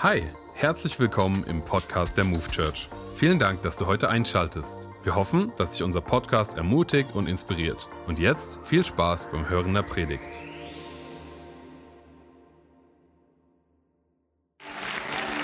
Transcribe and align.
Hi, 0.00 0.22
herzlich 0.54 1.00
willkommen 1.00 1.42
im 1.42 1.60
Podcast 1.64 2.16
der 2.16 2.22
Move 2.22 2.46
Church. 2.52 2.88
Vielen 3.16 3.40
Dank, 3.40 3.62
dass 3.62 3.76
du 3.76 3.86
heute 3.86 4.08
einschaltest. 4.08 4.86
Wir 5.02 5.16
hoffen, 5.16 5.50
dass 5.56 5.72
dich 5.72 5.82
unser 5.82 6.00
Podcast 6.00 6.56
ermutigt 6.56 7.16
und 7.16 7.28
inspiriert. 7.28 7.88
Und 8.06 8.20
jetzt 8.20 8.60
viel 8.62 8.84
Spaß 8.84 9.28
beim 9.32 9.48
Hören 9.48 9.74
der 9.74 9.82
Predigt. 9.82 10.38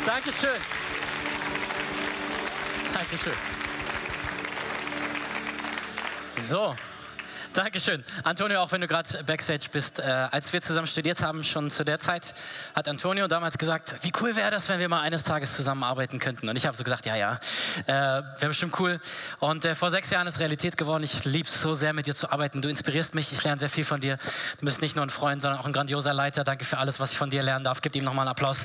Dankeschön. 0.06 0.60
Dankeschön. 2.94 3.32
So, 6.48 6.76
Dankeschön. 7.54 8.02
Antonio, 8.24 8.60
auch 8.60 8.72
wenn 8.72 8.80
du 8.80 8.88
gerade 8.88 9.22
Backstage 9.22 9.66
bist, 9.70 10.00
äh, 10.00 10.02
als 10.02 10.52
wir 10.52 10.60
zusammen 10.60 10.88
studiert 10.88 11.22
haben, 11.22 11.44
schon 11.44 11.70
zu 11.70 11.84
der 11.84 12.00
Zeit, 12.00 12.34
hat 12.74 12.88
Antonio 12.88 13.28
damals 13.28 13.58
gesagt, 13.58 13.94
wie 14.02 14.10
cool 14.20 14.34
wäre 14.34 14.50
das, 14.50 14.68
wenn 14.68 14.80
wir 14.80 14.88
mal 14.88 15.02
eines 15.02 15.22
Tages 15.22 15.54
zusammenarbeiten 15.54 16.18
könnten. 16.18 16.48
Und 16.48 16.56
ich 16.56 16.66
habe 16.66 16.76
so 16.76 16.82
gesagt, 16.82 17.06
ja, 17.06 17.14
ja, 17.14 17.38
äh, 17.86 17.92
wäre 17.92 18.48
bestimmt 18.48 18.80
cool. 18.80 18.98
Und 19.38 19.64
äh, 19.64 19.76
vor 19.76 19.92
sechs 19.92 20.10
Jahren 20.10 20.26
ist 20.26 20.40
Realität 20.40 20.76
geworden. 20.76 21.04
Ich 21.04 21.24
liebe 21.24 21.48
es 21.48 21.62
so 21.62 21.74
sehr, 21.74 21.92
mit 21.92 22.08
dir 22.08 22.14
zu 22.16 22.32
arbeiten. 22.32 22.60
Du 22.60 22.68
inspirierst 22.68 23.14
mich, 23.14 23.30
ich 23.30 23.44
lerne 23.44 23.60
sehr 23.60 23.70
viel 23.70 23.84
von 23.84 24.00
dir. 24.00 24.18
Du 24.58 24.66
bist 24.66 24.82
nicht 24.82 24.96
nur 24.96 25.06
ein 25.06 25.10
Freund, 25.10 25.40
sondern 25.40 25.60
auch 25.60 25.66
ein 25.66 25.72
grandioser 25.72 26.12
Leiter. 26.12 26.42
Danke 26.42 26.64
für 26.64 26.78
alles, 26.78 26.98
was 26.98 27.12
ich 27.12 27.18
von 27.18 27.30
dir 27.30 27.44
lernen 27.44 27.64
darf. 27.64 27.82
Gib 27.82 27.94
ihm 27.94 28.02
nochmal 28.02 28.24
einen 28.24 28.32
Applaus. 28.32 28.64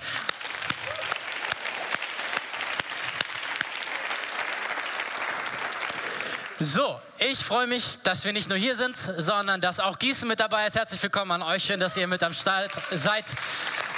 So, 6.62 7.00
ich 7.20 7.40
freue 7.40 7.68
mich, 7.68 8.02
dass 8.04 8.26
wir 8.26 8.34
nicht 8.34 8.50
nur 8.50 8.58
hier 8.58 8.76
sind, 8.76 8.94
sondern 8.98 9.62
dass 9.62 9.80
auch 9.80 9.98
Gießen 9.98 10.28
mit 10.28 10.42
dabei 10.42 10.68
ist. 10.68 10.76
Herzlich 10.76 11.02
willkommen 11.02 11.32
an 11.32 11.42
euch. 11.42 11.64
Schön, 11.64 11.80
dass 11.80 11.96
ihr 11.96 12.06
mit 12.06 12.22
am 12.22 12.34
Start 12.34 12.72
seid 12.92 13.24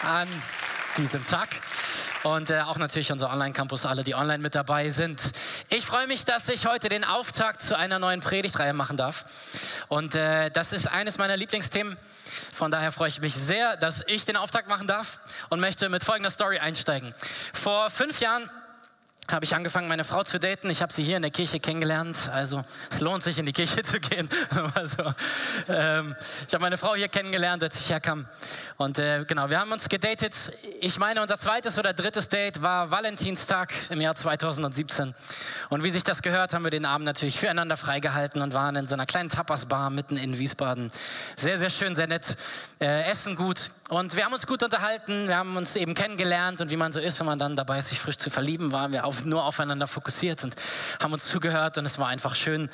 an 0.03 0.27
diesem 0.95 1.25
Tag. 1.25 1.49
Und 2.21 2.51
äh, 2.51 2.61
auch 2.61 2.77
natürlich 2.77 3.11
unser 3.11 3.31
Online-Campus, 3.31 3.87
alle, 3.87 4.03
die 4.03 4.13
online 4.13 4.37
mit 4.37 4.53
dabei 4.53 4.89
sind. 4.89 5.19
Ich 5.69 5.87
freue 5.87 6.05
mich, 6.05 6.23
dass 6.23 6.49
ich 6.49 6.67
heute 6.67 6.87
den 6.87 7.03
Auftakt 7.03 7.63
zu 7.63 7.75
einer 7.75 7.97
neuen 7.97 8.19
Predigtreihe 8.19 8.73
machen 8.73 8.95
darf. 8.95 9.25
Und 9.87 10.13
äh, 10.13 10.51
das 10.51 10.71
ist 10.71 10.85
eines 10.85 11.17
meiner 11.17 11.37
Lieblingsthemen. 11.37 11.97
Von 12.53 12.69
daher 12.69 12.91
freue 12.91 13.09
ich 13.09 13.21
mich 13.21 13.33
sehr, 13.33 13.75
dass 13.75 14.03
ich 14.05 14.23
den 14.23 14.37
Auftakt 14.37 14.69
machen 14.69 14.85
darf 14.85 15.19
und 15.49 15.59
möchte 15.59 15.89
mit 15.89 16.03
folgender 16.03 16.29
Story 16.29 16.59
einsteigen. 16.59 17.15
Vor 17.53 17.89
fünf 17.89 18.19
Jahren 18.19 18.51
habe 19.31 19.45
ich 19.45 19.55
angefangen, 19.55 19.87
meine 19.87 20.03
Frau 20.03 20.23
zu 20.23 20.39
daten. 20.39 20.69
Ich 20.69 20.81
habe 20.81 20.91
sie 20.91 21.03
hier 21.03 21.15
in 21.15 21.21
der 21.21 21.31
Kirche 21.31 21.59
kennengelernt. 21.59 22.29
Also 22.33 22.63
es 22.89 22.99
lohnt 22.99 23.23
sich, 23.23 23.37
in 23.37 23.45
die 23.45 23.53
Kirche 23.53 23.81
zu 23.83 23.99
gehen. 23.99 24.27
also, 24.73 25.13
ähm, 25.67 26.15
ich 26.47 26.53
habe 26.53 26.61
meine 26.61 26.77
Frau 26.77 26.95
hier 26.95 27.07
kennengelernt, 27.07 27.63
als 27.63 27.79
ich 27.79 27.89
herkam. 27.89 28.27
Und 28.77 28.99
äh, 28.99 29.23
genau, 29.25 29.49
wir 29.49 29.59
haben 29.59 29.71
uns 29.71 29.87
gedatet. 29.89 30.33
Ich 30.79 30.97
meine, 30.97 31.21
unser 31.21 31.37
zweites 31.37 31.77
oder 31.79 31.93
drittes 31.93 32.29
Date 32.29 32.61
war 32.61 32.91
Valentinstag 32.91 33.73
im 33.89 34.01
Jahr 34.01 34.15
2017. 34.15 35.13
Und 35.69 35.83
wie 35.83 35.91
sich 35.91 36.03
das 36.03 36.21
gehört, 36.21 36.53
haben 36.53 36.63
wir 36.63 36.71
den 36.71 36.85
Abend 36.85 37.05
natürlich 37.05 37.39
füreinander 37.39 37.77
freigehalten 37.77 38.41
und 38.41 38.53
waren 38.53 38.75
in 38.75 38.87
so 38.87 38.95
einer 38.95 39.05
kleinen 39.05 39.29
Tapas-Bar 39.29 39.89
mitten 39.89 40.17
in 40.17 40.37
Wiesbaden. 40.37 40.91
Sehr, 41.37 41.57
sehr 41.57 41.69
schön, 41.69 41.95
sehr 41.95 42.07
nett. 42.07 42.35
Äh, 42.79 43.09
essen 43.09 43.35
gut. 43.35 43.71
Und 43.89 44.15
wir 44.15 44.25
haben 44.25 44.33
uns 44.33 44.47
gut 44.47 44.63
unterhalten. 44.63 45.27
Wir 45.27 45.37
haben 45.37 45.57
uns 45.57 45.75
eben 45.75 45.93
kennengelernt. 45.93 46.61
Und 46.61 46.71
wie 46.71 46.77
man 46.77 46.91
so 46.91 46.99
ist, 46.99 47.19
wenn 47.19 47.25
man 47.27 47.39
dann 47.39 47.55
dabei 47.55 47.79
ist, 47.79 47.89
sich 47.89 47.99
frisch 47.99 48.17
zu 48.17 48.29
verlieben, 48.29 48.71
waren 48.71 48.91
wir 48.91 49.05
auf 49.05 49.20
nur 49.25 49.45
aufeinander 49.45 49.87
fokussiert 49.87 50.43
und 50.43 50.55
haben 51.01 51.13
uns 51.13 51.25
zugehört 51.25 51.77
und 51.77 51.85
es 51.85 51.97
war 51.97 52.07
einfach 52.07 52.35
schön. 52.35 52.69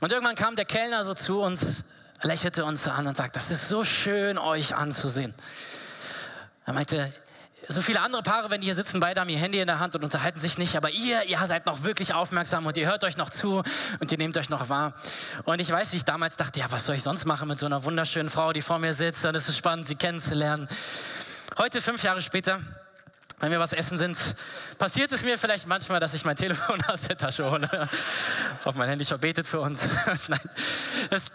Und 0.00 0.12
irgendwann 0.12 0.36
kam 0.36 0.56
der 0.56 0.64
Kellner 0.64 1.04
so 1.04 1.14
zu 1.14 1.40
uns, 1.40 1.84
lächelte 2.22 2.64
uns 2.64 2.86
an 2.88 3.06
und 3.06 3.16
sagte, 3.16 3.32
das 3.34 3.50
ist 3.50 3.68
so 3.68 3.84
schön, 3.84 4.38
euch 4.38 4.74
anzusehen. 4.74 5.34
Er 6.64 6.72
meinte, 6.72 7.12
so 7.68 7.82
viele 7.82 8.00
andere 8.00 8.22
Paare, 8.22 8.50
wenn 8.50 8.60
die 8.60 8.66
hier 8.66 8.76
sitzen, 8.76 9.00
beide 9.00 9.20
haben 9.20 9.28
ihr 9.28 9.38
Handy 9.38 9.58
in 9.58 9.66
der 9.66 9.78
Hand 9.78 9.94
und 9.94 10.04
unterhalten 10.04 10.38
sich 10.38 10.58
nicht, 10.58 10.76
aber 10.76 10.90
ihr, 10.90 11.24
ihr 11.24 11.38
seid 11.46 11.66
noch 11.66 11.82
wirklich 11.82 12.14
aufmerksam 12.14 12.66
und 12.66 12.76
ihr 12.76 12.86
hört 12.86 13.02
euch 13.02 13.16
noch 13.16 13.30
zu 13.30 13.62
und 13.98 14.12
ihr 14.12 14.18
nehmt 14.18 14.36
euch 14.36 14.50
noch 14.50 14.68
wahr. 14.68 14.94
Und 15.44 15.60
ich 15.60 15.70
weiß, 15.70 15.92
wie 15.92 15.96
ich 15.96 16.04
damals 16.04 16.36
dachte, 16.36 16.60
ja, 16.60 16.66
was 16.70 16.86
soll 16.86 16.94
ich 16.94 17.02
sonst 17.02 17.24
machen 17.24 17.48
mit 17.48 17.58
so 17.58 17.66
einer 17.66 17.84
wunderschönen 17.84 18.30
Frau, 18.30 18.52
die 18.52 18.62
vor 18.62 18.78
mir 18.78 18.94
sitzt 18.94 19.24
und 19.24 19.34
es 19.34 19.48
ist 19.48 19.56
spannend, 19.56 19.86
sie 19.86 19.96
kennenzulernen. 19.96 20.68
Heute, 21.58 21.80
fünf 21.80 22.02
Jahre 22.02 22.22
später, 22.22 22.60
wenn 23.38 23.50
wir 23.50 23.60
was 23.60 23.72
essen 23.72 23.98
sind, 23.98 24.16
passiert 24.78 25.12
es 25.12 25.22
mir 25.22 25.38
vielleicht 25.38 25.66
manchmal, 25.66 26.00
dass 26.00 26.14
ich 26.14 26.24
mein 26.24 26.36
Telefon 26.36 26.82
aus 26.88 27.02
der 27.02 27.16
Tasche 27.16 27.50
hole. 27.50 27.68
Auf 28.64 28.74
mein 28.74 28.88
Handy 28.88 29.04
schon 29.04 29.20
betet 29.20 29.46
für 29.46 29.60
uns. 29.60 29.88
Nein. 30.28 30.40
Es, 31.10 31.26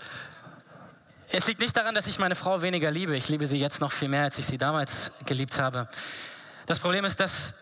es 1.30 1.48
liegt 1.48 1.62
nicht 1.62 1.78
daran, 1.78 1.94
dass 1.94 2.08
ich 2.08 2.18
meine 2.18 2.36
Frau 2.36 2.62
weniger 2.62 2.90
liebe. 2.90 3.16
Ich 3.16 3.30
liebe 3.30 3.46
sie 3.46 3.60
jetzt 3.60 3.80
noch 3.82 3.92
viel 3.92 4.08
mehr, 4.08 4.24
als 4.24 4.38
ich 4.40 4.46
sie 4.46 4.58
damals 4.58 5.12
geliebt 5.26 5.60
habe. 5.60 5.88
Das 6.66 6.80
Problem 6.80 7.06
ist, 7.06 7.20
dass 7.20 7.54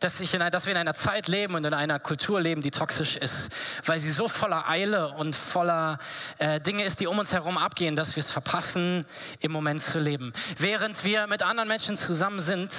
dass, 0.00 0.20
ich 0.20 0.32
in, 0.32 0.40
dass 0.50 0.66
wir 0.66 0.72
in 0.72 0.78
einer 0.78 0.94
Zeit 0.94 1.26
leben 1.26 1.54
und 1.54 1.64
in 1.64 1.74
einer 1.74 1.98
Kultur 1.98 2.40
leben, 2.40 2.62
die 2.62 2.70
toxisch 2.70 3.16
ist, 3.16 3.50
weil 3.84 3.98
sie 3.98 4.12
so 4.12 4.28
voller 4.28 4.68
Eile 4.68 5.08
und 5.14 5.34
voller 5.34 5.98
äh, 6.38 6.60
Dinge 6.60 6.84
ist, 6.84 7.00
die 7.00 7.08
um 7.08 7.18
uns 7.18 7.32
herum 7.32 7.58
abgehen, 7.58 7.96
dass 7.96 8.14
wir 8.14 8.22
es 8.22 8.30
verpassen, 8.30 9.04
im 9.40 9.50
Moment 9.50 9.82
zu 9.82 9.98
leben. 9.98 10.32
Während 10.56 11.02
wir 11.04 11.26
mit 11.26 11.42
anderen 11.42 11.68
Menschen 11.68 11.96
zusammen 11.96 12.40
sind, 12.40 12.70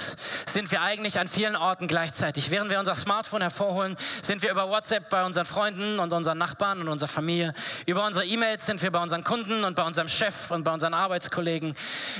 sind 0.46 0.70
wir 0.70 0.80
eigentlich 0.80 1.18
an 1.18 1.28
vielen 1.28 1.56
Orten 1.56 1.88
gleichzeitig. 1.88 2.50
Während 2.50 2.70
wir 2.70 2.78
unser 2.78 2.94
Smartphone 2.94 3.42
hervorholen, 3.42 3.96
sind 4.22 4.40
wir 4.40 4.50
über 4.50 4.68
WhatsApp 4.70 5.10
bei 5.10 5.24
unseren 5.24 5.44
Freunden 5.44 5.98
und 5.98 6.12
unseren 6.14 6.38
Nachbarn 6.38 6.80
und 6.80 6.88
unserer 6.88 7.08
Familie. 7.08 7.52
Über 7.84 8.06
unsere 8.06 8.24
E-Mails 8.24 8.64
sind 8.64 8.80
wir 8.82 8.90
bei 8.90 9.02
unseren 9.02 9.24
Kunden 9.24 9.64
und 9.64 9.76
bei 9.76 9.82
unserem 9.82 10.08
Chef 10.08 10.50
und 10.50 10.64
bei 10.64 10.72
unseren 10.72 10.94
Arbeitskollegen. 10.94 11.74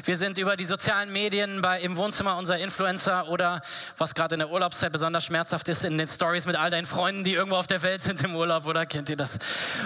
Wir 0.05 0.17
sind 0.19 0.37
über 0.37 0.57
die 0.57 0.67
sozialen 0.67 1.11
Medien 1.11 1.63
bei, 1.63 1.81
im 1.81 1.97
Wohnzimmer 1.97 2.37
unserer 2.37 2.59
Influencer 2.59 3.29
oder 3.29 3.63
was 3.97 4.15
gerade 4.15 4.35
in 4.35 4.41
der 4.41 4.51
Urlaubszeit 4.51 4.90
besonders 4.91 5.25
schmerzhaft 5.25 5.69
ist 5.69 5.85
in 5.85 5.99
den 5.99 6.07
Stories 6.07 6.47
mit 6.47 6.57
all 6.57 6.71
deinen 6.71 6.87
Freunden, 6.87 7.25
die 7.25 7.35
irgendwo 7.35 7.57
auf 7.57 7.67
der 7.67 7.83
Welt 7.83 8.03
sind 8.03 8.23
im 8.23 8.35
Urlaub, 8.37 8.67
oder 8.67 8.87
kennt 8.87 9.09
ihr 9.09 9.17
das? 9.17 9.39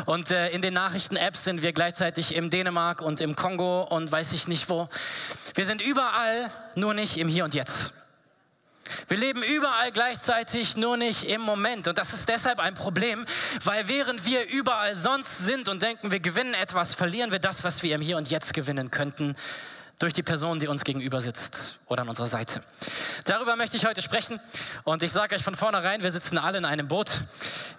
Und 0.06 0.30
äh, 0.30 0.48
in 0.50 0.62
den 0.62 0.74
Nachrichten-Apps 0.74 1.44
sind 1.44 1.62
wir 1.62 1.72
gleichzeitig 1.72 2.34
im 2.34 2.50
Dänemark 2.50 3.02
und 3.02 3.20
im 3.20 3.36
Kongo 3.36 3.82
und 3.82 4.10
weiß 4.10 4.32
ich 4.32 4.48
nicht 4.48 4.68
wo. 4.68 4.88
Wir 5.54 5.66
sind 5.66 5.80
überall, 5.80 6.50
nur 6.74 6.94
nicht 6.94 7.16
im 7.16 7.28
Hier 7.28 7.44
und 7.44 7.54
Jetzt. 7.54 7.92
Wir 9.08 9.16
leben 9.16 9.42
überall 9.42 9.92
gleichzeitig, 9.92 10.76
nur 10.76 10.96
nicht 10.96 11.24
im 11.24 11.40
Moment. 11.40 11.88
Und 11.88 11.98
das 11.98 12.12
ist 12.12 12.28
deshalb 12.28 12.60
ein 12.60 12.74
Problem, 12.74 13.24
weil 13.62 13.88
während 13.88 14.24
wir 14.26 14.46
überall 14.48 14.94
sonst 14.94 15.38
sind 15.38 15.68
und 15.68 15.82
denken, 15.82 16.10
wir 16.10 16.20
gewinnen 16.20 16.54
etwas, 16.54 16.94
verlieren 16.94 17.32
wir 17.32 17.38
das, 17.38 17.64
was 17.64 17.82
wir 17.82 17.94
im 17.94 18.00
Hier 18.00 18.16
und 18.16 18.30
Jetzt 18.30 18.54
gewinnen 18.54 18.90
könnten 18.90 19.36
durch 19.98 20.12
die 20.12 20.22
Person, 20.22 20.58
die 20.58 20.68
uns 20.68 20.84
gegenüber 20.84 21.20
sitzt 21.20 21.78
oder 21.86 22.02
an 22.02 22.08
unserer 22.08 22.26
Seite. 22.26 22.62
Darüber 23.24 23.56
möchte 23.56 23.76
ich 23.76 23.86
heute 23.86 24.02
sprechen 24.02 24.40
und 24.84 25.02
ich 25.02 25.12
sage 25.12 25.36
euch 25.36 25.42
von 25.42 25.54
vornherein, 25.54 26.02
wir 26.02 26.12
sitzen 26.12 26.38
alle 26.38 26.58
in 26.58 26.64
einem 26.64 26.88
Boot. 26.88 27.22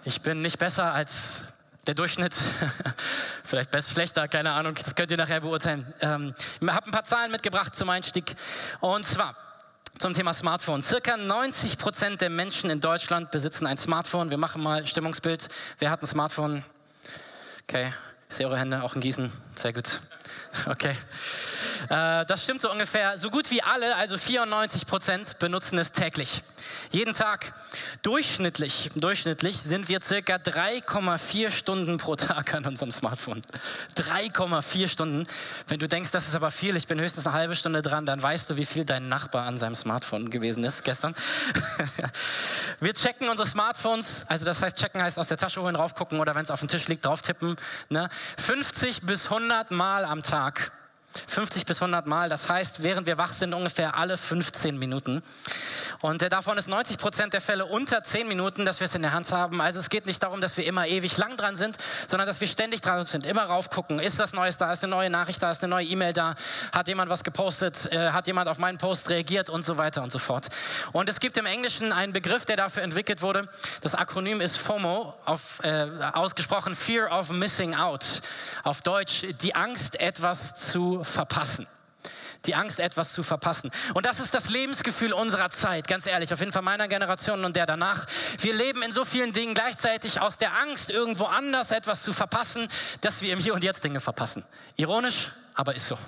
Ich 0.04 0.22
bin 0.22 0.42
nicht 0.42 0.58
besser 0.58 0.92
als 0.92 1.44
der 1.86 1.94
Durchschnitt, 1.94 2.34
vielleicht 3.44 3.70
besser, 3.70 3.92
schlechter, 3.92 4.26
keine 4.28 4.52
Ahnung, 4.52 4.74
das 4.74 4.94
könnt 4.94 5.10
ihr 5.10 5.16
nachher 5.16 5.40
beurteilen. 5.40 5.92
Ähm, 6.00 6.34
ich 6.60 6.68
habe 6.68 6.86
ein 6.86 6.92
paar 6.92 7.04
Zahlen 7.04 7.30
mitgebracht 7.30 7.76
zum 7.76 7.90
Einstieg 7.90 8.34
und 8.80 9.06
zwar 9.06 9.36
zum 9.98 10.12
Thema 10.12 10.34
Smartphone. 10.34 10.82
Circa 10.82 11.16
90 11.16 11.78
Prozent 11.78 12.20
der 12.20 12.30
Menschen 12.30 12.70
in 12.70 12.80
Deutschland 12.80 13.30
besitzen 13.30 13.66
ein 13.66 13.78
Smartphone. 13.78 14.30
Wir 14.30 14.36
machen 14.36 14.62
mal 14.62 14.86
Stimmungsbild. 14.86 15.48
Wer 15.78 15.90
hat 15.90 16.02
ein 16.02 16.06
Smartphone? 16.06 16.64
Okay, 17.62 17.92
ich 18.28 18.36
sehe 18.36 18.46
eure 18.46 18.58
Hände 18.58 18.82
auch 18.82 18.94
in 18.94 19.00
Gießen. 19.00 19.32
Sehr 19.54 19.72
gut. 19.72 20.00
Okay. 20.66 20.96
Äh, 21.88 22.24
das 22.26 22.42
stimmt 22.42 22.60
so 22.60 22.70
ungefähr. 22.70 23.18
So 23.18 23.30
gut 23.30 23.50
wie 23.50 23.62
alle, 23.62 23.94
also 23.96 24.18
94 24.18 24.86
Prozent, 24.86 25.38
benutzen 25.38 25.78
es 25.78 25.92
täglich. 25.92 26.42
Jeden 26.90 27.12
Tag. 27.12 27.52
Durchschnittlich, 28.02 28.90
durchschnittlich 28.94 29.60
sind 29.60 29.88
wir 29.88 30.00
circa 30.02 30.36
3,4 30.36 31.50
Stunden 31.50 31.96
pro 31.98 32.16
Tag 32.16 32.54
an 32.54 32.64
unserem 32.64 32.90
Smartphone. 32.90 33.42
3,4 33.96 34.88
Stunden. 34.88 35.26
Wenn 35.68 35.78
du 35.78 35.88
denkst, 35.88 36.10
das 36.10 36.28
ist 36.28 36.34
aber 36.34 36.50
viel, 36.50 36.76
ich 36.76 36.86
bin 36.86 37.00
höchstens 37.00 37.26
eine 37.26 37.36
halbe 37.36 37.54
Stunde 37.54 37.82
dran, 37.82 38.06
dann 38.06 38.22
weißt 38.22 38.50
du, 38.50 38.56
wie 38.56 38.66
viel 38.66 38.84
dein 38.84 39.08
Nachbar 39.08 39.46
an 39.46 39.58
seinem 39.58 39.74
Smartphone 39.74 40.30
gewesen 40.30 40.64
ist 40.64 40.84
gestern. 40.84 41.14
wir 42.80 42.94
checken 42.94 43.28
unsere 43.28 43.48
Smartphones, 43.48 44.24
also 44.28 44.44
das 44.44 44.62
heißt, 44.62 44.78
checken 44.78 45.02
heißt 45.02 45.18
aus 45.18 45.28
der 45.28 45.36
Tasche 45.36 45.60
holen, 45.62 45.74
draufgucken 45.74 46.20
oder 46.20 46.34
wenn 46.34 46.42
es 46.42 46.50
auf 46.50 46.60
dem 46.60 46.68
Tisch 46.68 46.88
liegt, 46.88 47.04
drauf 47.04 47.22
tippen. 47.22 47.56
Ne? 47.88 48.08
50 48.38 49.02
bis 49.02 49.24
100 49.26 49.70
Mal 49.70 50.04
am 50.04 50.22
Tag. 50.22 50.72
50 51.26 51.64
bis 51.66 51.82
100 51.82 52.06
Mal. 52.06 52.28
Das 52.28 52.48
heißt, 52.48 52.82
während 52.82 53.06
wir 53.06 53.18
wach 53.18 53.32
sind, 53.32 53.54
ungefähr 53.54 53.96
alle 53.96 54.16
15 54.16 54.78
Minuten. 54.78 55.22
Und 56.02 56.22
äh, 56.22 56.28
davon 56.28 56.58
ist 56.58 56.68
90 56.68 56.98
Prozent 56.98 57.32
der 57.32 57.40
Fälle 57.40 57.66
unter 57.66 58.02
10 58.02 58.28
Minuten, 58.28 58.64
dass 58.64 58.80
wir 58.80 58.86
es 58.86 58.94
in 58.94 59.02
der 59.02 59.12
Hand 59.12 59.30
haben. 59.32 59.60
Also 59.60 59.80
es 59.80 59.88
geht 59.88 60.06
nicht 60.06 60.22
darum, 60.22 60.40
dass 60.40 60.56
wir 60.56 60.64
immer 60.64 60.86
ewig 60.86 61.16
lang 61.16 61.36
dran 61.36 61.56
sind, 61.56 61.76
sondern 62.06 62.26
dass 62.26 62.40
wir 62.40 62.48
ständig 62.48 62.80
dran 62.80 63.04
sind, 63.04 63.24
immer 63.24 63.44
raufgucken. 63.44 63.98
Ist 63.98 64.18
das 64.18 64.32
Neues 64.32 64.58
da? 64.58 64.72
Ist 64.72 64.84
eine 64.84 64.90
neue 64.90 65.10
Nachricht 65.10 65.42
da? 65.42 65.50
Ist 65.50 65.62
eine 65.64 65.70
neue 65.70 65.86
E-Mail 65.86 66.12
da? 66.12 66.34
Hat 66.72 66.88
jemand 66.88 67.10
was 67.10 67.24
gepostet? 67.24 67.90
Äh, 67.90 68.10
hat 68.10 68.26
jemand 68.26 68.48
auf 68.48 68.58
meinen 68.58 68.78
Post 68.78 69.10
reagiert? 69.10 69.50
Und 69.50 69.64
so 69.64 69.76
weiter 69.78 70.02
und 70.02 70.12
so 70.12 70.18
fort. 70.18 70.46
Und 70.92 71.08
es 71.08 71.20
gibt 71.20 71.36
im 71.36 71.46
Englischen 71.46 71.92
einen 71.92 72.12
Begriff, 72.12 72.44
der 72.44 72.56
dafür 72.56 72.82
entwickelt 72.82 73.22
wurde. 73.22 73.48
Das 73.80 73.94
Akronym 73.94 74.40
ist 74.40 74.56
FOMO, 74.56 75.14
auf, 75.24 75.60
äh, 75.62 75.86
ausgesprochen 76.12 76.74
Fear 76.74 77.10
of 77.10 77.30
Missing 77.30 77.74
Out. 77.74 78.04
Auf 78.62 78.82
Deutsch 78.82 79.26
die 79.42 79.54
Angst, 79.54 79.98
etwas 80.00 80.54
zu 80.54 81.04
verpassen. 81.06 81.66
Die 82.44 82.54
Angst, 82.54 82.78
etwas 82.78 83.12
zu 83.12 83.22
verpassen. 83.22 83.70
Und 83.94 84.06
das 84.06 84.20
ist 84.20 84.32
das 84.34 84.50
Lebensgefühl 84.50 85.12
unserer 85.12 85.50
Zeit, 85.50 85.88
ganz 85.88 86.06
ehrlich, 86.06 86.32
auf 86.32 86.38
jeden 86.38 86.52
Fall 86.52 86.62
meiner 86.62 86.86
Generation 86.86 87.44
und 87.44 87.56
der 87.56 87.66
danach. 87.66 88.06
Wir 88.38 88.54
leben 88.54 88.82
in 88.82 88.92
so 88.92 89.04
vielen 89.04 89.32
Dingen 89.32 89.54
gleichzeitig 89.54 90.20
aus 90.20 90.36
der 90.36 90.56
Angst, 90.56 90.90
irgendwo 90.90 91.24
anders 91.24 91.72
etwas 91.72 92.02
zu 92.02 92.12
verpassen, 92.12 92.68
dass 93.00 93.20
wir 93.20 93.32
im 93.32 93.40
Hier 93.40 93.54
und 93.54 93.64
Jetzt 93.64 93.82
Dinge 93.82 94.00
verpassen. 94.00 94.44
Ironisch, 94.76 95.32
aber 95.54 95.74
ist 95.74 95.88
so. 95.88 95.98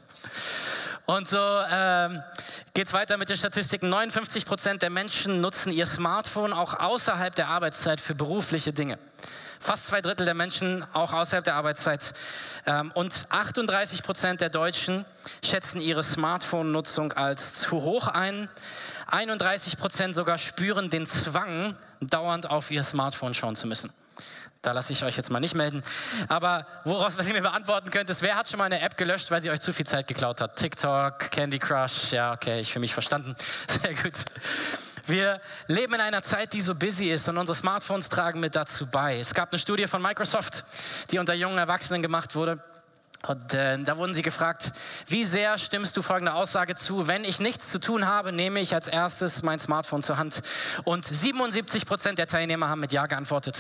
Und 1.06 1.26
so 1.26 1.38
ähm, 1.38 2.22
geht 2.74 2.88
es 2.88 2.92
weiter 2.92 3.16
mit 3.16 3.30
den 3.30 3.38
Statistiken. 3.38 3.88
59 3.88 4.44
Prozent 4.44 4.82
der 4.82 4.90
Menschen 4.90 5.40
nutzen 5.40 5.72
ihr 5.72 5.86
Smartphone 5.86 6.52
auch 6.52 6.74
außerhalb 6.74 7.34
der 7.34 7.48
Arbeitszeit 7.48 7.98
für 7.98 8.14
berufliche 8.14 8.74
Dinge. 8.74 8.98
Fast 9.60 9.86
zwei 9.86 10.00
Drittel 10.00 10.24
der 10.24 10.34
Menschen 10.34 10.84
auch 10.92 11.12
außerhalb 11.12 11.44
der 11.44 11.54
Arbeitszeit. 11.54 12.14
Ähm, 12.66 12.92
und 12.94 13.12
38 13.28 14.02
Prozent 14.02 14.40
der 14.40 14.50
Deutschen 14.50 15.04
schätzen 15.44 15.80
ihre 15.80 16.02
Smartphone-Nutzung 16.02 17.12
als 17.12 17.60
zu 17.60 17.82
hoch 17.82 18.08
ein. 18.08 18.48
31 19.06 19.78
Prozent 19.78 20.14
sogar 20.14 20.38
spüren 20.38 20.90
den 20.90 21.06
Zwang, 21.06 21.76
dauernd 22.00 22.50
auf 22.50 22.70
ihr 22.70 22.84
Smartphone 22.84 23.34
schauen 23.34 23.56
zu 23.56 23.66
müssen. 23.66 23.92
Da 24.62 24.72
lasse 24.72 24.92
ich 24.92 25.04
euch 25.04 25.16
jetzt 25.16 25.30
mal 25.30 25.38
nicht 25.38 25.54
melden. 25.54 25.82
Aber 26.26 26.66
worauf, 26.84 27.16
was 27.16 27.28
ihr 27.28 27.34
mir 27.34 27.42
beantworten 27.42 27.90
könnt, 27.90 28.10
ist, 28.10 28.22
wer 28.22 28.34
hat 28.34 28.48
schon 28.48 28.58
mal 28.58 28.64
eine 28.64 28.80
App 28.80 28.96
gelöscht, 28.96 29.30
weil 29.30 29.40
sie 29.40 29.50
euch 29.50 29.60
zu 29.60 29.72
viel 29.72 29.86
Zeit 29.86 30.08
geklaut 30.08 30.40
hat? 30.40 30.56
TikTok, 30.56 31.30
Candy 31.30 31.60
Crush, 31.60 32.10
ja, 32.10 32.32
okay, 32.32 32.60
ich 32.60 32.72
für 32.72 32.80
mich 32.80 32.92
verstanden. 32.92 33.36
Sehr 33.82 33.94
gut. 33.94 34.24
Wir 35.08 35.40
leben 35.68 35.94
in 35.94 36.00
einer 36.02 36.22
Zeit, 36.22 36.52
die 36.52 36.60
so 36.60 36.74
busy 36.74 37.10
ist 37.10 37.28
und 37.30 37.38
unsere 37.38 37.56
Smartphones 37.56 38.10
tragen 38.10 38.40
mit 38.40 38.54
dazu 38.54 38.86
bei. 38.86 39.18
Es 39.18 39.32
gab 39.32 39.50
eine 39.50 39.58
Studie 39.58 39.86
von 39.86 40.02
Microsoft, 40.02 40.66
die 41.10 41.18
unter 41.18 41.32
jungen 41.32 41.56
Erwachsenen 41.56 42.02
gemacht 42.02 42.34
wurde. 42.34 42.62
Und 43.26 43.52
äh, 43.52 43.76
da 43.82 43.96
wurden 43.96 44.14
sie 44.14 44.22
gefragt, 44.22 44.70
wie 45.08 45.24
sehr 45.24 45.58
stimmst 45.58 45.96
du 45.96 46.02
folgende 46.02 46.34
Aussage 46.34 46.76
zu? 46.76 47.08
Wenn 47.08 47.24
ich 47.24 47.40
nichts 47.40 47.70
zu 47.70 47.80
tun 47.80 48.06
habe, 48.06 48.30
nehme 48.30 48.60
ich 48.60 48.74
als 48.74 48.86
erstes 48.86 49.42
mein 49.42 49.58
Smartphone 49.58 50.02
zur 50.02 50.18
Hand. 50.18 50.40
Und 50.84 51.04
77 51.04 51.84
Prozent 51.84 52.20
der 52.20 52.28
Teilnehmer 52.28 52.68
haben 52.68 52.80
mit 52.80 52.92
Ja 52.92 53.06
geantwortet. 53.06 53.56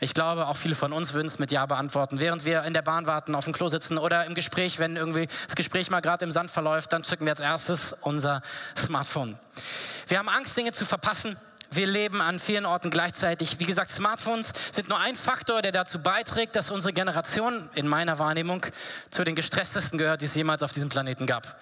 Ich 0.00 0.12
glaube, 0.12 0.46
auch 0.46 0.56
viele 0.56 0.74
von 0.74 0.92
uns 0.92 1.14
würden 1.14 1.26
es 1.26 1.38
mit 1.38 1.50
Ja 1.50 1.64
beantworten. 1.64 2.20
Während 2.20 2.44
wir 2.44 2.64
in 2.64 2.74
der 2.74 2.82
Bahn 2.82 3.06
warten, 3.06 3.34
auf 3.34 3.44
dem 3.44 3.54
Klo 3.54 3.68
sitzen 3.68 3.96
oder 3.96 4.26
im 4.26 4.34
Gespräch, 4.34 4.78
wenn 4.78 4.96
irgendwie 4.96 5.26
das 5.46 5.56
Gespräch 5.56 5.88
mal 5.88 6.00
gerade 6.00 6.26
im 6.26 6.30
Sand 6.30 6.50
verläuft, 6.50 6.92
dann 6.92 7.02
zücken 7.02 7.24
wir 7.24 7.32
als 7.32 7.40
erstes 7.40 7.96
unser 8.02 8.42
Smartphone. 8.76 9.38
Wir 10.06 10.18
haben 10.18 10.28
Angst, 10.28 10.54
Dinge 10.54 10.72
zu 10.72 10.84
verpassen. 10.84 11.38
Wir 11.74 11.86
leben 11.86 12.20
an 12.20 12.38
vielen 12.38 12.66
Orten 12.66 12.90
gleichzeitig. 12.90 13.58
Wie 13.58 13.64
gesagt, 13.64 13.90
Smartphones 13.90 14.52
sind 14.72 14.90
nur 14.90 14.98
ein 14.98 15.14
Faktor, 15.14 15.62
der 15.62 15.72
dazu 15.72 15.98
beiträgt, 16.00 16.54
dass 16.54 16.70
unsere 16.70 16.92
Generation 16.92 17.70
in 17.74 17.88
meiner 17.88 18.18
Wahrnehmung 18.18 18.66
zu 19.10 19.24
den 19.24 19.34
gestresstesten 19.34 19.98
gehört, 19.98 20.20
die 20.20 20.26
es 20.26 20.34
jemals 20.34 20.62
auf 20.62 20.74
diesem 20.74 20.90
Planeten 20.90 21.26
gab. 21.26 21.58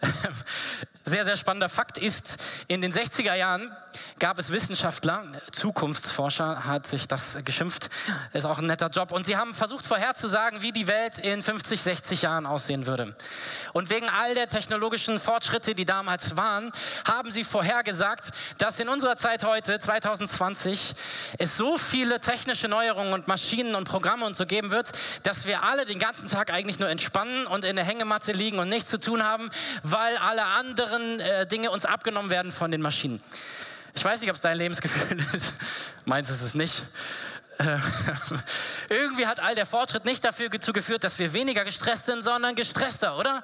Sehr, 1.04 1.24
sehr 1.24 1.38
spannender 1.38 1.70
Fakt 1.70 1.96
ist, 1.96 2.36
in 2.66 2.82
den 2.82 2.92
60er 2.92 3.32
Jahren 3.32 3.74
gab 4.18 4.38
es 4.38 4.52
Wissenschaftler, 4.52 5.24
Zukunftsforscher 5.52 6.64
hat 6.64 6.86
sich 6.86 7.08
das 7.08 7.38
geschimpft, 7.44 7.88
ist 8.32 8.44
auch 8.44 8.58
ein 8.58 8.66
netter 8.66 8.88
Job, 8.88 9.12
und 9.12 9.26
sie 9.26 9.36
haben 9.36 9.54
versucht 9.54 9.86
vorherzusagen, 9.86 10.62
wie 10.62 10.72
die 10.72 10.86
Welt 10.86 11.18
in 11.18 11.42
50, 11.42 11.82
60 11.82 12.22
Jahren 12.22 12.46
aussehen 12.46 12.86
würde. 12.86 13.16
Und 13.72 13.90
wegen 13.90 14.08
all 14.08 14.34
der 14.34 14.48
technologischen 14.48 15.18
Fortschritte, 15.18 15.74
die 15.74 15.84
damals 15.84 16.36
waren, 16.36 16.72
haben 17.06 17.30
sie 17.30 17.44
vorhergesagt, 17.44 18.30
dass 18.58 18.80
in 18.80 18.88
unserer 18.88 19.16
Zeit 19.16 19.44
heute, 19.44 19.78
2020, 19.78 20.94
es 21.38 21.56
so 21.56 21.78
viele 21.78 22.20
technische 22.20 22.68
Neuerungen 22.68 23.12
und 23.12 23.28
Maschinen 23.28 23.74
und 23.74 23.88
Programme 23.88 24.24
und 24.24 24.36
so 24.36 24.46
geben 24.46 24.70
wird, 24.70 24.92
dass 25.22 25.46
wir 25.46 25.62
alle 25.62 25.84
den 25.84 25.98
ganzen 25.98 26.28
Tag 26.28 26.50
eigentlich 26.50 26.78
nur 26.78 26.88
entspannen 26.88 27.46
und 27.46 27.64
in 27.64 27.76
der 27.76 27.84
Hängematte 27.84 28.32
liegen 28.32 28.58
und 28.58 28.68
nichts 28.68 28.90
zu 28.90 28.98
tun 28.98 29.22
haben, 29.22 29.50
weil 29.82 30.16
alle 30.16 30.44
anderen 30.44 31.20
äh, 31.20 31.46
Dinge 31.46 31.70
uns 31.70 31.84
abgenommen 31.84 32.30
werden 32.30 32.52
von 32.52 32.70
den 32.70 32.80
Maschinen. 32.80 33.22
Ich 33.98 34.04
weiß 34.04 34.20
nicht, 34.20 34.30
ob 34.30 34.36
es 34.36 34.42
dein 34.42 34.56
Lebensgefühl 34.56 35.18
ist. 35.34 35.52
Meins 36.04 36.30
ist 36.30 36.40
es 36.40 36.54
nicht. 36.54 36.86
Äh, 37.58 37.78
irgendwie 38.88 39.26
hat 39.26 39.40
all 39.40 39.56
der 39.56 39.66
Fortschritt 39.66 40.04
nicht 40.04 40.24
dafür 40.24 40.50
geführt, 40.50 41.02
dass 41.02 41.18
wir 41.18 41.32
weniger 41.32 41.64
gestresst 41.64 42.06
sind, 42.06 42.22
sondern 42.22 42.54
gestresster, 42.54 43.18
oder? 43.18 43.42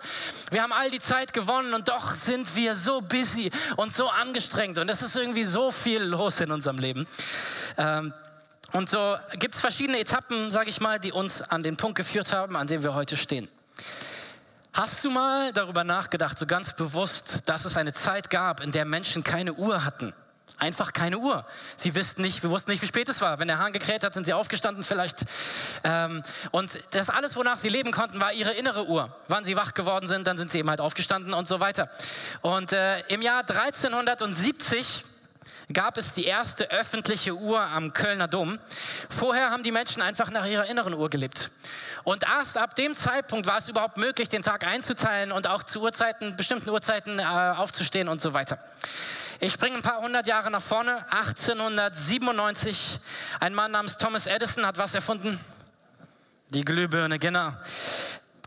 Wir 0.52 0.62
haben 0.62 0.72
all 0.72 0.92
die 0.92 1.00
Zeit 1.00 1.32
gewonnen 1.32 1.74
und 1.74 1.88
doch 1.88 2.12
sind 2.12 2.54
wir 2.54 2.76
so 2.76 3.00
busy 3.00 3.50
und 3.74 3.92
so 3.92 4.08
angestrengt 4.08 4.78
und 4.78 4.88
es 4.88 5.02
ist 5.02 5.16
irgendwie 5.16 5.42
so 5.42 5.72
viel 5.72 6.00
los 6.00 6.40
in 6.40 6.52
unserem 6.52 6.78
Leben. 6.78 7.08
Ähm, 7.76 8.14
und 8.70 8.88
so 8.88 9.16
gibt 9.40 9.56
es 9.56 9.60
verschiedene 9.60 9.98
Etappen, 9.98 10.52
sage 10.52 10.70
ich 10.70 10.80
mal, 10.80 11.00
die 11.00 11.10
uns 11.10 11.42
an 11.42 11.64
den 11.64 11.76
Punkt 11.76 11.96
geführt 11.96 12.32
haben, 12.32 12.54
an 12.54 12.68
dem 12.68 12.84
wir 12.84 12.94
heute 12.94 13.16
stehen. 13.16 13.48
Hast 14.72 15.04
du 15.04 15.10
mal 15.10 15.52
darüber 15.52 15.82
nachgedacht, 15.82 16.38
so 16.38 16.46
ganz 16.46 16.74
bewusst, 16.74 17.40
dass 17.46 17.64
es 17.64 17.76
eine 17.76 17.92
Zeit 17.92 18.30
gab, 18.30 18.60
in 18.60 18.70
der 18.70 18.84
Menschen 18.84 19.24
keine 19.24 19.54
Uhr 19.54 19.84
hatten? 19.84 20.14
Einfach 20.56 20.92
keine 20.92 21.18
Uhr. 21.18 21.44
Sie 21.76 21.96
wussten 21.96 22.22
nicht, 22.22 22.42
wir 22.42 22.50
wussten 22.50 22.70
nicht, 22.70 22.80
wie 22.82 22.86
spät 22.86 23.08
es 23.08 23.20
war. 23.20 23.40
Wenn 23.40 23.48
der 23.48 23.58
Hahn 23.58 23.72
gekräht 23.72 24.04
hat, 24.04 24.14
sind 24.14 24.24
sie 24.24 24.32
aufgestanden 24.32 24.84
vielleicht. 24.84 25.24
Ähm, 25.82 26.22
und 26.52 26.78
das 26.90 27.10
alles, 27.10 27.34
wonach 27.34 27.58
sie 27.58 27.68
leben 27.68 27.90
konnten, 27.90 28.20
war 28.20 28.32
ihre 28.32 28.52
innere 28.52 28.86
Uhr. 28.86 29.14
Wann 29.26 29.44
sie 29.44 29.56
wach 29.56 29.74
geworden 29.74 30.06
sind, 30.06 30.26
dann 30.26 30.38
sind 30.38 30.50
sie 30.50 30.58
eben 30.58 30.70
halt 30.70 30.80
aufgestanden 30.80 31.34
und 31.34 31.48
so 31.48 31.58
weiter. 31.58 31.90
Und 32.40 32.72
äh, 32.72 33.00
im 33.08 33.20
Jahr 33.20 33.40
1370 33.40 35.04
gab 35.72 35.96
es 35.96 36.14
die 36.14 36.24
erste 36.24 36.70
öffentliche 36.70 37.34
Uhr 37.34 37.60
am 37.60 37.92
Kölner 37.92 38.28
Dom. 38.28 38.58
Vorher 39.08 39.50
haben 39.50 39.62
die 39.62 39.72
Menschen 39.72 40.02
einfach 40.02 40.30
nach 40.30 40.46
ihrer 40.46 40.66
inneren 40.66 40.94
Uhr 40.94 41.10
gelebt. 41.10 41.50
Und 42.04 42.24
erst 42.24 42.58
ab 42.58 42.74
dem 42.74 42.94
Zeitpunkt 42.94 43.46
war 43.46 43.58
es 43.58 43.68
überhaupt 43.68 43.96
möglich, 43.96 44.28
den 44.28 44.42
Tag 44.42 44.64
einzuteilen 44.64 45.32
und 45.32 45.46
auch 45.46 45.62
zu 45.62 45.80
Uhrzeiten, 45.80 46.36
bestimmten 46.36 46.70
Uhrzeiten 46.70 47.18
äh, 47.18 47.22
aufzustehen 47.22 48.08
und 48.08 48.20
so 48.20 48.34
weiter. 48.34 48.58
Ich 49.40 49.52
springe 49.52 49.76
ein 49.76 49.82
paar 49.82 50.00
hundert 50.00 50.26
Jahre 50.26 50.50
nach 50.50 50.62
vorne. 50.62 51.04
1897. 51.10 53.00
Ein 53.40 53.54
Mann 53.54 53.72
namens 53.72 53.96
Thomas 53.96 54.26
Edison 54.26 54.64
hat 54.66 54.78
was 54.78 54.94
erfunden? 54.94 55.40
Die 56.50 56.64
Glühbirne, 56.64 57.18
genau. 57.18 57.52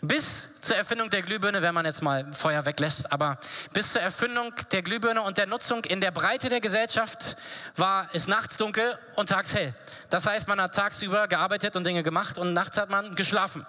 Bis 0.02 0.48
zur 0.62 0.76
Erfindung 0.76 1.10
der 1.10 1.24
Glühbirne, 1.24 1.64
wenn 1.64 1.74
man 1.74 1.84
jetzt 1.86 2.04
mal 2.04 2.32
Feuer 2.32 2.66
weglässt, 2.66 3.12
aber 3.12 3.40
bis 3.74 3.94
zur 3.94 4.02
Erfindung 4.02 4.54
der 4.72 4.84
Glühbirne 4.84 5.24
und 5.24 5.40
der 5.40 5.48
Nutzung 5.48 5.84
in 5.86 6.02
der 6.02 6.12
Breite 6.12 6.50
der 6.50 6.62
Gesellschaft 6.62 7.36
war 7.76 8.08
es 8.14 8.28
nachts 8.28 8.58
dunkel 8.58 8.96
und 9.16 9.30
tags 9.30 9.56
hell. 9.56 9.74
Das 10.12 10.28
heißt, 10.28 10.48
man 10.48 10.62
hat 10.62 10.76
tagsüber 10.76 11.28
gearbeitet 11.28 11.76
und 11.76 11.84
Dinge 11.84 12.04
gemacht 12.04 12.38
und 12.38 12.54
nachts 12.54 12.78
hat 12.78 12.92
man 12.92 13.16
geschlafen. 13.16 13.66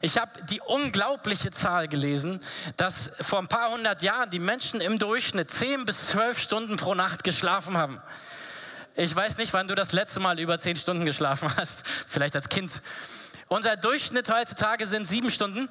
Ich 0.00 0.16
habe 0.16 0.42
die 0.44 0.62
unglaubliche 0.62 1.50
Zahl 1.50 1.86
gelesen, 1.86 2.40
dass 2.78 3.12
vor 3.20 3.38
ein 3.38 3.48
paar 3.48 3.70
hundert 3.70 4.00
Jahren 4.00 4.30
die 4.30 4.38
Menschen 4.38 4.80
im 4.80 4.98
Durchschnitt 4.98 5.50
zehn 5.50 5.84
bis 5.84 6.06
zwölf 6.06 6.38
Stunden 6.38 6.76
pro 6.76 6.94
Nacht 6.94 7.24
geschlafen 7.24 7.76
haben. 7.76 8.00
Ich 8.94 9.14
weiß 9.14 9.36
nicht, 9.36 9.52
wann 9.52 9.68
du 9.68 9.74
das 9.74 9.92
letzte 9.92 10.18
Mal 10.18 10.40
über 10.40 10.58
zehn 10.58 10.76
Stunden 10.76 11.04
geschlafen 11.04 11.54
hast. 11.56 11.82
Vielleicht 12.08 12.36
als 12.36 12.48
Kind. 12.48 12.80
Unser 13.52 13.76
Durchschnitt 13.76 14.32
heutzutage 14.32 14.86
sind 14.86 15.06
sieben 15.06 15.30
Stunden. 15.30 15.68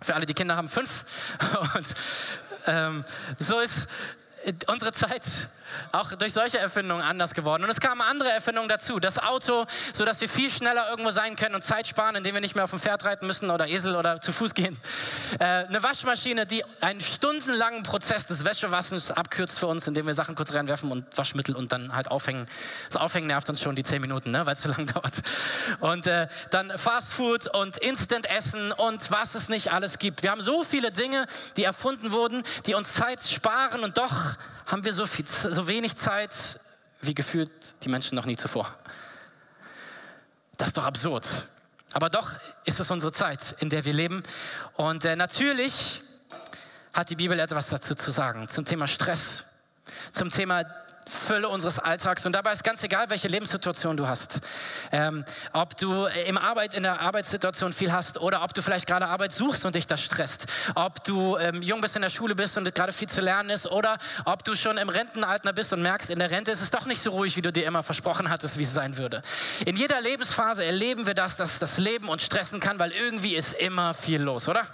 Für 0.00 0.16
alle, 0.16 0.26
die 0.26 0.34
Kinder 0.34 0.56
haben, 0.56 0.68
fünf. 0.68 1.04
Und 1.76 1.86
ähm, 2.66 3.04
so 3.38 3.60
ist 3.60 3.86
unsere 4.66 4.90
Zeit 4.90 5.22
auch 5.92 6.12
durch 6.12 6.32
solche 6.32 6.58
Erfindungen 6.58 7.02
anders 7.02 7.34
geworden. 7.34 7.64
Und 7.64 7.70
es 7.70 7.80
kamen 7.80 8.00
andere 8.00 8.30
Erfindungen 8.30 8.68
dazu. 8.68 9.00
Das 9.00 9.18
Auto, 9.18 9.66
so 9.92 10.04
dass 10.04 10.20
wir 10.20 10.28
viel 10.28 10.50
schneller 10.50 10.88
irgendwo 10.90 11.10
sein 11.10 11.36
können 11.36 11.54
und 11.54 11.62
Zeit 11.62 11.86
sparen, 11.86 12.16
indem 12.16 12.34
wir 12.34 12.40
nicht 12.40 12.54
mehr 12.54 12.64
auf 12.64 12.70
dem 12.70 12.80
Pferd 12.80 13.04
reiten 13.04 13.26
müssen 13.26 13.50
oder 13.50 13.66
Esel 13.68 13.96
oder 13.96 14.20
zu 14.20 14.32
Fuß 14.32 14.54
gehen. 14.54 14.76
Äh, 15.38 15.44
eine 15.44 15.82
Waschmaschine, 15.82 16.46
die 16.46 16.64
einen 16.80 17.00
stundenlangen 17.00 17.82
Prozess 17.82 18.26
des 18.26 18.44
Wäschewassens 18.44 19.10
abkürzt 19.10 19.58
für 19.58 19.66
uns, 19.66 19.86
indem 19.86 20.06
wir 20.06 20.14
Sachen 20.14 20.34
kurz 20.34 20.52
reinwerfen 20.52 20.90
und 20.90 21.16
Waschmittel 21.16 21.56
und 21.56 21.72
dann 21.72 21.94
halt 21.94 22.10
aufhängen. 22.10 22.48
Das 22.88 23.00
Aufhängen 23.00 23.26
nervt 23.26 23.48
uns 23.48 23.60
schon 23.60 23.76
die 23.76 23.82
zehn 23.82 24.00
Minuten, 24.00 24.30
ne, 24.30 24.46
weil 24.46 24.54
es 24.54 24.60
zu 24.60 24.68
lang 24.68 24.86
dauert. 24.94 25.22
Und 25.80 26.06
äh, 26.06 26.28
dann 26.50 26.76
Fast 26.78 27.12
Food 27.12 27.48
und 27.48 27.78
Instant 27.78 28.28
Essen 28.28 28.72
und 28.72 29.10
was 29.10 29.34
es 29.34 29.48
nicht 29.48 29.72
alles 29.72 29.98
gibt. 29.98 30.22
Wir 30.22 30.30
haben 30.30 30.40
so 30.40 30.64
viele 30.64 30.90
Dinge, 30.90 31.26
die 31.56 31.64
erfunden 31.64 32.12
wurden, 32.12 32.42
die 32.66 32.74
uns 32.74 32.94
Zeit 32.94 33.20
sparen 33.20 33.82
und 33.82 33.98
doch 33.98 34.36
haben 34.66 34.84
wir 34.84 34.92
so, 34.92 35.06
viel, 35.06 35.26
so 35.26 35.66
wenig 35.68 35.96
Zeit 35.96 36.60
wie 37.00 37.14
gefühlt 37.14 37.50
die 37.82 37.88
Menschen 37.88 38.14
noch 38.14 38.26
nie 38.26 38.36
zuvor. 38.36 38.76
Das 40.56 40.68
ist 40.68 40.76
doch 40.76 40.84
absurd. 40.84 41.26
Aber 41.92 42.08
doch 42.08 42.32
ist 42.64 42.80
es 42.80 42.90
unsere 42.90 43.12
Zeit, 43.12 43.54
in 43.58 43.68
der 43.68 43.84
wir 43.84 43.92
leben. 43.92 44.22
Und 44.76 45.04
äh, 45.04 45.16
natürlich 45.16 46.02
hat 46.94 47.10
die 47.10 47.16
Bibel 47.16 47.38
etwas 47.38 47.68
dazu 47.70 47.94
zu 47.94 48.10
sagen 48.10 48.48
zum 48.48 48.64
Thema 48.64 48.86
Stress, 48.86 49.44
zum 50.10 50.30
Thema 50.30 50.64
Fülle 51.12 51.48
unseres 51.48 51.78
Alltags. 51.78 52.26
Und 52.26 52.32
dabei 52.32 52.52
ist 52.52 52.64
ganz 52.64 52.82
egal, 52.82 53.10
welche 53.10 53.28
Lebenssituation 53.28 53.96
du 53.96 54.06
hast. 54.06 54.40
Ähm, 54.90 55.24
ob 55.52 55.76
du 55.76 56.06
im 56.06 56.38
Arbeit, 56.38 56.74
in 56.74 56.82
der 56.82 57.00
Arbeitssituation 57.00 57.72
viel 57.72 57.92
hast 57.92 58.18
oder 58.18 58.42
ob 58.42 58.54
du 58.54 58.62
vielleicht 58.62 58.86
gerade 58.86 59.06
Arbeit 59.06 59.32
suchst 59.32 59.64
und 59.64 59.74
dich 59.74 59.86
das 59.86 60.02
stresst. 60.02 60.46
Ob 60.74 61.04
du 61.04 61.36
ähm, 61.36 61.62
jung 61.62 61.80
bist 61.80 61.96
in 61.96 62.02
der 62.02 62.08
Schule 62.08 62.34
bist 62.34 62.56
und 62.56 62.74
gerade 62.74 62.92
viel 62.92 63.08
zu 63.08 63.20
lernen 63.20 63.50
ist 63.50 63.66
oder 63.66 63.98
ob 64.24 64.44
du 64.44 64.56
schon 64.56 64.78
im 64.78 64.88
Rentenalter 64.88 65.52
bist 65.52 65.72
und 65.72 65.82
merkst, 65.82 66.10
in 66.10 66.18
der 66.18 66.30
Rente 66.30 66.50
ist 66.50 66.62
es 66.62 66.70
doch 66.70 66.86
nicht 66.86 67.02
so 67.02 67.10
ruhig, 67.10 67.36
wie 67.36 67.42
du 67.42 67.52
dir 67.52 67.66
immer 67.66 67.82
versprochen 67.82 68.30
hattest, 68.30 68.58
wie 68.58 68.64
es 68.64 68.72
sein 68.72 68.96
würde. 68.96 69.22
In 69.64 69.76
jeder 69.76 70.00
Lebensphase 70.00 70.64
erleben 70.64 71.06
wir 71.06 71.14
das, 71.14 71.36
dass 71.36 71.58
das 71.58 71.78
Leben 71.78 72.08
uns 72.08 72.22
stressen 72.22 72.60
kann, 72.60 72.78
weil 72.78 72.92
irgendwie 72.92 73.36
ist 73.36 73.54
immer 73.54 73.94
viel 73.94 74.20
los, 74.20 74.48
oder? 74.48 74.66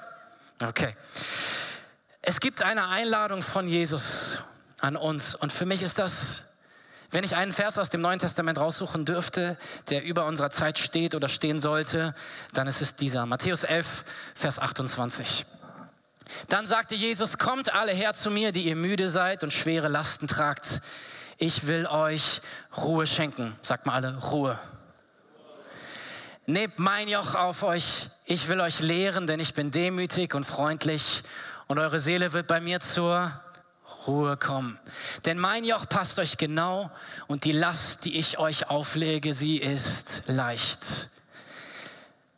Okay. 0.61 0.97
Es 2.23 2.40
gibt 2.40 2.62
eine 2.62 2.88
Einladung 2.88 3.42
von 3.42 3.68
Jesus 3.68 4.38
an 4.80 4.97
uns 4.97 5.35
und 5.35 5.52
für 5.52 5.66
mich 5.66 5.82
ist 5.82 5.99
das, 5.99 6.44
wenn 7.11 7.25
ich 7.25 7.35
einen 7.35 7.52
Vers 7.52 7.78
aus 7.78 7.88
dem 7.88 8.02
Neuen 8.02 8.18
Testament 8.18 8.58
raussuchen 8.58 9.04
dürfte, 9.04 9.56
der 9.88 10.04
über 10.04 10.26
unserer 10.26 10.50
Zeit 10.50 10.78
steht 10.78 11.14
oder 11.14 11.28
stehen 11.28 11.58
sollte, 11.58 12.14
dann 12.52 12.66
ist 12.66 12.82
es 12.82 12.97
dieser. 12.97 13.25
Matthäus 13.25 13.64
11, 13.64 14.04
Vers 14.35 14.58
28. 14.58 15.47
Dann 16.49 16.66
sagte 16.66 16.94
Jesus, 16.94 17.38
kommt 17.38 17.75
alle 17.75 17.92
her 17.92 18.12
zu 18.12 18.30
mir, 18.30 18.52
die 18.52 18.66
ihr 18.66 18.76
müde 18.76 19.08
seid 19.08 19.42
und 19.42 19.52
schwere 19.52 19.88
Lasten 19.88 20.26
tragt. 20.26 20.82
Ich 21.38 21.66
will 21.66 21.87
euch 21.87 22.42
Ruhe 22.76 23.06
schenken. 23.06 23.56
Sagt 23.62 23.87
mal 23.87 23.94
alle, 23.94 24.18
Ruhe. 24.18 24.58
Nehmt 26.44 26.78
mein 26.78 27.08
Joch 27.08 27.35
auf 27.35 27.62
euch. 27.62 28.11
Ich 28.26 28.49
will 28.49 28.61
euch 28.61 28.80
lehren, 28.80 29.26
denn 29.26 29.40
ich 29.40 29.54
bin 29.54 29.70
demütig 29.70 30.35
und 30.35 30.44
freundlich 30.44 31.23
und 31.66 31.78
eure 31.78 32.00
Seele 32.00 32.32
wird 32.35 32.47
bei 32.47 32.61
mir 32.61 32.80
zur 32.80 33.32
Ruhe 34.07 34.37
kommen. 34.37 34.78
Denn 35.25 35.38
mein 35.38 35.64
Joch 35.64 35.88
passt 35.88 36.19
euch 36.19 36.37
genau 36.37 36.90
und 37.26 37.45
die 37.45 37.52
Last, 37.52 38.05
die 38.05 38.17
ich 38.19 38.38
euch 38.38 38.69
auflege, 38.71 39.35
sie 39.35 39.59
ist 39.59 40.23
leicht. 40.26 41.11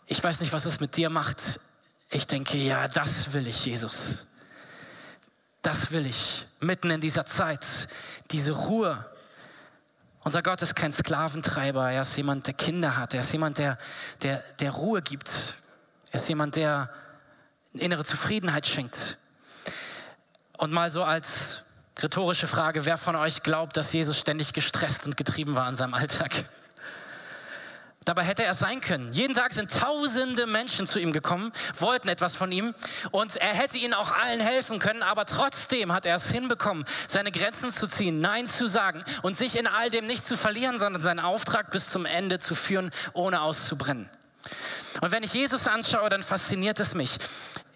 Ich 0.07 0.23
weiß 0.23 0.40
nicht, 0.40 0.52
was 0.52 0.64
es 0.64 0.81
mit 0.81 0.97
dir 0.97 1.11
macht. 1.11 1.61
Ich 2.11 2.26
denke, 2.26 2.59
ja, 2.59 2.88
das 2.88 3.33
will 3.33 3.47
ich, 3.47 3.64
Jesus. 3.67 4.26
Das 5.62 5.93
will 5.93 6.07
ich, 6.07 6.47
mitten 6.59 6.90
in 6.90 7.00
dieser 7.00 7.26
Zeit, 7.26 7.64
diese 8.31 8.52
Ruhe. 8.52 9.07
Unser 10.23 10.43
Gott 10.43 10.62
ist 10.62 10.75
kein 10.75 10.93
Sklaventreiber, 10.93 11.90
er 11.90 12.02
ist 12.02 12.17
jemand, 12.17 12.47
der 12.47 12.55
Kinder 12.55 12.97
hat, 12.97 13.14
er 13.14 13.21
ist 13.21 13.33
jemand, 13.33 13.59
der, 13.59 13.79
der, 14.23 14.38
der 14.59 14.71
Ruhe 14.71 15.02
gibt, 15.02 15.31
er 16.11 16.21
ist 16.21 16.29
jemand, 16.29 16.57
der 16.57 16.90
innere 17.73 18.05
Zufriedenheit 18.05 18.67
schenkt. 18.67 19.19
Und 20.61 20.73
mal 20.73 20.90
so 20.90 21.02
als 21.05 21.62
rhetorische 22.02 22.47
Frage, 22.47 22.85
wer 22.85 22.99
von 22.99 23.17
euch 23.17 23.43
glaubt, 23.43 23.79
dass 23.79 23.95
Jesus 23.95 24.19
ständig 24.19 24.52
gestresst 24.52 25.07
und 25.07 25.17
getrieben 25.17 25.55
war 25.55 25.67
in 25.67 25.75
seinem 25.75 25.95
Alltag? 25.95 26.45
Dabei 28.05 28.25
hätte 28.25 28.45
er 28.45 28.50
es 28.50 28.59
sein 28.59 28.83
können. 28.83 29.11
Jeden 29.11 29.35
Tag 29.35 29.55
sind 29.55 29.75
tausende 29.75 30.45
Menschen 30.45 30.87
zu 30.87 30.99
ihm 31.00 31.14
gekommen, 31.14 31.50
wollten 31.79 32.09
etwas 32.09 32.37
von 32.37 32.52
ihm 32.52 32.75
und 33.11 33.37
er 33.37 33.55
hätte 33.55 33.79
ihnen 33.79 33.95
auch 33.95 34.11
allen 34.11 34.40
helfen 34.40 34.79
können, 34.81 35.02
aber 35.02 35.25
trotzdem 35.25 35.95
hat 35.95 36.05
er 36.05 36.17
es 36.17 36.31
hinbekommen, 36.31 36.85
seine 37.09 37.33
Grenzen 37.33 37.71
zu 37.73 37.87
ziehen, 37.87 38.21
Nein 38.21 38.47
zu 38.47 38.67
sagen 38.67 39.02
und 39.23 39.38
sich 39.38 39.57
in 39.57 39.67
all 39.67 39.88
dem 39.88 40.07
nicht 40.07 40.26
zu 40.26 40.37
verlieren, 40.37 40.79
sondern 40.79 41.00
seinen 41.00 41.21
Auftrag 41.21 41.71
bis 41.71 41.88
zum 41.88 42.05
Ende 42.05 42.38
zu 42.38 42.55
führen, 42.55 42.90
ohne 43.14 43.40
auszubrennen. 43.40 44.11
Und 45.00 45.11
wenn 45.11 45.23
ich 45.23 45.33
Jesus 45.33 45.67
anschaue, 45.67 46.11
dann 46.11 46.23
fasziniert 46.23 46.81
es 46.81 46.95
mich. 46.95 47.17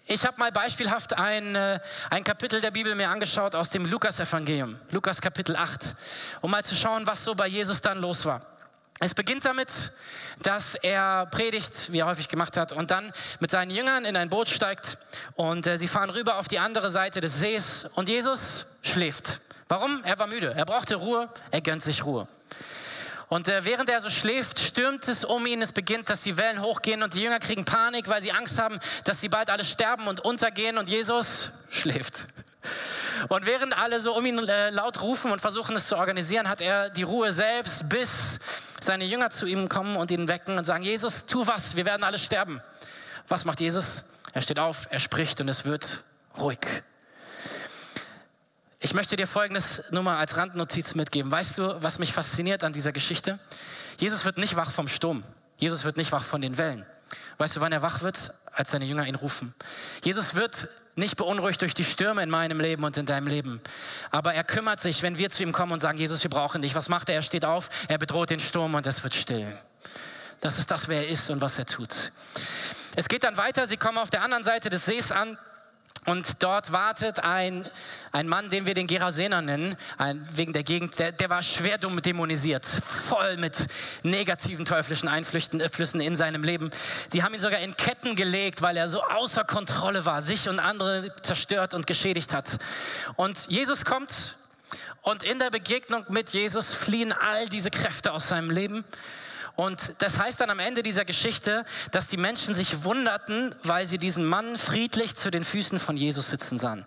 Ich 0.07 0.23
habe 0.23 0.37
mal 0.37 0.51
beispielhaft 0.51 1.17
ein, 1.17 1.55
äh, 1.55 1.79
ein 2.11 2.23
Kapitel 2.23 2.61
der 2.61 2.69
Bibel 2.69 2.93
mir 2.93 3.09
angeschaut 3.09 3.55
aus 3.55 3.71
dem 3.71 3.87
Lukas-Evangelium, 3.87 4.79
Lukas 4.91 5.19
Kapitel 5.19 5.55
8, 5.55 5.95
um 6.41 6.51
mal 6.51 6.63
zu 6.63 6.75
schauen, 6.75 7.07
was 7.07 7.23
so 7.23 7.33
bei 7.33 7.47
Jesus 7.47 7.81
dann 7.81 7.97
los 7.97 8.23
war. 8.23 8.45
Es 8.99 9.15
beginnt 9.15 9.45
damit, 9.45 9.91
dass 10.43 10.75
er 10.75 11.25
predigt, 11.25 11.91
wie 11.91 12.01
er 12.01 12.05
häufig 12.05 12.29
gemacht 12.29 12.55
hat, 12.55 12.71
und 12.71 12.91
dann 12.91 13.11
mit 13.39 13.49
seinen 13.49 13.71
Jüngern 13.71 14.05
in 14.05 14.15
ein 14.15 14.29
Boot 14.29 14.47
steigt 14.47 14.99
und 15.33 15.65
äh, 15.65 15.79
sie 15.79 15.87
fahren 15.87 16.11
rüber 16.11 16.37
auf 16.37 16.47
die 16.47 16.59
andere 16.59 16.91
Seite 16.91 17.19
des 17.19 17.39
Sees 17.39 17.87
und 17.95 18.07
Jesus 18.07 18.67
schläft. 18.83 19.41
Warum? 19.67 20.03
Er 20.03 20.19
war 20.19 20.27
müde. 20.27 20.53
Er 20.55 20.65
brauchte 20.65 20.97
Ruhe. 20.97 21.29
Er 21.49 21.61
gönnt 21.61 21.81
sich 21.81 22.05
Ruhe. 22.05 22.27
Und 23.27 23.47
äh, 23.47 23.65
während 23.65 23.89
er 23.89 24.01
so 24.01 24.09
schläft, 24.09 24.59
stürmt 24.59 25.07
es 25.07 25.25
um 25.25 25.45
ihn. 25.45 25.61
Es 25.61 25.71
beginnt, 25.71 26.09
dass 26.09 26.21
die 26.21 26.37
Wellen 26.37 26.61
hochgehen 26.61 27.01
und 27.01 27.13
die 27.13 27.21
Jünger 27.23 27.39
kriegen 27.39 27.65
Panik, 27.65 28.07
weil 28.07 28.21
sie 28.21 28.31
Angst 28.31 28.59
haben, 28.59 28.79
dass 29.03 29.21
sie 29.21 29.29
bald 29.29 29.49
alle 29.49 29.65
sterben 29.65 30.07
und 30.07 30.19
untergehen 30.19 30.77
und 30.77 30.89
Jesus 30.89 31.49
schläft. 31.69 32.25
Und 33.29 33.45
während 33.45 33.75
alle 33.77 34.01
so 34.01 34.15
um 34.15 34.25
ihn 34.25 34.37
äh, 34.47 34.69
laut 34.69 35.01
rufen 35.01 35.31
und 35.31 35.39
versuchen 35.39 35.75
es 35.75 35.87
zu 35.87 35.97
organisieren, 35.97 36.49
hat 36.49 36.61
er 36.61 36.89
die 36.89 37.03
Ruhe 37.03 37.31
selbst, 37.33 37.87
bis 37.89 38.39
seine 38.81 39.05
Jünger 39.05 39.29
zu 39.29 39.45
ihm 39.45 39.69
kommen 39.69 39.95
und 39.95 40.11
ihn 40.11 40.27
wecken 40.27 40.57
und 40.57 40.65
sagen, 40.65 40.83
Jesus, 40.83 41.25
tu 41.25 41.47
was, 41.47 41.75
wir 41.75 41.85
werden 41.85 42.03
alle 42.03 42.19
sterben. 42.19 42.61
Was 43.27 43.45
macht 43.45 43.59
Jesus? 43.59 44.05
Er 44.33 44.41
steht 44.41 44.59
auf, 44.59 44.87
er 44.91 44.99
spricht 44.99 45.41
und 45.41 45.49
es 45.49 45.65
wird 45.65 46.03
ruhig. 46.37 46.59
Ich 48.85 48.93
möchte 48.93 49.15
dir 49.15 49.25
Folgendes 49.25 49.81
nur 49.89 50.03
mal 50.03 50.19
als 50.19 50.37
Randnotiz 50.37 50.93
mitgeben. 50.93 51.31
Weißt 51.31 51.57
du, 51.57 51.81
was 51.81 51.97
mich 51.97 52.13
fasziniert 52.13 52.63
an 52.63 52.71
dieser 52.71 52.91
Geschichte? 52.91 53.39
Jesus 53.97 54.25
wird 54.25 54.37
nicht 54.37 54.57
wach 54.57 54.69
vom 54.69 54.87
Sturm. 54.87 55.23
Jesus 55.57 55.85
wird 55.85 55.97
nicht 55.97 56.11
wach 56.11 56.23
von 56.23 56.39
den 56.39 56.59
Wellen. 56.59 56.85
Weißt 57.39 57.55
du, 57.55 57.61
wann 57.61 57.71
er 57.71 57.81
wach 57.81 58.03
wird? 58.03 58.31
Als 58.51 58.69
seine 58.69 58.85
Jünger 58.85 59.07
ihn 59.07 59.15
rufen. 59.15 59.55
Jesus 60.03 60.35
wird 60.35 60.67
nicht 60.93 61.17
beunruhigt 61.17 61.63
durch 61.63 61.73
die 61.73 61.83
Stürme 61.83 62.21
in 62.21 62.29
meinem 62.29 62.59
Leben 62.59 62.83
und 62.83 62.95
in 62.95 63.07
deinem 63.07 63.25
Leben. 63.25 63.59
Aber 64.11 64.35
er 64.35 64.43
kümmert 64.43 64.81
sich, 64.81 65.01
wenn 65.01 65.17
wir 65.17 65.31
zu 65.31 65.41
ihm 65.41 65.51
kommen 65.51 65.71
und 65.71 65.79
sagen, 65.79 65.97
Jesus, 65.97 66.21
wir 66.21 66.29
brauchen 66.29 66.61
dich. 66.61 66.75
Was 66.75 66.87
macht 66.87 67.09
er? 67.09 67.15
Er 67.15 67.21
steht 67.23 67.43
auf, 67.43 67.69
er 67.87 67.97
bedroht 67.97 68.29
den 68.29 68.39
Sturm 68.39 68.75
und 68.75 68.85
es 68.85 69.01
wird 69.01 69.15
still. 69.15 69.57
Das 70.41 70.59
ist 70.59 70.69
das, 70.69 70.89
wer 70.89 70.99
er 70.99 71.07
ist 71.07 71.31
und 71.31 71.41
was 71.41 71.57
er 71.57 71.65
tut. 71.65 72.11
Es 72.95 73.07
geht 73.07 73.23
dann 73.23 73.35
weiter. 73.35 73.65
Sie 73.65 73.77
kommen 73.77 73.97
auf 73.97 74.11
der 74.11 74.21
anderen 74.21 74.43
Seite 74.43 74.69
des 74.69 74.85
Sees 74.85 75.11
an. 75.11 75.39
Und 76.05 76.43
dort 76.43 76.71
wartet 76.71 77.19
ein, 77.19 77.65
ein 78.11 78.27
Mann, 78.27 78.49
den 78.49 78.67
wir 78.67 78.75
den 78.75 78.85
Gerasener 78.85 79.41
nennen, 79.41 79.75
ein, 79.97 80.27
wegen 80.31 80.53
der 80.53 80.63
Gegend, 80.63 80.97
der, 80.99 81.11
der 81.11 81.29
war 81.29 81.41
schwer 81.41 81.79
dämonisiert, 81.79 82.65
voll 82.65 83.37
mit 83.37 83.67
negativen 84.03 84.65
teuflischen 84.65 85.09
Einflüssen 85.09 85.99
äh, 85.99 86.05
in 86.05 86.15
seinem 86.15 86.43
Leben. 86.43 86.69
Sie 87.09 87.23
haben 87.23 87.33
ihn 87.33 87.39
sogar 87.39 87.59
in 87.59 87.75
Ketten 87.75 88.15
gelegt, 88.15 88.61
weil 88.61 88.77
er 88.77 88.87
so 88.87 89.01
außer 89.01 89.43
Kontrolle 89.45 90.05
war, 90.05 90.21
sich 90.21 90.47
und 90.47 90.59
andere 90.59 91.11
zerstört 91.23 91.73
und 91.73 91.87
geschädigt 91.87 92.33
hat. 92.33 92.59
Und 93.15 93.47
Jesus 93.47 93.83
kommt 93.83 94.37
und 95.01 95.23
in 95.23 95.39
der 95.39 95.49
Begegnung 95.49 96.05
mit 96.09 96.31
Jesus 96.31 96.73
fliehen 96.73 97.13
all 97.13 97.47
diese 97.49 97.71
Kräfte 97.71 98.13
aus 98.13 98.27
seinem 98.27 98.51
Leben. 98.51 98.83
Und 99.55 99.93
das 99.99 100.19
heißt 100.19 100.41
dann 100.41 100.49
am 100.49 100.59
Ende 100.59 100.83
dieser 100.83 101.05
Geschichte, 101.05 101.65
dass 101.91 102.07
die 102.07 102.17
Menschen 102.17 102.55
sich 102.55 102.83
wunderten, 102.83 103.55
weil 103.63 103.85
sie 103.85 103.97
diesen 103.97 104.25
Mann 104.25 104.57
friedlich 104.57 105.15
zu 105.15 105.31
den 105.31 105.43
Füßen 105.43 105.79
von 105.79 105.95
Jesus 105.95 106.29
sitzen 106.29 106.57
sahen. 106.57 106.85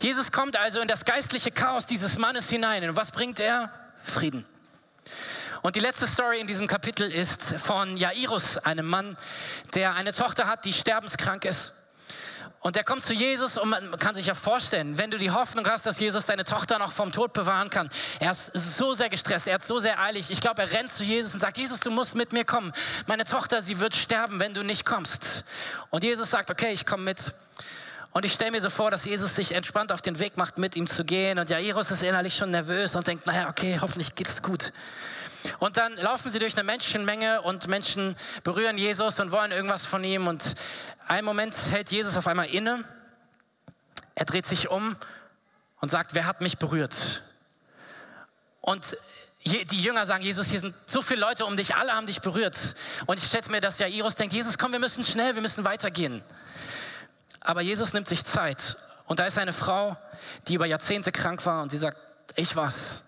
Jesus 0.00 0.32
kommt 0.32 0.56
also 0.56 0.80
in 0.80 0.88
das 0.88 1.04
geistliche 1.04 1.50
Chaos 1.50 1.86
dieses 1.86 2.16
Mannes 2.18 2.48
hinein. 2.48 2.88
Und 2.88 2.96
was 2.96 3.10
bringt 3.10 3.40
er? 3.40 3.70
Frieden. 4.02 4.46
Und 5.62 5.76
die 5.76 5.80
letzte 5.80 6.08
Story 6.08 6.40
in 6.40 6.46
diesem 6.46 6.66
Kapitel 6.66 7.10
ist 7.10 7.54
von 7.60 7.96
Jairus, 7.96 8.58
einem 8.58 8.86
Mann, 8.86 9.16
der 9.74 9.94
eine 9.94 10.12
Tochter 10.12 10.46
hat, 10.46 10.64
die 10.64 10.72
sterbenskrank 10.72 11.44
ist. 11.44 11.72
Und 12.62 12.76
er 12.76 12.84
kommt 12.84 13.02
zu 13.04 13.12
Jesus 13.12 13.58
und 13.58 13.70
man 13.70 13.98
kann 13.98 14.14
sich 14.14 14.26
ja 14.26 14.34
vorstellen, 14.34 14.96
wenn 14.96 15.10
du 15.10 15.18
die 15.18 15.32
Hoffnung 15.32 15.66
hast, 15.66 15.84
dass 15.84 15.98
Jesus 15.98 16.24
deine 16.26 16.44
Tochter 16.44 16.78
noch 16.78 16.92
vom 16.92 17.10
Tod 17.10 17.32
bewahren 17.32 17.70
kann. 17.70 17.90
Er 18.20 18.30
ist 18.30 18.52
so 18.54 18.94
sehr 18.94 19.08
gestresst, 19.08 19.48
er 19.48 19.58
ist 19.58 19.66
so 19.66 19.80
sehr 19.80 19.98
eilig. 19.98 20.30
Ich 20.30 20.40
glaube, 20.40 20.62
er 20.62 20.70
rennt 20.70 20.92
zu 20.92 21.02
Jesus 21.02 21.34
und 21.34 21.40
sagt, 21.40 21.58
Jesus, 21.58 21.80
du 21.80 21.90
musst 21.90 22.14
mit 22.14 22.32
mir 22.32 22.44
kommen. 22.44 22.72
Meine 23.06 23.24
Tochter, 23.24 23.62
sie 23.62 23.80
wird 23.80 23.96
sterben, 23.96 24.38
wenn 24.38 24.54
du 24.54 24.62
nicht 24.62 24.84
kommst. 24.84 25.44
Und 25.90 26.04
Jesus 26.04 26.30
sagt, 26.30 26.52
okay, 26.52 26.70
ich 26.70 26.86
komme 26.86 27.02
mit. 27.02 27.34
Und 28.12 28.24
ich 28.24 28.32
stelle 28.32 28.52
mir 28.52 28.60
so 28.60 28.70
vor, 28.70 28.92
dass 28.92 29.04
Jesus 29.06 29.34
sich 29.34 29.52
entspannt 29.52 29.90
auf 29.90 30.00
den 30.00 30.20
Weg 30.20 30.36
macht, 30.36 30.58
mit 30.58 30.76
ihm 30.76 30.86
zu 30.86 31.04
gehen. 31.04 31.40
Und 31.40 31.50
Jairus 31.50 31.90
ist 31.90 32.04
innerlich 32.04 32.36
schon 32.36 32.52
nervös 32.52 32.94
und 32.94 33.08
denkt, 33.08 33.26
naja, 33.26 33.48
okay, 33.48 33.78
hoffentlich 33.80 34.14
geht 34.14 34.28
es 34.28 34.40
gut. 34.40 34.72
Und 35.58 35.76
dann 35.76 35.96
laufen 35.96 36.30
sie 36.30 36.38
durch 36.38 36.54
eine 36.54 36.64
Menschenmenge 36.64 37.42
und 37.42 37.66
Menschen 37.66 38.14
berühren 38.44 38.78
Jesus 38.78 39.18
und 39.18 39.32
wollen 39.32 39.50
irgendwas 39.50 39.86
von 39.86 40.04
ihm. 40.04 40.26
Und 40.26 40.42
einen 41.08 41.24
Moment 41.24 41.54
hält 41.70 41.90
Jesus 41.90 42.16
auf 42.16 42.26
einmal 42.26 42.46
inne. 42.46 42.84
Er 44.14 44.24
dreht 44.24 44.46
sich 44.46 44.68
um 44.68 44.96
und 45.80 45.90
sagt, 45.90 46.14
wer 46.14 46.26
hat 46.26 46.40
mich 46.40 46.58
berührt? 46.58 47.22
Und 48.60 48.96
die 49.44 49.82
Jünger 49.82 50.06
sagen, 50.06 50.22
Jesus, 50.22 50.48
hier 50.48 50.60
sind 50.60 50.74
so 50.86 51.02
viele 51.02 51.20
Leute 51.20 51.44
um 51.46 51.56
dich, 51.56 51.74
alle 51.74 51.92
haben 51.92 52.06
dich 52.06 52.20
berührt. 52.20 52.74
Und 53.06 53.18
ich 53.18 53.28
schätze 53.28 53.50
mir, 53.50 53.60
dass 53.60 53.78
Jairus 53.78 54.14
denkt, 54.14 54.32
Jesus, 54.32 54.56
komm, 54.56 54.72
wir 54.72 54.78
müssen 54.78 55.04
schnell, 55.04 55.34
wir 55.34 55.42
müssen 55.42 55.64
weitergehen. 55.64 56.22
Aber 57.40 57.60
Jesus 57.60 57.92
nimmt 57.92 58.06
sich 58.06 58.24
Zeit. 58.24 58.76
Und 59.06 59.18
da 59.18 59.26
ist 59.26 59.38
eine 59.38 59.52
Frau, 59.52 59.96
die 60.46 60.54
über 60.54 60.66
Jahrzehnte 60.66 61.10
krank 61.10 61.44
war 61.44 61.62
und 61.62 61.70
sie 61.72 61.78
sagt, 61.78 61.98
ich 62.36 62.54
war's. 62.54 63.02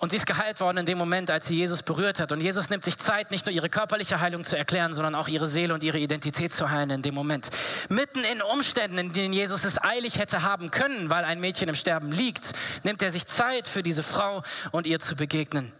Und 0.00 0.12
sie 0.12 0.16
ist 0.16 0.24
geheilt 0.24 0.60
worden 0.60 0.78
in 0.78 0.86
dem 0.86 0.96
Moment, 0.96 1.30
als 1.30 1.46
sie 1.46 1.56
Jesus 1.56 1.82
berührt 1.82 2.20
hat. 2.20 2.32
Und 2.32 2.40
Jesus 2.40 2.70
nimmt 2.70 2.84
sich 2.84 2.96
Zeit, 2.96 3.30
nicht 3.30 3.44
nur 3.44 3.54
ihre 3.54 3.68
körperliche 3.68 4.18
Heilung 4.18 4.44
zu 4.44 4.56
erklären, 4.56 4.94
sondern 4.94 5.14
auch 5.14 5.28
ihre 5.28 5.46
Seele 5.46 5.74
und 5.74 5.82
ihre 5.82 5.98
Identität 5.98 6.54
zu 6.54 6.70
heilen 6.70 6.88
in 6.88 7.02
dem 7.02 7.14
Moment. 7.14 7.50
Mitten 7.90 8.24
in 8.24 8.40
Umständen, 8.40 8.96
in 8.96 9.12
denen 9.12 9.34
Jesus 9.34 9.64
es 9.64 9.76
eilig 9.78 10.18
hätte 10.18 10.42
haben 10.42 10.70
können, 10.70 11.10
weil 11.10 11.26
ein 11.26 11.38
Mädchen 11.38 11.68
im 11.68 11.74
Sterben 11.74 12.12
liegt, 12.12 12.52
nimmt 12.82 13.02
er 13.02 13.10
sich 13.10 13.26
Zeit 13.26 13.68
für 13.68 13.82
diese 13.82 14.02
Frau 14.02 14.42
und 14.70 14.86
ihr 14.86 15.00
zu 15.00 15.16
begegnen. 15.16 15.70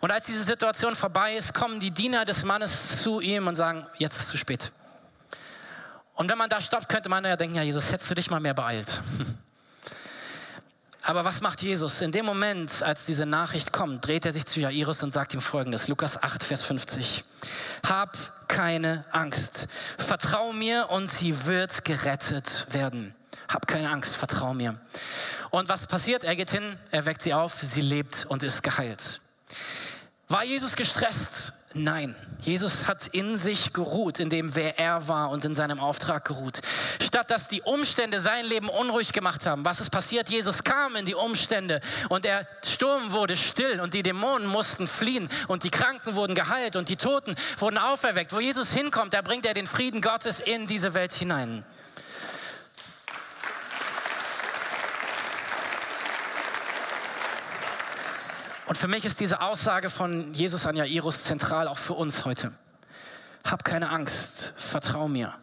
Und 0.00 0.10
als 0.10 0.26
diese 0.26 0.42
Situation 0.42 0.96
vorbei 0.96 1.36
ist, 1.36 1.54
kommen 1.54 1.78
die 1.78 1.92
Diener 1.92 2.24
des 2.24 2.44
Mannes 2.44 3.00
zu 3.00 3.20
ihm 3.20 3.46
und 3.46 3.54
sagen, 3.54 3.86
jetzt 3.96 4.16
ist 4.16 4.22
es 4.22 4.28
zu 4.30 4.38
spät. 4.38 4.72
Und 6.14 6.28
wenn 6.28 6.36
man 6.36 6.50
da 6.50 6.60
stoppt, 6.60 6.88
könnte 6.88 7.08
man 7.08 7.24
ja 7.24 7.36
denken, 7.36 7.54
ja 7.54 7.62
Jesus, 7.62 7.92
hättest 7.92 8.10
du 8.10 8.16
dich 8.16 8.28
mal 8.28 8.40
mehr 8.40 8.54
beeilt. 8.54 9.00
Aber 11.02 11.24
was 11.24 11.40
macht 11.40 11.62
Jesus? 11.62 12.00
In 12.00 12.12
dem 12.12 12.26
Moment, 12.26 12.82
als 12.82 13.06
diese 13.06 13.24
Nachricht 13.24 13.72
kommt, 13.72 14.06
dreht 14.06 14.26
er 14.26 14.32
sich 14.32 14.46
zu 14.46 14.60
Jairus 14.60 15.02
und 15.02 15.12
sagt 15.12 15.32
ihm 15.32 15.40
folgendes, 15.40 15.88
Lukas 15.88 16.22
8, 16.22 16.42
Vers 16.42 16.64
50. 16.64 17.24
Hab 17.86 18.48
keine 18.48 19.04
Angst, 19.12 19.68
vertrau 19.96 20.52
mir 20.52 20.88
und 20.90 21.08
sie 21.08 21.46
wird 21.46 21.84
gerettet 21.84 22.66
werden. 22.70 23.14
Hab 23.48 23.66
keine 23.66 23.90
Angst, 23.90 24.16
vertrau 24.16 24.54
mir. 24.54 24.80
Und 25.50 25.68
was 25.68 25.86
passiert? 25.86 26.24
Er 26.24 26.36
geht 26.36 26.50
hin, 26.50 26.76
er 26.90 27.06
weckt 27.06 27.22
sie 27.22 27.32
auf, 27.32 27.60
sie 27.62 27.80
lebt 27.80 28.26
und 28.26 28.42
ist 28.42 28.62
geheilt. 28.62 29.20
War 30.28 30.44
Jesus 30.44 30.76
gestresst? 30.76 31.54
Nein, 31.78 32.16
Jesus 32.40 32.88
hat 32.88 33.06
in 33.08 33.36
sich 33.36 33.72
geruht, 33.72 34.18
in 34.18 34.30
dem 34.30 34.56
wer 34.56 34.80
er 34.80 35.06
war 35.06 35.30
und 35.30 35.44
in 35.44 35.54
seinem 35.54 35.78
Auftrag 35.78 36.24
geruht. 36.24 36.60
Statt 37.00 37.30
dass 37.30 37.46
die 37.46 37.62
Umstände 37.62 38.20
sein 38.20 38.44
Leben 38.44 38.68
unruhig 38.68 39.12
gemacht 39.12 39.46
haben, 39.46 39.64
was 39.64 39.78
ist 39.78 39.90
passiert? 39.90 40.28
Jesus 40.28 40.64
kam 40.64 40.96
in 40.96 41.04
die 41.04 41.14
Umstände 41.14 41.80
und 42.08 42.24
der 42.24 42.48
Sturm 42.66 43.12
wurde 43.12 43.36
still 43.36 43.80
und 43.80 43.94
die 43.94 44.02
Dämonen 44.02 44.48
mussten 44.48 44.88
fliehen 44.88 45.28
und 45.46 45.62
die 45.62 45.70
Kranken 45.70 46.16
wurden 46.16 46.34
geheilt 46.34 46.74
und 46.74 46.88
die 46.88 46.96
Toten 46.96 47.36
wurden 47.58 47.78
auferweckt. 47.78 48.32
Wo 48.32 48.40
Jesus 48.40 48.72
hinkommt, 48.72 49.14
da 49.14 49.22
bringt 49.22 49.46
er 49.46 49.54
den 49.54 49.68
Frieden 49.68 50.00
Gottes 50.00 50.40
in 50.40 50.66
diese 50.66 50.94
Welt 50.94 51.12
hinein. 51.12 51.64
Und 58.68 58.76
für 58.76 58.86
mich 58.86 59.06
ist 59.06 59.18
diese 59.18 59.40
Aussage 59.40 59.88
von 59.88 60.34
Jesus 60.34 60.66
an 60.66 60.76
Jairus 60.76 61.24
zentral 61.24 61.68
auch 61.68 61.78
für 61.78 61.94
uns 61.94 62.26
heute. 62.26 62.52
Hab 63.42 63.64
keine 63.64 63.88
Angst, 63.88 64.52
vertrau 64.56 65.08
mir. 65.08 65.34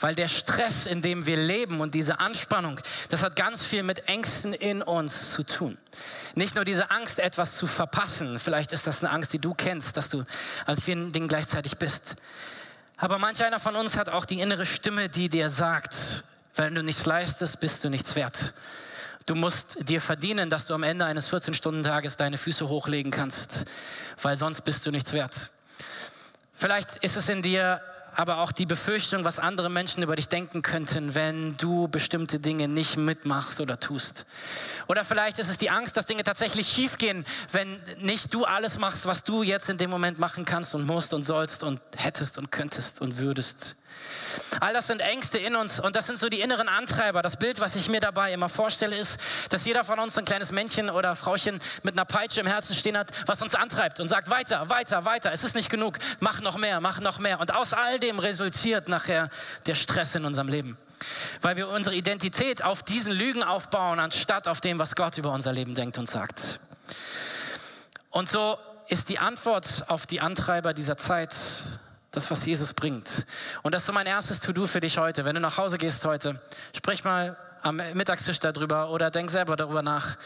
Weil 0.00 0.16
der 0.16 0.26
Stress, 0.26 0.84
in 0.84 1.00
dem 1.00 1.24
wir 1.24 1.36
leben 1.36 1.80
und 1.80 1.94
diese 1.94 2.18
Anspannung, 2.18 2.80
das 3.10 3.22
hat 3.22 3.36
ganz 3.36 3.64
viel 3.64 3.84
mit 3.84 4.08
Ängsten 4.08 4.52
in 4.52 4.82
uns 4.82 5.30
zu 5.30 5.44
tun. 5.44 5.78
Nicht 6.34 6.56
nur 6.56 6.64
diese 6.64 6.90
Angst, 6.90 7.20
etwas 7.20 7.56
zu 7.56 7.68
verpassen. 7.68 8.40
Vielleicht 8.40 8.72
ist 8.72 8.88
das 8.88 9.04
eine 9.04 9.12
Angst, 9.12 9.32
die 9.32 9.38
du 9.38 9.54
kennst, 9.54 9.96
dass 9.96 10.08
du 10.08 10.24
an 10.66 10.78
vielen 10.78 11.12
Dingen 11.12 11.28
gleichzeitig 11.28 11.78
bist. 11.78 12.16
Aber 12.96 13.18
manch 13.18 13.42
einer 13.44 13.60
von 13.60 13.76
uns 13.76 13.96
hat 13.96 14.08
auch 14.08 14.24
die 14.24 14.40
innere 14.40 14.66
Stimme, 14.66 15.08
die 15.08 15.28
dir 15.28 15.48
sagt, 15.48 16.24
wenn 16.56 16.74
du 16.74 16.82
nichts 16.82 17.06
leistest, 17.06 17.60
bist 17.60 17.84
du 17.84 17.88
nichts 17.88 18.16
wert. 18.16 18.52
Du 19.28 19.34
musst 19.34 19.76
dir 19.86 20.00
verdienen, 20.00 20.48
dass 20.48 20.64
du 20.64 20.72
am 20.72 20.82
Ende 20.82 21.04
eines 21.04 21.30
14-Stunden-Tages 21.30 22.16
deine 22.16 22.38
Füße 22.38 22.66
hochlegen 22.66 23.12
kannst, 23.12 23.66
weil 24.22 24.38
sonst 24.38 24.62
bist 24.62 24.86
du 24.86 24.90
nichts 24.90 25.12
wert. 25.12 25.50
Vielleicht 26.54 26.96
ist 27.04 27.14
es 27.14 27.28
in 27.28 27.42
dir 27.42 27.82
aber 28.14 28.38
auch 28.38 28.52
die 28.52 28.64
Befürchtung, 28.64 29.24
was 29.24 29.38
andere 29.38 29.68
Menschen 29.68 30.02
über 30.02 30.16
dich 30.16 30.28
denken 30.28 30.62
könnten, 30.62 31.14
wenn 31.14 31.58
du 31.58 31.88
bestimmte 31.88 32.40
Dinge 32.40 32.68
nicht 32.68 32.96
mitmachst 32.96 33.60
oder 33.60 33.78
tust. 33.78 34.24
Oder 34.86 35.04
vielleicht 35.04 35.38
ist 35.38 35.50
es 35.50 35.58
die 35.58 35.68
Angst, 35.68 35.98
dass 35.98 36.06
Dinge 36.06 36.22
tatsächlich 36.22 36.66
schiefgehen, 36.66 37.26
wenn 37.52 37.78
nicht 37.98 38.32
du 38.32 38.46
alles 38.46 38.78
machst, 38.78 39.04
was 39.04 39.24
du 39.24 39.42
jetzt 39.42 39.68
in 39.68 39.76
dem 39.76 39.90
Moment 39.90 40.18
machen 40.18 40.46
kannst 40.46 40.74
und 40.74 40.86
musst 40.86 41.12
und 41.12 41.22
sollst 41.22 41.62
und 41.62 41.82
hättest 41.96 42.38
und 42.38 42.50
könntest 42.50 43.02
und 43.02 43.18
würdest. 43.18 43.76
All 44.60 44.72
das 44.72 44.86
sind 44.86 45.00
Ängste 45.00 45.38
in 45.38 45.56
uns 45.56 45.78
und 45.78 45.94
das 45.94 46.06
sind 46.06 46.18
so 46.18 46.28
die 46.28 46.40
inneren 46.40 46.68
Antreiber. 46.68 47.22
Das 47.22 47.36
Bild, 47.36 47.60
was 47.60 47.76
ich 47.76 47.88
mir 47.88 48.00
dabei 48.00 48.32
immer 48.32 48.48
vorstelle, 48.48 48.96
ist, 48.96 49.18
dass 49.50 49.64
jeder 49.64 49.84
von 49.84 49.98
uns 49.98 50.16
ein 50.18 50.24
kleines 50.24 50.52
Männchen 50.52 50.90
oder 50.90 51.16
Frauchen 51.16 51.60
mit 51.82 51.94
einer 51.94 52.04
Peitsche 52.04 52.40
im 52.40 52.46
Herzen 52.46 52.74
stehen 52.74 52.96
hat, 52.96 53.10
was 53.26 53.42
uns 53.42 53.54
antreibt 53.54 54.00
und 54.00 54.08
sagt, 54.08 54.30
weiter, 54.30 54.68
weiter, 54.68 55.04
weiter, 55.04 55.32
es 55.32 55.44
ist 55.44 55.54
nicht 55.54 55.70
genug, 55.70 55.98
mach 56.20 56.40
noch 56.40 56.56
mehr, 56.56 56.80
mach 56.80 57.00
noch 57.00 57.18
mehr. 57.18 57.40
Und 57.40 57.54
aus 57.54 57.72
all 57.72 57.98
dem 57.98 58.18
resultiert 58.18 58.88
nachher 58.88 59.30
der 59.66 59.74
Stress 59.74 60.14
in 60.14 60.24
unserem 60.24 60.48
Leben. 60.48 60.76
Weil 61.40 61.56
wir 61.56 61.68
unsere 61.68 61.94
Identität 61.94 62.62
auf 62.62 62.82
diesen 62.82 63.12
Lügen 63.12 63.42
aufbauen, 63.42 64.00
anstatt 64.00 64.48
auf 64.48 64.60
dem, 64.60 64.78
was 64.78 64.96
Gott 64.96 65.16
über 65.18 65.32
unser 65.32 65.52
Leben 65.52 65.74
denkt 65.74 65.98
und 65.98 66.08
sagt. 66.08 66.58
Und 68.10 68.28
so 68.28 68.58
ist 68.88 69.08
die 69.08 69.18
Antwort 69.18 69.84
auf 69.88 70.06
die 70.06 70.20
Antreiber 70.20 70.74
dieser 70.74 70.96
Zeit 70.96 71.34
das, 72.10 72.30
was 72.30 72.44
Jesus 72.44 72.74
bringt. 72.74 73.26
Und 73.62 73.74
das 73.74 73.82
ist 73.82 73.86
so 73.86 73.92
mein 73.92 74.06
erstes 74.06 74.40
To-Do 74.40 74.66
für 74.66 74.80
dich 74.80 74.98
heute. 74.98 75.24
Wenn 75.24 75.34
du 75.34 75.40
nach 75.40 75.58
Hause 75.58 75.78
gehst 75.78 76.04
heute, 76.04 76.40
sprich 76.74 77.04
mal 77.04 77.36
am 77.62 77.80
Mittagstisch 77.94 78.40
darüber 78.40 78.90
oder 78.90 79.10
denk 79.10 79.30
selber 79.30 79.56
darüber 79.56 79.82
nach. 79.82 80.16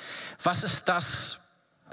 Was 0.42 0.62
ist 0.62 0.88
das, 0.88 1.38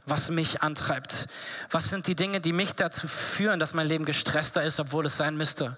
was 0.05 0.29
mich 0.29 0.62
antreibt? 0.62 1.27
Was 1.69 1.89
sind 1.89 2.08
die 2.08 2.15
Dinge, 2.15 2.41
die 2.41 2.53
mich 2.53 2.74
dazu 2.74 3.07
führen, 3.07 3.59
dass 3.59 3.74
mein 3.74 3.87
Leben 3.87 4.05
gestresster 4.05 4.64
ist, 4.64 4.79
obwohl 4.79 5.05
es 5.05 5.18
sein 5.18 5.37
müsste? 5.37 5.77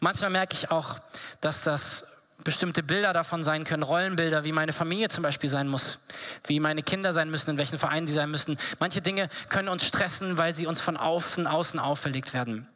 Manchmal 0.00 0.30
merke 0.30 0.54
ich 0.54 0.70
auch, 0.70 0.98
dass 1.40 1.64
das 1.64 2.06
bestimmte 2.44 2.82
Bilder 2.82 3.12
davon 3.12 3.44
sein 3.44 3.64
können, 3.64 3.82
Rollenbilder, 3.82 4.44
wie 4.44 4.52
meine 4.52 4.72
Familie 4.72 5.08
zum 5.08 5.22
Beispiel 5.22 5.50
sein 5.50 5.68
muss, 5.68 5.98
wie 6.46 6.58
meine 6.58 6.82
Kinder 6.82 7.12
sein 7.12 7.30
müssen, 7.30 7.50
in 7.50 7.58
welchen 7.58 7.78
Vereinen 7.78 8.06
sie 8.06 8.14
sein 8.14 8.30
müssen. 8.30 8.56
Manche 8.78 9.02
Dinge 9.02 9.28
können 9.50 9.68
uns 9.68 9.84
stressen, 9.84 10.38
weil 10.38 10.54
sie 10.54 10.66
uns 10.66 10.80
von 10.80 10.96
außen, 10.96 11.46
außen 11.46 11.78
auferlegt 11.78 12.32
werden. 12.32 12.66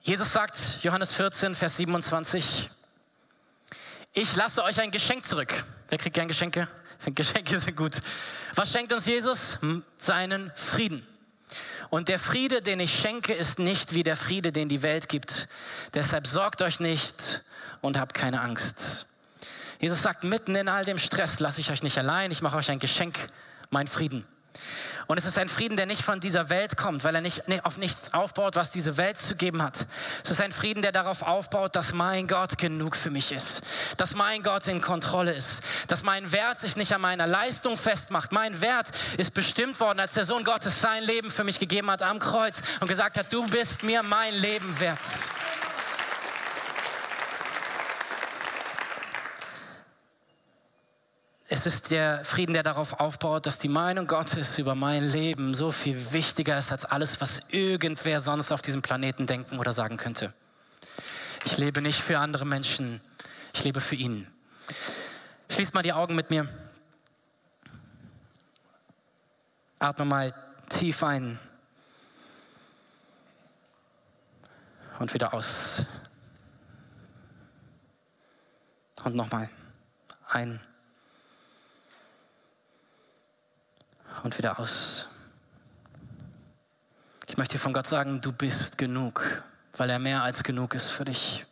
Jesus 0.00 0.32
sagt, 0.32 0.56
Johannes 0.82 1.14
14, 1.14 1.54
Vers 1.54 1.76
27, 1.76 2.70
ich 4.12 4.34
lasse 4.34 4.64
euch 4.64 4.80
ein 4.80 4.90
Geschenk 4.90 5.26
zurück. 5.26 5.64
Wer 5.88 5.98
kriegt 5.98 6.14
gern 6.14 6.28
Geschenke? 6.28 6.68
Geschenke 7.06 7.58
sind 7.58 7.76
gut. 7.76 8.00
Was 8.54 8.72
schenkt 8.72 8.92
uns 8.92 9.06
Jesus? 9.06 9.58
Seinen 9.98 10.50
Frieden. 10.54 11.06
Und 11.90 12.08
der 12.08 12.18
Friede, 12.18 12.62
den 12.62 12.80
ich 12.80 12.98
schenke, 12.98 13.34
ist 13.34 13.58
nicht 13.58 13.94
wie 13.94 14.02
der 14.02 14.16
Friede, 14.16 14.52
den 14.52 14.68
die 14.68 14.82
Welt 14.82 15.08
gibt. 15.08 15.48
Deshalb 15.92 16.26
sorgt 16.26 16.62
euch 16.62 16.80
nicht 16.80 17.42
und 17.80 17.98
habt 17.98 18.14
keine 18.14 18.40
Angst. 18.40 19.06
Jesus 19.80 20.02
sagt, 20.02 20.24
mitten 20.24 20.54
in 20.54 20.68
all 20.68 20.84
dem 20.84 20.98
Stress 20.98 21.40
lasse 21.40 21.60
ich 21.60 21.70
euch 21.70 21.82
nicht 21.82 21.98
allein, 21.98 22.30
ich 22.30 22.42
mache 22.42 22.56
euch 22.56 22.70
ein 22.70 22.78
Geschenk, 22.78 23.18
mein 23.70 23.86
Frieden. 23.86 24.26
Und 25.10 25.18
es 25.18 25.24
ist 25.24 25.38
ein 25.38 25.48
Frieden, 25.48 25.76
der 25.76 25.86
nicht 25.86 26.02
von 26.02 26.20
dieser 26.20 26.50
Welt 26.50 26.76
kommt, 26.76 27.02
weil 27.02 27.16
er 27.16 27.20
nicht 27.20 27.42
auf 27.64 27.78
nichts 27.78 28.14
aufbaut, 28.14 28.54
was 28.54 28.70
diese 28.70 28.96
Welt 28.96 29.18
zu 29.18 29.34
geben 29.34 29.60
hat. 29.60 29.88
Es 30.22 30.30
ist 30.30 30.40
ein 30.40 30.52
Frieden, 30.52 30.82
der 30.82 30.92
darauf 30.92 31.22
aufbaut, 31.22 31.74
dass 31.74 31.92
mein 31.92 32.28
Gott 32.28 32.58
genug 32.58 32.94
für 32.94 33.10
mich 33.10 33.32
ist, 33.32 33.60
dass 33.96 34.14
mein 34.14 34.44
Gott 34.44 34.68
in 34.68 34.80
Kontrolle 34.80 35.32
ist, 35.32 35.64
dass 35.88 36.04
mein 36.04 36.30
Wert 36.30 36.58
sich 36.58 36.76
nicht 36.76 36.94
an 36.94 37.00
meiner 37.00 37.26
Leistung 37.26 37.76
festmacht. 37.76 38.30
Mein 38.30 38.60
Wert 38.60 38.86
ist 39.16 39.34
bestimmt 39.34 39.80
worden, 39.80 39.98
als 39.98 40.12
der 40.12 40.26
Sohn 40.26 40.44
Gottes 40.44 40.80
sein 40.80 41.02
Leben 41.02 41.32
für 41.32 41.42
mich 41.42 41.58
gegeben 41.58 41.90
hat 41.90 42.02
am 42.02 42.20
Kreuz 42.20 42.60
und 42.78 42.86
gesagt 42.86 43.18
hat, 43.18 43.32
du 43.32 43.44
bist 43.46 43.82
mir 43.82 44.04
mein 44.04 44.32
Leben 44.32 44.78
wert. 44.78 45.00
Es 51.52 51.66
ist 51.66 51.90
der 51.90 52.24
Frieden, 52.24 52.52
der 52.52 52.62
darauf 52.62 53.00
aufbaut, 53.00 53.44
dass 53.44 53.58
die 53.58 53.66
Meinung 53.68 54.06
Gottes 54.06 54.56
über 54.56 54.76
mein 54.76 55.02
Leben 55.02 55.52
so 55.52 55.72
viel 55.72 56.12
wichtiger 56.12 56.56
ist 56.56 56.70
als 56.70 56.84
alles, 56.84 57.20
was 57.20 57.40
irgendwer 57.48 58.20
sonst 58.20 58.52
auf 58.52 58.62
diesem 58.62 58.82
Planeten 58.82 59.26
denken 59.26 59.58
oder 59.58 59.72
sagen 59.72 59.96
könnte. 59.96 60.32
Ich 61.44 61.58
lebe 61.58 61.82
nicht 61.82 62.00
für 62.00 62.20
andere 62.20 62.46
Menschen, 62.46 63.00
ich 63.52 63.64
lebe 63.64 63.80
für 63.80 63.96
ihn. 63.96 64.28
Schließ 65.48 65.72
mal 65.72 65.82
die 65.82 65.92
Augen 65.92 66.14
mit 66.14 66.30
mir. 66.30 66.48
Atme 69.80 70.04
mal 70.04 70.32
tief 70.68 71.02
ein 71.02 71.36
und 75.00 75.12
wieder 75.12 75.34
aus. 75.34 75.84
Und 79.02 79.16
nochmal 79.16 79.50
ein. 80.28 80.60
Und 84.22 84.36
wieder 84.38 84.58
aus. 84.58 85.06
Ich 87.26 87.36
möchte 87.36 87.54
dir 87.54 87.60
von 87.60 87.72
Gott 87.72 87.86
sagen, 87.86 88.20
du 88.20 88.32
bist 88.32 88.76
genug, 88.76 89.42
weil 89.76 89.90
er 89.90 89.98
mehr 89.98 90.22
als 90.22 90.42
genug 90.42 90.74
ist 90.74 90.90
für 90.90 91.04
dich. 91.04 91.46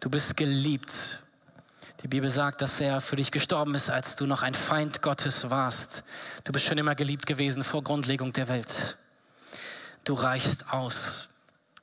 Du 0.00 0.10
bist 0.10 0.36
geliebt. 0.36 1.22
Die 2.02 2.08
Bibel 2.08 2.28
sagt, 2.28 2.60
dass 2.60 2.80
er 2.80 3.00
für 3.00 3.16
dich 3.16 3.30
gestorben 3.30 3.74
ist, 3.74 3.88
als 3.88 4.16
du 4.16 4.26
noch 4.26 4.42
ein 4.42 4.54
Feind 4.54 5.00
Gottes 5.00 5.48
warst. 5.48 6.04
Du 6.44 6.52
bist 6.52 6.66
schon 6.66 6.78
immer 6.78 6.94
geliebt 6.94 7.26
gewesen 7.26 7.64
vor 7.64 7.82
Grundlegung 7.82 8.32
der 8.32 8.48
Welt. 8.48 8.98
Du 10.04 10.14
reichst 10.14 10.70
aus. 10.70 11.28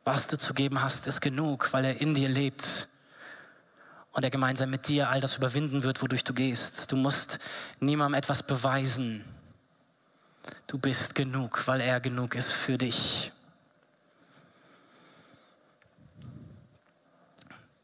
Was 0.03 0.27
du 0.27 0.37
zu 0.37 0.53
geben 0.53 0.81
hast, 0.81 1.07
ist 1.07 1.21
genug, 1.21 1.71
weil 1.71 1.85
er 1.85 2.01
in 2.01 2.13
dir 2.13 2.29
lebt 2.29 2.87
und 4.13 4.23
er 4.23 4.29
gemeinsam 4.29 4.69
mit 4.69 4.87
dir 4.87 5.09
all 5.09 5.19
das 5.19 5.37
überwinden 5.37 5.83
wird, 5.83 6.01
wodurch 6.01 6.23
du 6.23 6.33
gehst. 6.33 6.91
Du 6.91 6.95
musst 6.95 7.39
niemandem 7.79 8.17
etwas 8.17 8.43
beweisen. 8.43 9.25
Du 10.67 10.77
bist 10.77 11.15
genug, 11.15 11.67
weil 11.67 11.81
er 11.81 11.99
genug 11.99 12.35
ist 12.35 12.53
für 12.53 12.77
dich. 12.77 13.31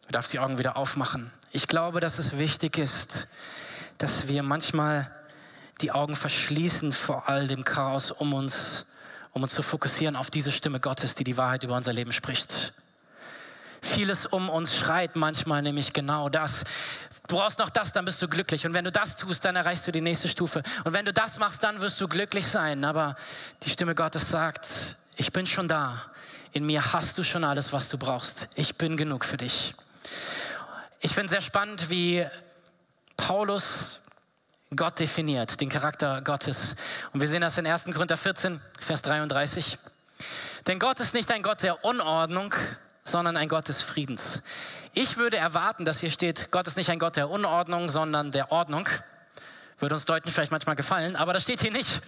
Du 0.05 0.11
darfst 0.11 0.31
die 0.31 0.39
Augen 0.39 0.57
wieder 0.57 0.77
aufmachen. 0.77 1.31
Ich 1.51 1.67
glaube, 1.67 1.99
dass 1.99 2.19
es 2.19 2.37
wichtig 2.37 2.77
ist, 2.77 3.27
dass 3.97 4.27
wir 4.27 4.43
manchmal 4.43 5.11
die 5.81 5.91
Augen 5.91 6.15
verschließen 6.15 6.93
vor 6.93 7.27
all 7.27 7.47
dem 7.47 7.63
Chaos 7.63 8.11
um 8.11 8.33
uns, 8.33 8.85
um 9.31 9.43
uns 9.43 9.53
zu 9.53 9.63
fokussieren 9.63 10.15
auf 10.15 10.29
diese 10.29 10.51
Stimme 10.51 10.79
Gottes, 10.79 11.15
die 11.15 11.23
die 11.23 11.37
Wahrheit 11.37 11.63
über 11.63 11.75
unser 11.75 11.93
Leben 11.93 12.11
spricht. 12.11 12.73
Vieles 13.81 14.25
um 14.25 14.49
uns 14.49 14.75
schreit 14.75 15.15
manchmal 15.15 15.61
nämlich 15.61 15.93
genau 15.93 16.29
das. 16.29 16.63
Du 17.27 17.37
brauchst 17.37 17.59
noch 17.59 17.69
das, 17.69 17.93
dann 17.93 18.05
bist 18.05 18.21
du 18.21 18.27
glücklich. 18.27 18.65
Und 18.65 18.73
wenn 18.73 18.85
du 18.85 18.91
das 18.91 19.15
tust, 19.15 19.45
dann 19.45 19.55
erreichst 19.55 19.87
du 19.87 19.91
die 19.91 20.01
nächste 20.01 20.27
Stufe. 20.27 20.63
Und 20.83 20.93
wenn 20.93 21.05
du 21.05 21.13
das 21.13 21.37
machst, 21.39 21.63
dann 21.63 21.79
wirst 21.81 21.99
du 22.01 22.07
glücklich 22.07 22.47
sein. 22.47 22.83
Aber 22.83 23.15
die 23.63 23.69
Stimme 23.69 23.95
Gottes 23.95 24.29
sagt, 24.29 24.67
ich 25.15 25.31
bin 25.31 25.45
schon 25.45 25.67
da. 25.67 26.05
In 26.51 26.65
mir 26.65 26.93
hast 26.93 27.17
du 27.17 27.23
schon 27.23 27.43
alles, 27.43 27.71
was 27.71 27.89
du 27.89 27.97
brauchst. 27.97 28.47
Ich 28.55 28.75
bin 28.75 28.97
genug 28.97 29.23
für 29.25 29.37
dich. 29.37 29.75
ich 30.99 31.13
finde 31.13 31.29
sehr 31.29 31.41
spannend, 31.41 31.89
wie 31.89 32.25
Paulus 33.15 33.99
Gott 34.75 34.99
definiert, 34.99 35.59
den 35.61 35.69
Charakter 35.69 36.21
Gottes. 36.21 36.75
Und 37.11 37.21
wir 37.21 37.27
sehen 37.27 37.41
das 37.41 37.57
in 37.57 37.67
1. 37.67 37.85
Korinther 37.85 38.17
14, 38.17 38.61
Vers 38.79 39.01
33. 39.01 39.77
Denn 40.67 40.79
Gott 40.79 40.99
ist 40.99 41.13
nicht 41.13 41.31
ein 41.31 41.43
Gott 41.43 41.63
der 41.63 41.83
Unordnung, 41.83 42.53
sondern 43.11 43.37
ein 43.37 43.49
Gott 43.49 43.67
des 43.67 43.81
Friedens. 43.81 44.41
Ich 44.93 45.17
würde 45.17 45.37
erwarten, 45.37 45.85
dass 45.85 45.99
hier 45.99 46.11
steht, 46.11 46.51
Gott 46.51 46.67
ist 46.67 46.77
nicht 46.77 46.89
ein 46.89 46.99
Gott 46.99 47.15
der 47.15 47.29
Unordnung, 47.29 47.89
sondern 47.89 48.31
der 48.31 48.51
Ordnung. 48.51 48.87
Würde 49.79 49.95
uns 49.95 50.05
Deuten 50.05 50.29
vielleicht 50.31 50.51
manchmal 50.51 50.75
gefallen, 50.75 51.15
aber 51.15 51.33
das 51.33 51.43
steht 51.43 51.61
hier 51.61 51.71
nicht. 51.71 52.01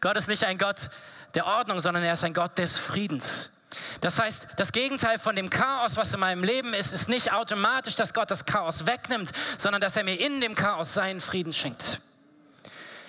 Gott 0.00 0.16
ist 0.16 0.28
nicht 0.28 0.44
ein 0.44 0.58
Gott 0.58 0.90
der 1.34 1.46
Ordnung, 1.46 1.80
sondern 1.80 2.02
er 2.02 2.14
ist 2.14 2.24
ein 2.24 2.34
Gott 2.34 2.58
des 2.58 2.78
Friedens. 2.78 3.52
Das 4.00 4.18
heißt, 4.18 4.48
das 4.56 4.72
Gegenteil 4.72 5.18
von 5.18 5.36
dem 5.36 5.50
Chaos, 5.50 5.96
was 5.96 6.12
in 6.14 6.20
meinem 6.20 6.44
Leben 6.44 6.74
ist, 6.74 6.92
ist 6.92 7.08
nicht 7.08 7.32
automatisch, 7.32 7.96
dass 7.96 8.14
Gott 8.14 8.30
das 8.30 8.44
Chaos 8.44 8.86
wegnimmt, 8.86 9.30
sondern 9.58 9.80
dass 9.80 9.96
er 9.96 10.04
mir 10.04 10.18
in 10.18 10.40
dem 10.40 10.54
Chaos 10.54 10.94
seinen 10.94 11.20
Frieden 11.20 11.52
schenkt. 11.52 12.00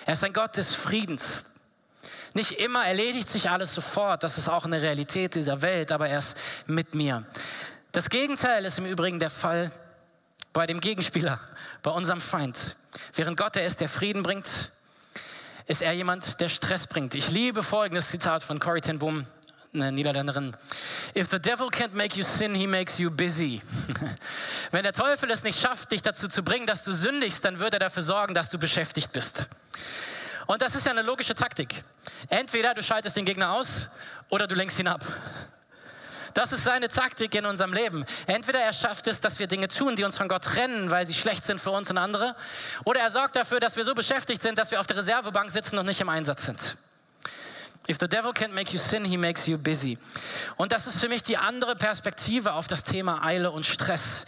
Er 0.06 0.14
ist 0.14 0.24
ein 0.24 0.32
Gott 0.32 0.56
des 0.56 0.74
Friedens. 0.74 1.46
Nicht 2.36 2.60
immer 2.60 2.84
erledigt 2.84 3.30
sich 3.30 3.48
alles 3.48 3.74
sofort, 3.74 4.22
das 4.22 4.36
ist 4.36 4.46
auch 4.46 4.66
eine 4.66 4.82
Realität 4.82 5.34
dieser 5.34 5.62
Welt, 5.62 5.90
aber 5.90 6.10
er 6.10 6.18
ist 6.18 6.36
mit 6.66 6.94
mir. 6.94 7.24
Das 7.92 8.10
Gegenteil 8.10 8.66
ist 8.66 8.76
im 8.76 8.84
Übrigen 8.84 9.18
der 9.18 9.30
Fall 9.30 9.72
bei 10.52 10.66
dem 10.66 10.80
Gegenspieler, 10.80 11.40
bei 11.82 11.90
unserem 11.90 12.20
Feind. 12.20 12.76
Während 13.14 13.38
Gott 13.38 13.54
der 13.54 13.64
ist, 13.64 13.80
der 13.80 13.88
Frieden 13.88 14.22
bringt, 14.22 14.70
ist 15.66 15.80
er 15.80 15.94
jemand, 15.94 16.38
der 16.38 16.50
Stress 16.50 16.86
bringt. 16.86 17.14
Ich 17.14 17.30
liebe 17.30 17.62
folgendes 17.62 18.10
Zitat 18.10 18.42
von 18.42 18.58
Corrie 18.58 18.82
ten 18.82 18.98
Boom, 18.98 19.24
eine 19.72 19.90
Niederländerin. 19.90 20.54
If 21.16 21.30
the 21.30 21.38
devil 21.38 21.68
can't 21.68 21.94
make 21.94 22.18
you 22.18 22.22
sin, 22.22 22.54
he 22.54 22.66
makes 22.66 22.98
you 22.98 23.10
busy. 23.10 23.62
Wenn 24.72 24.82
der 24.82 24.92
Teufel 24.92 25.30
es 25.30 25.42
nicht 25.42 25.58
schafft, 25.58 25.90
dich 25.90 26.02
dazu 26.02 26.28
zu 26.28 26.42
bringen, 26.42 26.66
dass 26.66 26.84
du 26.84 26.92
sündigst, 26.92 27.42
dann 27.46 27.60
wird 27.60 27.72
er 27.72 27.80
dafür 27.80 28.02
sorgen, 28.02 28.34
dass 28.34 28.50
du 28.50 28.58
beschäftigt 28.58 29.10
bist. 29.12 29.48
Und 30.46 30.62
das 30.62 30.74
ist 30.74 30.86
ja 30.86 30.92
eine 30.92 31.02
logische 31.02 31.34
Taktik. 31.34 31.82
Entweder 32.28 32.74
du 32.74 32.82
schaltest 32.82 33.16
den 33.16 33.24
Gegner 33.24 33.52
aus 33.52 33.88
oder 34.28 34.46
du 34.46 34.54
lenkst 34.54 34.78
ihn 34.78 34.88
ab. 34.88 35.04
Das 36.34 36.52
ist 36.52 36.64
seine 36.64 36.88
Taktik 36.88 37.34
in 37.34 37.46
unserem 37.46 37.72
Leben. 37.72 38.04
Entweder 38.26 38.60
er 38.60 38.74
schafft 38.74 39.06
es, 39.06 39.22
dass 39.22 39.38
wir 39.38 39.46
Dinge 39.46 39.68
tun, 39.68 39.96
die 39.96 40.04
uns 40.04 40.18
von 40.18 40.28
Gott 40.28 40.44
trennen, 40.44 40.90
weil 40.90 41.06
sie 41.06 41.14
schlecht 41.14 41.44
sind 41.44 41.60
für 41.60 41.70
uns 41.70 41.90
und 41.90 41.96
andere, 41.96 42.36
oder 42.84 43.00
er 43.00 43.10
sorgt 43.10 43.36
dafür, 43.36 43.58
dass 43.58 43.76
wir 43.76 43.84
so 43.84 43.94
beschäftigt 43.94 44.42
sind, 44.42 44.58
dass 44.58 44.70
wir 44.70 44.78
auf 44.78 44.86
der 44.86 44.98
Reservebank 44.98 45.50
sitzen 45.50 45.78
und 45.78 45.86
nicht 45.86 46.00
im 46.02 46.10
Einsatz 46.10 46.44
sind. 46.44 46.76
If 47.88 47.96
the 48.00 48.06
devil 48.06 48.32
can't 48.32 48.52
make 48.52 48.70
you 48.70 48.78
sin, 48.78 49.04
he 49.04 49.16
makes 49.16 49.46
you 49.46 49.56
busy. 49.56 49.96
Und 50.56 50.72
das 50.72 50.86
ist 50.86 51.00
für 51.00 51.08
mich 51.08 51.22
die 51.22 51.38
andere 51.38 51.74
Perspektive 51.74 52.52
auf 52.52 52.66
das 52.66 52.84
Thema 52.84 53.24
Eile 53.24 53.50
und 53.50 53.64
Stress. 53.64 54.26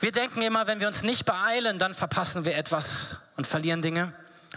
Wir 0.00 0.12
denken 0.12 0.42
immer, 0.42 0.66
wenn 0.66 0.80
wir 0.80 0.88
uns 0.88 1.02
nicht 1.02 1.24
beeilen, 1.24 1.78
dann 1.78 1.94
verpassen 1.94 2.44
wir 2.44 2.54
etwas 2.54 3.16
und 3.36 3.46
verlieren 3.46 3.80
Dinge. 3.80 4.12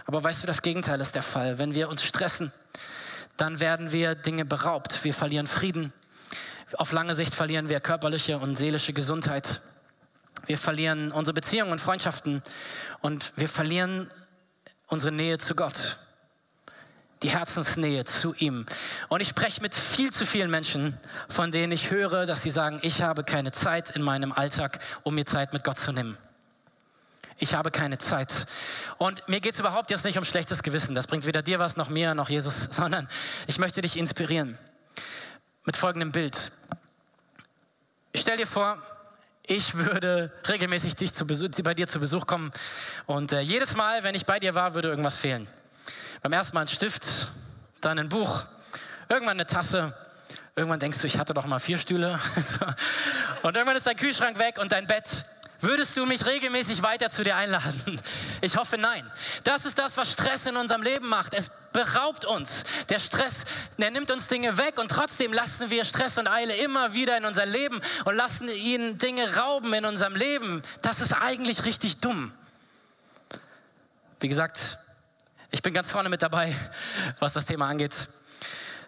Aber 0.06 0.22
weißt 0.22 0.42
du, 0.42 0.46
das 0.46 0.62
Gegenteil 0.62 1.00
ist 1.00 1.14
der 1.14 1.22
Fall. 1.22 1.58
Wenn 1.58 1.74
wir 1.74 1.88
uns 1.88 2.02
stressen, 2.02 2.52
dann 3.36 3.60
werden 3.60 3.92
wir 3.92 4.14
Dinge 4.14 4.44
beraubt. 4.44 5.04
Wir 5.04 5.14
verlieren 5.14 5.46
Frieden. 5.46 5.92
Auf 6.76 6.92
lange 6.92 7.14
Sicht 7.14 7.34
verlieren 7.34 7.68
wir 7.68 7.80
körperliche 7.80 8.38
und 8.38 8.56
seelische 8.56 8.92
Gesundheit. 8.92 9.60
Wir 10.46 10.58
verlieren 10.58 11.12
unsere 11.12 11.34
Beziehungen 11.34 11.72
und 11.72 11.80
Freundschaften 11.80 12.42
und 13.00 13.32
wir 13.36 13.48
verlieren 13.48 14.10
unsere 14.86 15.12
Nähe 15.12 15.38
zu 15.38 15.54
Gott 15.54 15.98
die 17.22 17.30
Herzensnähe 17.30 18.04
zu 18.04 18.34
ihm. 18.34 18.66
Und 19.08 19.20
ich 19.20 19.28
spreche 19.28 19.62
mit 19.62 19.74
viel 19.74 20.12
zu 20.12 20.26
vielen 20.26 20.50
Menschen, 20.50 20.98
von 21.28 21.52
denen 21.52 21.72
ich 21.72 21.90
höre, 21.90 22.26
dass 22.26 22.42
sie 22.42 22.50
sagen, 22.50 22.80
ich 22.82 23.02
habe 23.02 23.24
keine 23.24 23.52
Zeit 23.52 23.90
in 23.90 24.02
meinem 24.02 24.32
Alltag, 24.32 24.80
um 25.02 25.14
mir 25.14 25.24
Zeit 25.24 25.52
mit 25.52 25.64
Gott 25.64 25.78
zu 25.78 25.92
nehmen. 25.92 26.18
Ich 27.42 27.54
habe 27.54 27.72
keine 27.72 27.98
Zeit. 27.98 28.46
Und 28.98 29.28
mir 29.28 29.40
geht 29.40 29.54
es 29.54 29.58
überhaupt 29.58 29.90
jetzt 29.90 30.04
nicht 30.04 30.16
um 30.16 30.24
schlechtes 30.24 30.62
Gewissen. 30.62 30.94
Das 30.94 31.08
bringt 31.08 31.26
weder 31.26 31.42
dir 31.42 31.58
was, 31.58 31.76
noch 31.76 31.88
mir, 31.88 32.14
noch 32.14 32.28
Jesus, 32.28 32.68
sondern 32.70 33.08
ich 33.48 33.58
möchte 33.58 33.80
dich 33.80 33.96
inspirieren 33.96 34.56
mit 35.64 35.76
folgendem 35.76 36.12
Bild. 36.12 36.52
Stell 38.14 38.36
dir 38.36 38.46
vor, 38.46 38.80
ich 39.42 39.74
würde 39.74 40.32
regelmäßig 40.46 40.94
dich 40.94 41.14
zu 41.14 41.26
Besuch, 41.26 41.48
bei 41.64 41.74
dir 41.74 41.88
zu 41.88 41.98
Besuch 41.98 42.28
kommen 42.28 42.52
und 43.06 43.32
äh, 43.32 43.40
jedes 43.40 43.74
Mal, 43.74 44.04
wenn 44.04 44.14
ich 44.14 44.24
bei 44.24 44.38
dir 44.38 44.54
war, 44.54 44.74
würde 44.74 44.90
irgendwas 44.90 45.16
fehlen. 45.16 45.48
Beim 46.22 46.32
ersten 46.32 46.54
Mal 46.54 46.60
ein 46.60 46.68
Stift, 46.68 47.32
dann 47.80 47.98
ein 47.98 48.08
Buch, 48.08 48.44
irgendwann 49.08 49.40
eine 49.40 49.48
Tasse. 49.48 49.96
Irgendwann 50.54 50.78
denkst 50.78 51.00
du, 51.00 51.08
ich 51.08 51.18
hatte 51.18 51.34
doch 51.34 51.46
mal 51.46 51.58
vier 51.58 51.78
Stühle. 51.78 52.20
und 53.42 53.56
irgendwann 53.56 53.76
ist 53.76 53.88
dein 53.88 53.96
Kühlschrank 53.96 54.38
weg 54.38 54.58
und 54.58 54.70
dein 54.70 54.86
Bett. 54.86 55.24
Würdest 55.62 55.96
du 55.96 56.06
mich 56.06 56.26
regelmäßig 56.26 56.82
weiter 56.82 57.08
zu 57.08 57.22
dir 57.22 57.36
einladen? 57.36 58.00
Ich 58.40 58.56
hoffe 58.56 58.76
nein. 58.76 59.08
Das 59.44 59.64
ist 59.64 59.78
das, 59.78 59.96
was 59.96 60.10
Stress 60.10 60.46
in 60.46 60.56
unserem 60.56 60.82
Leben 60.82 61.08
macht. 61.08 61.32
Es 61.32 61.48
beraubt 61.72 62.24
uns. 62.24 62.64
Der 62.88 62.98
Stress, 62.98 63.44
der 63.78 63.92
nimmt 63.92 64.10
uns 64.10 64.26
Dinge 64.26 64.58
weg 64.58 64.78
und 64.78 64.90
trotzdem 64.90 65.32
lassen 65.32 65.70
wir 65.70 65.84
Stress 65.84 66.18
und 66.18 66.26
Eile 66.26 66.56
immer 66.56 66.92
wieder 66.92 67.16
in 67.16 67.24
unser 67.24 67.46
Leben 67.46 67.80
und 68.04 68.16
lassen 68.16 68.48
ihnen 68.48 68.98
Dinge 68.98 69.36
rauben 69.36 69.72
in 69.74 69.84
unserem 69.84 70.16
Leben. 70.16 70.62
Das 70.82 71.00
ist 71.00 71.12
eigentlich 71.12 71.64
richtig 71.64 71.98
dumm. 71.98 72.32
Wie 74.18 74.28
gesagt, 74.28 74.78
ich 75.52 75.62
bin 75.62 75.72
ganz 75.72 75.88
vorne 75.88 76.08
mit 76.08 76.22
dabei, 76.22 76.56
was 77.20 77.34
das 77.34 77.44
Thema 77.44 77.68
angeht. 77.68 78.08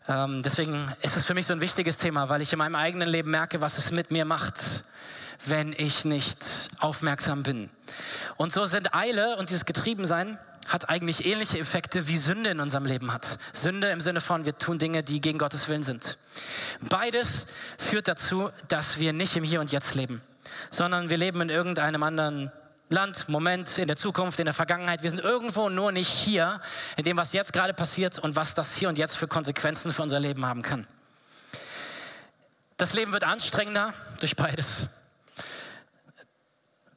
Ähm, 0.09 0.43
deswegen 0.43 0.93
ist 1.03 1.17
es 1.17 1.25
für 1.25 1.35
mich 1.35 1.47
so 1.47 1.53
ein 1.53 1.61
wichtiges 1.61 1.99
Thema, 1.99 2.29
weil 2.29 2.43
ich 2.43 2.53
in 2.53 2.59
meinem 2.59 2.75
eigenen 2.75 3.09
Leben 3.09 3.31
merke, 3.31 3.61
was 3.61 3.79
es 3.79 3.93
mit 3.93 4.11
mir 4.11 4.25
macht, 4.25 4.57
wenn 5.47 5.73
ich 5.73 6.05
nicht 6.05 6.39
aufmerksam 6.79 7.43
bin. 7.43 7.71
Und 8.37 8.53
so 8.53 8.65
sind 8.65 8.95
Eile 8.95 9.37
und 9.37 9.51
dieses 9.51 9.65
Getriebensein 9.65 10.39
hat 10.69 10.89
eigentlich 10.89 11.27
ähnliche 11.27 11.59
Effekte 11.59 12.09
wie 12.09 12.17
Sünde 12.17 12.51
in 12.51 12.61
unserem 12.61 12.87
Leben 12.87 13.13
hat. 13.13 13.39
Sünde 13.53 13.91
im 13.91 14.01
Sinne 14.01 14.21
von, 14.21 14.45
wir 14.45 14.57
tun 14.57 14.79
Dinge, 14.79 15.03
die 15.03 15.21
gegen 15.21 15.39
Gottes 15.39 15.69
Willen 15.69 15.83
sind. 15.83 16.19
Beides 16.81 17.47
führt 17.79 18.09
dazu, 18.09 18.51
dass 18.69 18.99
wir 18.99 19.13
nicht 19.13 19.37
im 19.37 19.45
Hier 19.45 19.61
und 19.61 19.73
Jetzt 19.73 19.95
leben, 19.95 20.23
sondern 20.71 21.11
wir 21.11 21.19
leben 21.19 21.41
in 21.43 21.51
irgendeinem 21.51 22.03
anderen 22.03 22.51
Land, 22.91 23.29
Moment, 23.29 23.79
in 23.79 23.89
der 23.89 23.97
Zukunft, 23.97 24.39
in 24.39 24.45
der 24.45 24.55
Vergangenheit. 24.55 25.03
Wir 25.03 25.11
sind 25.11 25.21
irgendwo 25.21 25.69
nur 25.69 25.91
nicht 25.91 26.09
hier, 26.09 26.61
in 26.97 27.05
dem, 27.05 27.17
was 27.17 27.33
jetzt 27.33 27.53
gerade 27.53 27.75
passiert 27.75 28.19
und 28.19 28.37
was 28.37 28.55
das 28.55 28.75
hier 28.77 28.89
und 28.89 28.99
jetzt 28.99 29.17
für 29.17 29.27
Konsequenzen 29.27 29.91
für 29.91 30.03
unser 30.03 30.21
Leben 30.21 30.47
haben 30.47 30.63
kann. 30.63 30.87
Das 32.77 32.93
Leben 32.93 33.13
wird 33.13 33.25
anstrengender 33.25 33.95
durch 34.21 34.37
beides. 34.37 34.89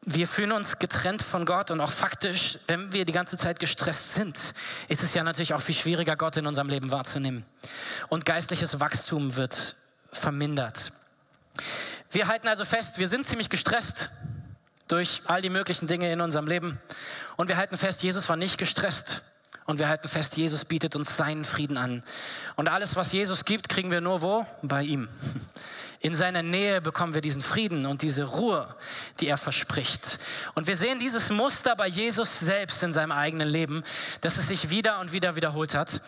Wir 0.10 0.26
fühlen 0.26 0.54
uns 0.54 0.80
getrennt 0.80 1.22
von 1.22 1.46
Gott 1.46 1.70
und 1.70 1.82
auch 1.82 1.92
faktisch, 1.92 2.60
wenn 2.68 2.94
wir 2.94 3.04
die 3.04 3.12
ganze 3.12 3.36
Zeit 3.36 3.60
gestresst 3.60 4.14
sind, 4.14 4.38
ist 4.88 5.04
es 5.04 5.14
ja 5.14 5.22
natürlich 5.22 5.54
auch 5.54 5.60
viel 5.60 5.76
schwieriger, 5.76 6.16
Gott 6.16 6.38
in 6.38 6.48
unserem 6.48 6.70
Leben 6.70 6.92
wahrzunehmen. 6.92 7.44
Und 8.08 8.24
geistliches 8.24 8.80
Wachstum 8.80 9.36
wird 9.36 9.76
vermindert. 10.14 10.94
Wir 12.10 12.30
halten 12.30 12.48
also 12.48 12.64
fest, 12.64 13.00
wir 13.00 13.10
sind 13.10 13.26
ziemlich 13.26 13.50
gestresst 13.50 14.10
durch 14.88 15.22
all 15.26 15.42
die 15.42 15.50
möglichen 15.50 15.88
Dinge 15.88 16.10
in 16.10 16.22
unserem 16.22 16.48
Leben. 16.48 16.80
Und 17.36 17.50
wir 17.50 17.58
halten 17.58 17.76
fest, 17.76 18.02
Jesus 18.02 18.30
war 18.30 18.38
nicht 18.38 18.58
gestresst. 18.58 19.24
Und 19.66 19.78
wir 19.78 19.90
halten 19.90 20.08
fest, 20.08 20.38
Jesus 20.38 20.64
bietet 20.64 20.96
uns 20.96 21.18
seinen 21.18 21.44
Frieden 21.44 21.76
an. 21.76 22.02
Und 22.56 22.70
alles, 22.70 22.96
was 22.96 23.12
Jesus 23.12 23.44
gibt, 23.44 23.68
kriegen 23.68 23.92
wir 23.92 24.00
nur 24.00 24.22
wo? 24.22 24.46
Bei 24.62 24.84
ihm. 24.84 25.10
In 26.00 26.14
seiner 26.14 26.44
Nähe 26.44 26.80
bekommen 26.80 27.16
wir 27.16 27.22
diesen 27.22 27.42
Frieden 27.42 27.88
und 27.88 28.04
diese 28.04 28.24
Ruhe, 28.24 28.76
die 29.20 29.28
er 29.28 29.38
verspricht. 29.38 30.20
Und 30.54 30.68
wir 30.68 30.78
sehen 30.78 31.00
dieses 31.00 31.30
Muster 31.30 31.76
bei 31.76 31.88
Jesus 31.88 32.40
selbst 32.40 32.84
in 32.84 32.94
seinem 32.94 33.12
eigenen 33.12 33.48
Leben, 33.48 33.84
dass 34.22 34.38
es 34.38 34.48
sich 34.48 34.70
wieder 34.70 35.00
und 35.00 35.12
wieder 35.12 35.36
wiederholt 35.36 35.74
hat. 35.74 36.02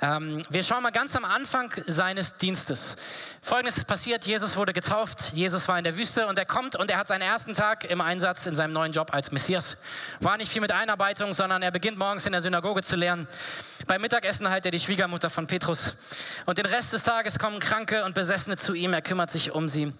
Ähm, 0.00 0.44
wir 0.48 0.62
schauen 0.62 0.84
mal 0.84 0.90
ganz 0.90 1.16
am 1.16 1.24
Anfang 1.24 1.72
seines 1.86 2.36
Dienstes. 2.36 2.96
Folgendes 3.40 3.78
ist 3.78 3.88
passiert, 3.88 4.24
Jesus 4.24 4.56
wurde 4.56 4.72
getauft, 4.72 5.32
Jesus 5.34 5.66
war 5.66 5.76
in 5.76 5.82
der 5.82 5.96
Wüste 5.96 6.28
und 6.28 6.38
er 6.38 6.46
kommt 6.46 6.76
und 6.76 6.88
er 6.92 6.98
hat 6.98 7.08
seinen 7.08 7.22
ersten 7.22 7.54
Tag 7.54 7.84
im 7.84 8.00
Einsatz 8.00 8.46
in 8.46 8.54
seinem 8.54 8.72
neuen 8.72 8.92
Job 8.92 9.12
als 9.12 9.32
Messias. 9.32 9.76
War 10.20 10.36
nicht 10.36 10.52
viel 10.52 10.60
mit 10.60 10.70
Einarbeitung, 10.70 11.32
sondern 11.32 11.62
er 11.62 11.72
beginnt 11.72 11.98
morgens 11.98 12.24
in 12.26 12.32
der 12.32 12.40
Synagoge 12.40 12.82
zu 12.82 12.94
lernen. 12.94 13.26
Beim 13.88 14.00
Mittagessen 14.00 14.48
halt 14.48 14.64
er 14.64 14.70
die 14.70 14.78
Schwiegermutter 14.78 15.28
von 15.28 15.48
Petrus. 15.48 15.96
Und 16.46 16.58
den 16.58 16.66
Rest 16.66 16.92
des 16.92 17.02
Tages 17.02 17.40
kommen 17.40 17.58
Kranke 17.58 18.04
und 18.04 18.14
Besessene 18.14 18.56
zu 18.56 18.74
ihm, 18.74 18.92
er 18.92 19.02
kümmert 19.02 19.31
sich 19.32 19.52
um 19.52 19.68
sie. 19.68 19.92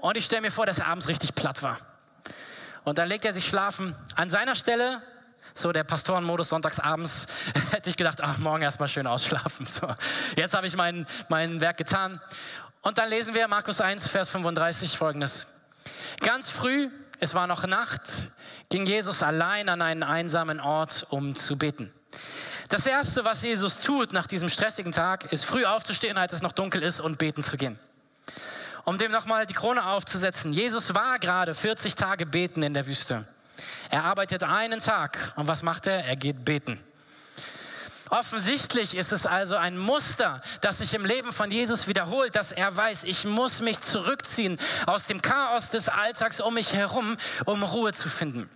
Und 0.00 0.16
ich 0.16 0.24
stelle 0.24 0.42
mir 0.42 0.50
vor, 0.50 0.66
dass 0.66 0.78
er 0.78 0.86
abends 0.86 1.08
richtig 1.08 1.34
platt 1.34 1.62
war. 1.62 1.78
Und 2.84 2.98
dann 2.98 3.08
legt 3.08 3.24
er 3.24 3.32
sich 3.32 3.46
schlafen. 3.46 3.96
An 4.14 4.28
seiner 4.28 4.54
Stelle, 4.54 5.02
so 5.54 5.72
der 5.72 5.84
Pastorenmodus 5.84 6.50
sonntagsabends, 6.50 7.26
hätte 7.70 7.90
ich 7.90 7.96
gedacht, 7.96 8.18
ach, 8.20 8.38
morgen 8.38 8.62
erstmal 8.62 8.88
schön 8.88 9.06
ausschlafen. 9.06 9.66
So, 9.66 9.88
jetzt 10.36 10.54
habe 10.54 10.66
ich 10.66 10.76
mein, 10.76 11.06
mein 11.28 11.60
Werk 11.60 11.78
getan. 11.78 12.20
Und 12.82 12.98
dann 12.98 13.08
lesen 13.08 13.34
wir 13.34 13.48
Markus 13.48 13.80
1, 13.80 14.06
Vers 14.08 14.28
35 14.28 14.98
folgendes. 14.98 15.46
Ganz 16.20 16.50
früh, 16.50 16.90
es 17.18 17.34
war 17.34 17.46
noch 17.46 17.66
Nacht, 17.66 18.02
ging 18.68 18.86
Jesus 18.86 19.22
allein 19.22 19.70
an 19.70 19.80
einen 19.80 20.02
einsamen 20.02 20.60
Ort, 20.60 21.06
um 21.08 21.34
zu 21.34 21.56
beten. 21.56 21.92
Das 22.68 22.86
Erste, 22.86 23.24
was 23.24 23.42
Jesus 23.42 23.80
tut 23.80 24.12
nach 24.12 24.26
diesem 24.26 24.48
stressigen 24.48 24.92
Tag, 24.92 25.32
ist 25.32 25.44
früh 25.44 25.64
aufzustehen, 25.64 26.18
als 26.18 26.32
es 26.32 26.42
noch 26.42 26.52
dunkel 26.52 26.82
ist 26.82 27.00
und 27.00 27.18
beten 27.18 27.42
zu 27.42 27.56
gehen. 27.56 27.78
Um 28.84 28.98
dem 28.98 29.10
nochmal 29.10 29.46
die 29.46 29.54
Krone 29.54 29.84
aufzusetzen. 29.86 30.52
Jesus 30.52 30.94
war 30.94 31.18
gerade 31.18 31.54
40 31.54 31.94
Tage 31.94 32.26
beten 32.26 32.62
in 32.62 32.74
der 32.74 32.86
Wüste. 32.86 33.26
Er 33.90 34.04
arbeitet 34.04 34.42
einen 34.42 34.80
Tag 34.80 35.32
und 35.36 35.46
was 35.46 35.62
macht 35.62 35.86
er? 35.86 36.04
Er 36.04 36.16
geht 36.16 36.44
beten. 36.44 36.80
Offensichtlich 38.10 38.94
ist 38.94 39.12
es 39.12 39.26
also 39.26 39.56
ein 39.56 39.78
Muster, 39.78 40.42
das 40.60 40.78
sich 40.78 40.92
im 40.94 41.04
Leben 41.06 41.32
von 41.32 41.50
Jesus 41.50 41.88
wiederholt, 41.88 42.36
dass 42.36 42.52
er 42.52 42.76
weiß, 42.76 43.04
ich 43.04 43.24
muss 43.24 43.60
mich 43.60 43.80
zurückziehen 43.80 44.58
aus 44.86 45.06
dem 45.06 45.22
Chaos 45.22 45.70
des 45.70 45.88
Alltags 45.88 46.40
um 46.40 46.54
mich 46.54 46.74
herum, 46.74 47.16
um 47.46 47.62
Ruhe 47.62 47.92
zu 47.92 48.08
finden. 48.08 48.50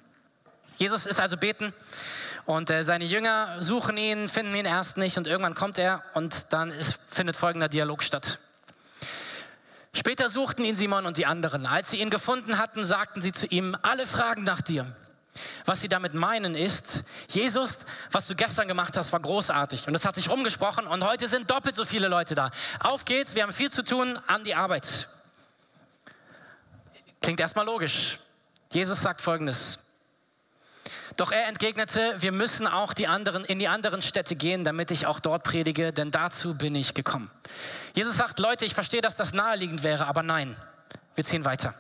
Jesus 0.76 1.06
ist 1.06 1.18
also 1.18 1.36
beten 1.36 1.72
und 2.44 2.70
äh, 2.70 2.84
seine 2.84 3.04
Jünger 3.04 3.56
suchen 3.60 3.96
ihn, 3.96 4.28
finden 4.28 4.54
ihn 4.54 4.66
erst 4.66 4.96
nicht 4.96 5.16
und 5.16 5.26
irgendwann 5.26 5.54
kommt 5.54 5.78
er 5.78 6.02
und 6.14 6.52
dann 6.52 6.70
ist, 6.70 6.98
findet 7.08 7.34
folgender 7.34 7.68
Dialog 7.68 8.02
statt. 8.02 8.38
Später 9.98 10.30
suchten 10.30 10.62
ihn 10.62 10.76
Simon 10.76 11.06
und 11.06 11.16
die 11.16 11.26
anderen. 11.26 11.66
Als 11.66 11.90
sie 11.90 11.96
ihn 11.96 12.08
gefunden 12.08 12.56
hatten, 12.56 12.84
sagten 12.84 13.20
sie 13.20 13.32
zu 13.32 13.48
ihm, 13.48 13.76
alle 13.82 14.06
fragen 14.06 14.44
nach 14.44 14.60
dir. 14.60 14.94
Was 15.64 15.80
sie 15.80 15.88
damit 15.88 16.14
meinen 16.14 16.54
ist, 16.54 17.02
Jesus, 17.28 17.84
was 18.12 18.28
du 18.28 18.36
gestern 18.36 18.68
gemacht 18.68 18.96
hast, 18.96 19.12
war 19.12 19.18
großartig. 19.18 19.88
Und 19.88 19.96
es 19.96 20.04
hat 20.04 20.14
sich 20.14 20.30
rumgesprochen 20.30 20.86
und 20.86 21.02
heute 21.02 21.26
sind 21.26 21.50
doppelt 21.50 21.74
so 21.74 21.84
viele 21.84 22.06
Leute 22.06 22.36
da. 22.36 22.52
Auf 22.78 23.04
geht's, 23.06 23.34
wir 23.34 23.42
haben 23.42 23.52
viel 23.52 23.72
zu 23.72 23.82
tun, 23.82 24.16
an 24.28 24.44
die 24.44 24.54
Arbeit. 24.54 25.08
Klingt 27.20 27.40
erstmal 27.40 27.66
logisch. 27.66 28.20
Jesus 28.70 29.02
sagt 29.02 29.20
folgendes. 29.20 29.80
Doch 31.18 31.32
er 31.32 31.48
entgegnete, 31.48 32.14
wir 32.18 32.30
müssen 32.30 32.68
auch 32.68 32.94
die 32.94 33.08
anderen, 33.08 33.44
in 33.44 33.58
die 33.58 33.66
anderen 33.66 34.02
Städte 34.02 34.36
gehen, 34.36 34.62
damit 34.62 34.92
ich 34.92 35.04
auch 35.04 35.18
dort 35.18 35.42
predige, 35.42 35.92
denn 35.92 36.12
dazu 36.12 36.54
bin 36.54 36.76
ich 36.76 36.94
gekommen. 36.94 37.28
Jesus 37.92 38.16
sagt, 38.16 38.38
Leute, 38.38 38.64
ich 38.64 38.72
verstehe, 38.72 39.00
dass 39.00 39.16
das 39.16 39.32
naheliegend 39.32 39.82
wäre, 39.82 40.06
aber 40.06 40.22
nein, 40.22 40.56
wir 41.16 41.24
ziehen 41.24 41.44
weiter. 41.44 41.74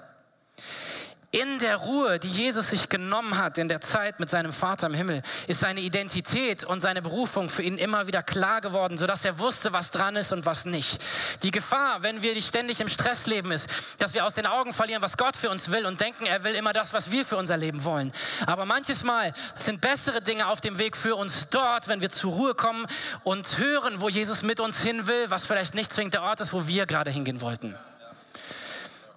In 1.30 1.58
der 1.58 1.76
Ruhe, 1.76 2.18
die 2.18 2.30
Jesus 2.30 2.70
sich 2.70 2.88
genommen 2.88 3.36
hat 3.36 3.58
in 3.58 3.68
der 3.68 3.82
Zeit 3.82 4.18
mit 4.18 4.30
seinem 4.30 4.50
Vater 4.50 4.86
im 4.86 4.94
Himmel, 4.94 5.22
ist 5.46 5.60
seine 5.60 5.80
Identität 5.80 6.64
und 6.64 6.80
seine 6.80 7.02
Berufung 7.02 7.50
für 7.50 7.62
ihn 7.62 7.76
immer 7.76 8.06
wieder 8.06 8.22
klar 8.22 8.62
geworden, 8.62 8.96
sodass 8.96 9.26
er 9.26 9.38
wusste, 9.38 9.74
was 9.74 9.90
dran 9.90 10.16
ist 10.16 10.32
und 10.32 10.46
was 10.46 10.64
nicht. 10.64 10.98
Die 11.42 11.50
Gefahr, 11.50 12.02
wenn 12.02 12.22
wir 12.22 12.40
ständig 12.40 12.80
im 12.80 12.88
Stress 12.88 13.26
leben, 13.26 13.52
ist, 13.52 13.68
dass 13.98 14.14
wir 14.14 14.24
aus 14.24 14.36
den 14.36 14.46
Augen 14.46 14.72
verlieren, 14.72 15.02
was 15.02 15.18
Gott 15.18 15.36
für 15.36 15.50
uns 15.50 15.70
will 15.70 15.84
und 15.84 16.00
denken, 16.00 16.24
er 16.24 16.44
will 16.44 16.54
immer 16.54 16.72
das, 16.72 16.94
was 16.94 17.10
wir 17.10 17.26
für 17.26 17.36
unser 17.36 17.58
Leben 17.58 17.84
wollen. 17.84 18.10
Aber 18.46 18.64
manches 18.64 19.04
Mal 19.04 19.34
sind 19.58 19.82
bessere 19.82 20.22
Dinge 20.22 20.46
auf 20.46 20.62
dem 20.62 20.78
Weg 20.78 20.96
für 20.96 21.14
uns 21.14 21.50
dort, 21.50 21.88
wenn 21.88 22.00
wir 22.00 22.08
zur 22.08 22.32
Ruhe 22.32 22.54
kommen 22.54 22.86
und 23.22 23.58
hören, 23.58 24.00
wo 24.00 24.08
Jesus 24.08 24.42
mit 24.42 24.60
uns 24.60 24.80
hin 24.80 25.06
will, 25.06 25.26
was 25.28 25.44
vielleicht 25.44 25.74
nicht 25.74 25.92
zwingend 25.92 26.14
der 26.14 26.22
Ort 26.22 26.40
ist, 26.40 26.54
wo 26.54 26.66
wir 26.66 26.86
gerade 26.86 27.10
hingehen 27.10 27.42
wollten. 27.42 27.76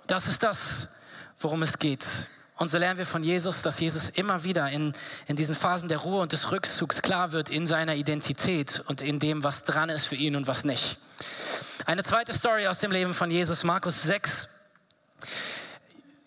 Das 0.08 0.28
ist 0.28 0.44
das, 0.44 0.90
worum 1.44 1.64
es 1.64 1.80
geht. 1.80 2.06
Und 2.62 2.70
so 2.70 2.78
lernen 2.78 3.00
wir 3.00 3.08
von 3.08 3.24
Jesus, 3.24 3.64
dass 3.64 3.80
Jesus 3.80 4.10
immer 4.10 4.44
wieder 4.44 4.70
in, 4.70 4.94
in 5.26 5.36
diesen 5.36 5.56
Phasen 5.56 5.90
der 5.90 5.98
Ruhe 5.98 6.22
und 6.22 6.32
des 6.32 6.52
Rückzugs 6.52 7.02
klar 7.02 7.32
wird 7.32 7.50
in 7.50 7.66
seiner 7.66 7.96
Identität 7.96 8.84
und 8.86 9.02
in 9.02 9.18
dem, 9.18 9.44
was 9.44 9.64
dran 9.64 9.90
ist 9.90 10.06
für 10.06 10.16
ihn 10.16 10.36
und 10.36 10.46
was 10.46 10.64
nicht. 10.64 11.00
Eine 11.88 12.04
zweite 12.04 12.34
Story 12.34 12.68
aus 12.68 12.78
dem 12.78 12.92
Leben 12.92 13.16
von 13.16 13.32
Jesus, 13.32 13.64
Markus 13.64 14.04
6. 14.04 14.48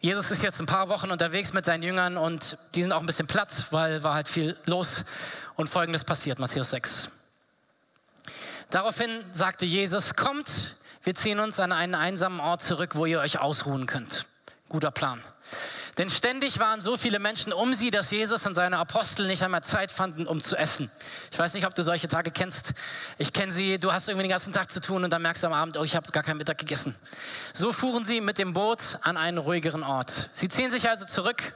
Jesus 0.00 0.31
ist 0.33 0.42
jetzt 0.42 0.59
ein 0.59 0.66
paar 0.66 0.88
Wochen 0.88 1.12
unterwegs 1.12 1.53
mit 1.53 1.64
seinen 1.64 1.85
Jüngern 1.85 2.16
und 2.16 2.59
die 2.74 2.83
sind 2.83 2.90
auch 2.90 3.00
ein 3.00 3.07
bisschen 3.07 3.29
platt, 3.29 3.68
weil 3.70 4.03
war 4.03 4.14
halt 4.14 4.27
viel 4.27 4.57
los 4.66 5.05
und 5.55 5.70
folgendes 5.70 6.03
passiert, 6.03 6.40
Matthäus 6.40 6.70
6. 6.70 7.09
Daraufhin 8.70 9.24
sagte 9.31 9.66
Jesus, 9.66 10.16
kommt, 10.16 10.74
wir 11.05 11.14
ziehen 11.14 11.38
uns 11.38 11.61
an 11.61 11.70
einen 11.70 11.94
einsamen 11.94 12.40
Ort 12.40 12.61
zurück, 12.61 12.96
wo 12.96 13.07
ihr 13.07 13.20
euch 13.20 13.38
ausruhen 13.38 13.87
könnt. 13.87 14.27
Guter 14.75 14.91
Plan. 14.91 15.23
Denn 15.99 16.11
ständig 16.11 16.59
waren 16.59 16.83
so 16.83 16.97
viele 16.97 17.21
Menschen 17.21 17.53
um 17.53 17.75
sie, 17.75 17.93
dass 17.93 18.11
Jesus 18.11 18.45
und 18.45 18.55
seine 18.55 18.79
Apostel 18.79 19.29
nicht 19.29 19.45
einmal 19.45 19.63
Zeit 19.63 19.93
fanden, 19.93 20.27
um 20.27 20.43
zu 20.43 20.57
essen. 20.57 20.91
Ich 21.31 21.39
weiß 21.39 21.55
nicht, 21.55 21.65
ob 21.65 21.77
du 21.77 21.85
solche 21.85 22.09
Tage 22.09 22.33
kennst. 22.33 22.73
Ich 23.17 23.33
kenne 23.33 23.53
sie, 23.53 23.79
du 23.79 23.93
hast 23.93 24.09
irgendwie 24.09 24.25
den 24.25 24.33
ganzen 24.33 24.53
Tag 24.53 24.73
zu 24.73 24.81
tun 24.81 25.05
und 25.05 25.13
dann 25.13 25.23
merkst 25.23 25.45
du 25.45 25.47
am 25.47 25.53
Abend, 25.53 25.77
oh, 25.77 25.85
ich 25.85 25.95
habe 25.95 26.11
gar 26.11 26.25
keinen 26.25 26.39
Mittag 26.39 26.59
gegessen. 26.59 26.97
So 27.53 27.71
fuhren 27.71 28.05
sie 28.05 28.21
mit 28.21 28.39
dem 28.39 28.53
Boot 28.53 28.99
an 29.03 29.17
einen 29.17 29.39
ruhigeren 29.39 29.85
Ort. 29.85 30.29
Sie 30.33 30.49
ziehen 30.49 30.73
sich 30.73 30.89
also 30.89 31.05
zurück, 31.05 31.55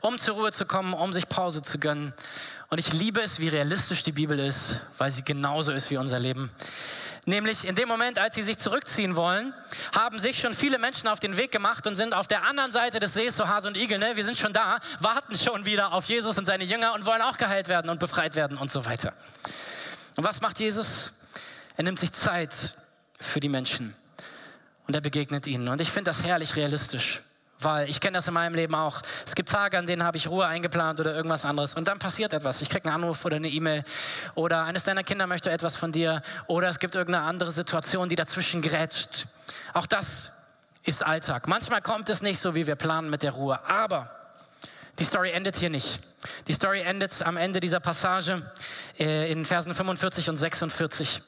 um 0.00 0.18
zur 0.18 0.34
Ruhe 0.34 0.50
zu 0.50 0.66
kommen, 0.66 0.94
um 0.94 1.12
sich 1.12 1.28
Pause 1.28 1.62
zu 1.62 1.78
gönnen. 1.78 2.12
Und 2.70 2.78
ich 2.78 2.92
liebe 2.92 3.22
es, 3.22 3.38
wie 3.38 3.46
realistisch 3.46 4.02
die 4.02 4.10
Bibel 4.10 4.36
ist, 4.40 4.80
weil 4.96 5.12
sie 5.12 5.22
genauso 5.22 5.70
ist 5.70 5.90
wie 5.90 5.96
unser 5.96 6.18
Leben. 6.18 6.50
Nämlich 7.28 7.66
in 7.66 7.74
dem 7.74 7.88
Moment, 7.88 8.18
als 8.18 8.36
sie 8.36 8.42
sich 8.42 8.56
zurückziehen 8.56 9.14
wollen, 9.14 9.52
haben 9.94 10.18
sich 10.18 10.40
schon 10.40 10.54
viele 10.54 10.78
Menschen 10.78 11.08
auf 11.08 11.20
den 11.20 11.36
Weg 11.36 11.52
gemacht 11.52 11.86
und 11.86 11.94
sind 11.94 12.14
auf 12.14 12.26
der 12.26 12.44
anderen 12.44 12.72
Seite 12.72 13.00
des 13.00 13.12
Sees, 13.12 13.36
so 13.36 13.46
Hase 13.46 13.68
und 13.68 13.76
Igel, 13.76 13.98
ne? 13.98 14.12
wir 14.14 14.24
sind 14.24 14.38
schon 14.38 14.54
da, 14.54 14.80
warten 14.98 15.36
schon 15.36 15.66
wieder 15.66 15.92
auf 15.92 16.06
Jesus 16.06 16.38
und 16.38 16.46
seine 16.46 16.64
Jünger 16.64 16.94
und 16.94 17.04
wollen 17.04 17.20
auch 17.20 17.36
geheilt 17.36 17.68
werden 17.68 17.90
und 17.90 18.00
befreit 18.00 18.34
werden 18.34 18.56
und 18.56 18.70
so 18.70 18.86
weiter. 18.86 19.12
Und 20.16 20.24
was 20.24 20.40
macht 20.40 20.58
Jesus? 20.58 21.12
Er 21.76 21.84
nimmt 21.84 22.00
sich 22.00 22.12
Zeit 22.12 22.74
für 23.20 23.40
die 23.40 23.50
Menschen 23.50 23.94
und 24.86 24.94
er 24.94 25.02
begegnet 25.02 25.46
ihnen. 25.46 25.68
Und 25.68 25.82
ich 25.82 25.90
finde 25.90 26.08
das 26.08 26.24
herrlich 26.24 26.56
realistisch. 26.56 27.20
Weil 27.60 27.88
ich 27.88 28.00
kenne 28.00 28.18
das 28.18 28.28
in 28.28 28.34
meinem 28.34 28.54
Leben 28.54 28.74
auch. 28.74 29.02
Es 29.26 29.34
gibt 29.34 29.48
Tage, 29.48 29.78
an 29.78 29.86
denen 29.86 30.04
habe 30.04 30.16
ich 30.16 30.28
Ruhe 30.28 30.46
eingeplant 30.46 31.00
oder 31.00 31.14
irgendwas 31.14 31.44
anderes. 31.44 31.74
Und 31.74 31.88
dann 31.88 31.98
passiert 31.98 32.32
etwas. 32.32 32.62
Ich 32.62 32.68
kriege 32.68 32.84
einen 32.84 33.02
Anruf 33.02 33.24
oder 33.24 33.36
eine 33.36 33.48
E-Mail. 33.48 33.84
Oder 34.36 34.64
eines 34.64 34.84
deiner 34.84 35.02
Kinder 35.02 35.26
möchte 35.26 35.50
etwas 35.50 35.76
von 35.76 35.90
dir. 35.90 36.22
Oder 36.46 36.68
es 36.68 36.78
gibt 36.78 36.94
irgendeine 36.94 37.26
andere 37.26 37.50
Situation, 37.50 38.08
die 38.08 38.16
dazwischen 38.16 38.62
grätscht. 38.62 39.26
Auch 39.74 39.86
das 39.86 40.30
ist 40.84 41.04
Alltag. 41.04 41.48
Manchmal 41.48 41.82
kommt 41.82 42.08
es 42.08 42.22
nicht 42.22 42.40
so, 42.40 42.54
wie 42.54 42.66
wir 42.66 42.76
planen 42.76 43.10
mit 43.10 43.22
der 43.22 43.32
Ruhe. 43.32 43.58
Aber 43.68 44.10
die 44.98 45.04
Story 45.04 45.30
endet 45.30 45.56
hier 45.56 45.70
nicht. 45.70 46.00
Die 46.46 46.52
Story 46.52 46.80
endet 46.80 47.22
am 47.22 47.36
Ende 47.36 47.60
dieser 47.60 47.80
Passage 47.80 48.50
äh, 48.98 49.30
in 49.30 49.44
Versen 49.44 49.74
45 49.74 50.28
und 50.30 50.36
46. 50.36 51.22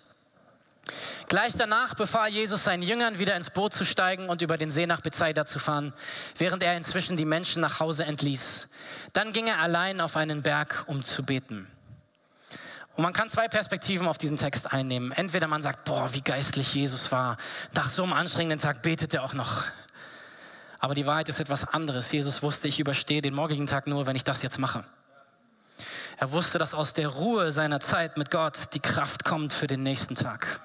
Gleich 1.31 1.53
danach 1.57 1.95
befahl 1.95 2.29
Jesus 2.31 2.65
seinen 2.65 2.83
Jüngern, 2.83 3.21
wieder 3.21 3.37
ins 3.37 3.51
Boot 3.51 3.73
zu 3.73 3.85
steigen 3.85 4.29
und 4.29 4.43
über 4.43 4.57
den 4.57 4.73
See 4.73 4.87
nach 4.87 5.01
Bethsaida 5.01 5.47
zu 5.47 5.61
fahren, 5.61 5.95
während 6.37 6.61
er 6.65 6.77
inzwischen 6.77 7.17
die 7.17 7.25
Menschen 7.25 7.63
nach 7.63 7.79
Hause 7.79 8.05
entließ. 8.05 8.69
Dann 9.13 9.33
ging 9.33 9.47
er 9.47 9.61
allein 9.61 10.01
auf 10.01 10.17
einen 10.17 10.43
Berg, 10.43 10.83
um 10.89 11.05
zu 11.05 11.23
beten. 11.23 11.69
Und 12.97 13.05
man 13.05 13.13
kann 13.13 13.29
zwei 13.29 13.47
Perspektiven 13.47 14.09
auf 14.09 14.19
diesen 14.19 14.39
Text 14.39 14.73
einnehmen. 14.73 15.13
Entweder 15.13 15.47
man 15.47 15.63
sagt, 15.63 15.85
boah, 15.85 16.13
wie 16.13 16.21
geistlich 16.21 16.75
Jesus 16.75 17.13
war. 17.13 17.37
Nach 17.75 17.91
so 17.91 18.03
einem 18.03 18.13
anstrengenden 18.13 18.59
Tag 18.59 18.83
betet 18.83 19.15
er 19.15 19.23
auch 19.23 19.35
noch. 19.35 19.67
Aber 20.81 20.97
die 20.97 21.07
Wahrheit 21.07 21.29
ist 21.29 21.39
etwas 21.39 21.65
anderes. 21.65 22.11
Jesus 22.11 22.43
wusste, 22.43 22.67
ich 22.67 22.81
überstehe 22.81 23.23
den 23.23 23.35
morgigen 23.35 23.69
Tag 23.69 23.87
nur, 23.87 24.05
wenn 24.07 24.17
ich 24.17 24.25
das 24.25 24.43
jetzt 24.43 24.59
mache. 24.59 24.83
Er 26.17 26.33
wusste, 26.33 26.59
dass 26.59 26.75
aus 26.75 26.93
der 26.93 27.07
Ruhe 27.07 27.53
seiner 27.53 27.79
Zeit 27.79 28.17
mit 28.17 28.33
Gott 28.33 28.75
die 28.75 28.81
Kraft 28.81 29.25
kommt 29.25 29.53
für 29.53 29.69
den 29.69 29.85
nächsten 29.85 30.17
Tag. 30.17 30.61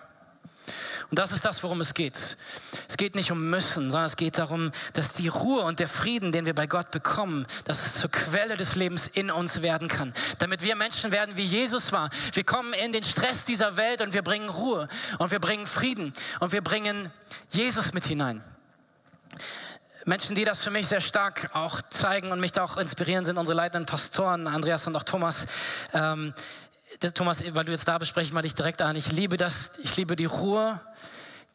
Und 1.09 1.19
das 1.19 1.31
ist 1.31 1.45
das, 1.45 1.61
worum 1.63 1.81
es 1.81 1.93
geht. 1.93 2.37
Es 2.87 2.97
geht 2.97 3.15
nicht 3.15 3.31
um 3.31 3.49
müssen, 3.49 3.91
sondern 3.91 4.07
es 4.07 4.15
geht 4.15 4.37
darum, 4.37 4.71
dass 4.93 5.13
die 5.13 5.27
Ruhe 5.27 5.63
und 5.63 5.79
der 5.79 5.87
Frieden, 5.87 6.31
den 6.31 6.45
wir 6.45 6.55
bei 6.55 6.67
Gott 6.67 6.91
bekommen, 6.91 7.45
dass 7.65 7.85
es 7.85 7.99
zur 7.99 8.09
Quelle 8.09 8.57
des 8.57 8.75
Lebens 8.75 9.07
in 9.07 9.29
uns 9.29 9.61
werden 9.61 9.87
kann. 9.87 10.13
Damit 10.39 10.61
wir 10.61 10.75
Menschen 10.75 11.11
werden, 11.11 11.37
wie 11.37 11.45
Jesus 11.45 11.91
war. 11.91 12.09
Wir 12.33 12.43
kommen 12.43 12.73
in 12.73 12.91
den 12.91 13.03
Stress 13.03 13.45
dieser 13.45 13.77
Welt 13.77 14.01
und 14.01 14.13
wir 14.13 14.23
bringen 14.23 14.49
Ruhe 14.49 14.87
und 15.19 15.31
wir 15.31 15.39
bringen 15.39 15.67
Frieden 15.67 16.13
und 16.39 16.51
wir 16.51 16.61
bringen 16.61 17.11
Jesus 17.51 17.93
mit 17.93 18.05
hinein. 18.05 18.43
Menschen, 20.07 20.35
die 20.35 20.45
das 20.45 20.63
für 20.63 20.69
mich 20.69 20.87
sehr 20.87 21.01
stark 21.01 21.49
auch 21.53 21.81
zeigen 21.89 22.31
und 22.31 22.39
mich 22.39 22.51
da 22.51 22.63
auch 22.63 22.77
inspirieren, 22.77 23.25
sind 23.25 23.39
unsere 23.39 23.57
leitenden 23.57 23.87
Pastoren, 23.87 24.45
Andreas 24.45 24.85
und 24.85 24.95
auch 24.95 25.03
Thomas. 25.03 25.47
Ähm, 25.93 26.31
das, 26.99 27.13
Thomas, 27.13 27.43
weil 27.53 27.65
du 27.65 27.71
jetzt 27.71 27.88
da 27.88 27.97
bist, 27.97 28.10
spreche 28.10 28.27
ich 28.27 28.34
mal 28.34 28.41
dich 28.41 28.55
direkt 28.55 28.81
an. 28.81 28.95
Ich 28.95 29.12
liebe 29.12 29.38
das, 29.38 29.71
ich 29.84 29.95
liebe 29.97 30.15
die 30.15 30.25
Ruhe, 30.25 30.79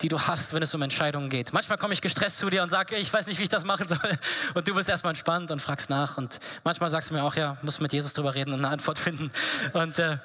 die 0.03 0.09
du 0.09 0.21
hast, 0.21 0.55
wenn 0.55 0.63
es 0.63 0.75
um 0.75 0.83
Entscheidungen 0.83 1.29
geht. 1.29 1.53
Manchmal 1.53 1.79
komme 1.79 1.93
ich 1.93 2.01
gestresst 2.01 2.39
zu 2.39 2.49
dir 2.49 2.63
und 2.63 2.71
sage, 2.71 2.97
ich 2.97 3.13
weiß 3.13 3.27
nicht, 3.27 3.39
wie 3.39 3.45
ich 3.45 3.49
das 3.49 3.65
machen 3.65 3.87
soll. 3.87 3.99
Und 4.55 4.67
du 4.67 4.75
bist 4.75 4.89
erstmal 4.89 5.11
entspannt 5.11 5.51
und 5.51 5.61
fragst 5.61 5.91
nach. 5.91 6.17
Und 6.17 6.41
manchmal 6.65 6.89
sagst 6.89 7.11
du 7.11 7.15
mir 7.15 7.23
auch, 7.23 7.35
ja, 7.35 7.59
musst 7.63 7.81
mit 7.81 7.93
Jesus 7.93 8.13
drüber 8.13 8.35
reden 8.35 8.53
und 8.53 8.61
eine 8.61 8.69
Antwort 8.69 8.99
finden. 8.99 9.31
Und 9.75 9.99
äh, 9.99 10.17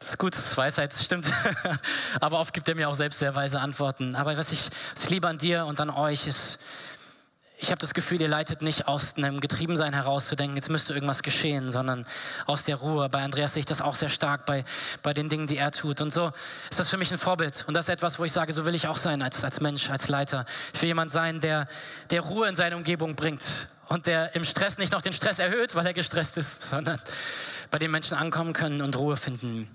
das 0.00 0.10
ist 0.10 0.18
gut, 0.18 0.34
das 0.34 0.44
ist 0.44 0.56
Weisheit, 0.56 0.92
das 0.92 1.04
stimmt. 1.04 1.26
Aber 2.20 2.40
oft 2.40 2.52
gibt 2.52 2.68
er 2.68 2.74
mir 2.74 2.88
auch 2.88 2.94
selbst 2.94 3.18
sehr 3.20 3.34
weise 3.34 3.60
Antworten. 3.60 4.16
Aber 4.16 4.36
was 4.36 4.52
ich, 4.52 4.68
was 4.94 5.04
ich 5.04 5.10
liebe 5.10 5.28
an 5.28 5.38
dir 5.38 5.66
und 5.66 5.80
an 5.80 5.90
euch 5.90 6.26
ist, 6.26 6.58
ich 7.58 7.70
habe 7.70 7.78
das 7.78 7.94
Gefühl, 7.94 8.20
ihr 8.20 8.28
leitet 8.28 8.60
nicht 8.60 8.86
aus 8.86 9.16
einem 9.16 9.40
Getriebensein 9.40 9.94
heraus 9.94 10.28
zu 10.28 10.36
denken, 10.36 10.56
jetzt 10.56 10.68
müsste 10.68 10.92
irgendwas 10.92 11.22
geschehen, 11.22 11.70
sondern 11.70 12.06
aus 12.44 12.64
der 12.64 12.76
Ruhe. 12.76 13.08
Bei 13.08 13.22
Andreas 13.22 13.54
sehe 13.54 13.60
ich 13.60 13.66
das 13.66 13.80
auch 13.80 13.94
sehr 13.94 14.10
stark 14.10 14.44
bei, 14.44 14.64
bei 15.02 15.14
den 15.14 15.28
Dingen, 15.30 15.46
die 15.46 15.56
er 15.56 15.70
tut. 15.72 16.02
Und 16.02 16.12
so 16.12 16.32
ist 16.70 16.78
das 16.78 16.90
für 16.90 16.98
mich 16.98 17.10
ein 17.12 17.18
Vorbild. 17.18 17.64
Und 17.66 17.74
das 17.74 17.86
ist 17.86 17.88
etwas, 17.88 18.18
wo 18.18 18.24
ich 18.24 18.32
sage, 18.32 18.52
so 18.52 18.66
will 18.66 18.74
ich 18.74 18.88
auch 18.88 18.98
sein 18.98 19.22
als, 19.22 19.42
als 19.42 19.60
Mensch, 19.60 19.88
als 19.88 20.08
Leiter. 20.08 20.44
Ich 20.74 20.82
will 20.82 20.88
jemand 20.88 21.10
sein, 21.10 21.40
der, 21.40 21.66
der 22.10 22.20
Ruhe 22.20 22.46
in 22.46 22.54
seine 22.54 22.76
Umgebung 22.76 23.16
bringt 23.16 23.42
und 23.88 24.06
der 24.06 24.34
im 24.34 24.44
Stress 24.44 24.76
nicht 24.76 24.92
noch 24.92 25.02
den 25.02 25.14
Stress 25.14 25.38
erhöht, 25.38 25.74
weil 25.74 25.86
er 25.86 25.94
gestresst 25.94 26.36
ist, 26.36 26.62
sondern 26.68 27.00
bei 27.70 27.78
den 27.78 27.90
Menschen 27.90 28.18
ankommen 28.18 28.52
können 28.52 28.82
und 28.82 28.96
Ruhe 28.96 29.16
finden. 29.16 29.74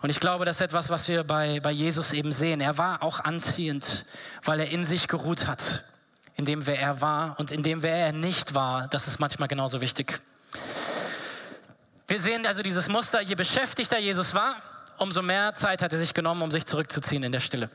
Und 0.00 0.10
ich 0.10 0.18
glaube, 0.18 0.44
das 0.44 0.56
ist 0.56 0.62
etwas, 0.62 0.90
was 0.90 1.06
wir 1.06 1.22
bei, 1.22 1.60
bei 1.60 1.70
Jesus 1.70 2.12
eben 2.12 2.32
sehen. 2.32 2.60
Er 2.60 2.78
war 2.78 3.02
auch 3.04 3.20
anziehend, 3.20 4.06
weil 4.42 4.58
er 4.58 4.70
in 4.70 4.84
sich 4.84 5.06
geruht 5.06 5.46
hat 5.46 5.84
in 6.36 6.44
dem, 6.44 6.66
wer 6.66 6.78
er 6.78 7.00
war 7.00 7.38
und 7.38 7.50
in 7.50 7.62
dem, 7.62 7.82
wer 7.82 7.96
er 7.96 8.12
nicht 8.12 8.54
war, 8.54 8.88
das 8.88 9.06
ist 9.06 9.20
manchmal 9.20 9.48
genauso 9.48 9.80
wichtig. 9.80 10.20
Wir 12.08 12.20
sehen 12.20 12.46
also 12.46 12.62
dieses 12.62 12.88
Muster, 12.88 13.20
je 13.22 13.34
beschäftigter 13.34 13.98
Jesus 13.98 14.34
war, 14.34 14.56
umso 14.98 15.22
mehr 15.22 15.54
Zeit 15.54 15.82
hat 15.82 15.92
er 15.92 15.98
sich 15.98 16.14
genommen, 16.14 16.42
um 16.42 16.50
sich 16.50 16.66
zurückzuziehen 16.66 17.22
in 17.22 17.32
der 17.32 17.40
Stille. 17.40 17.70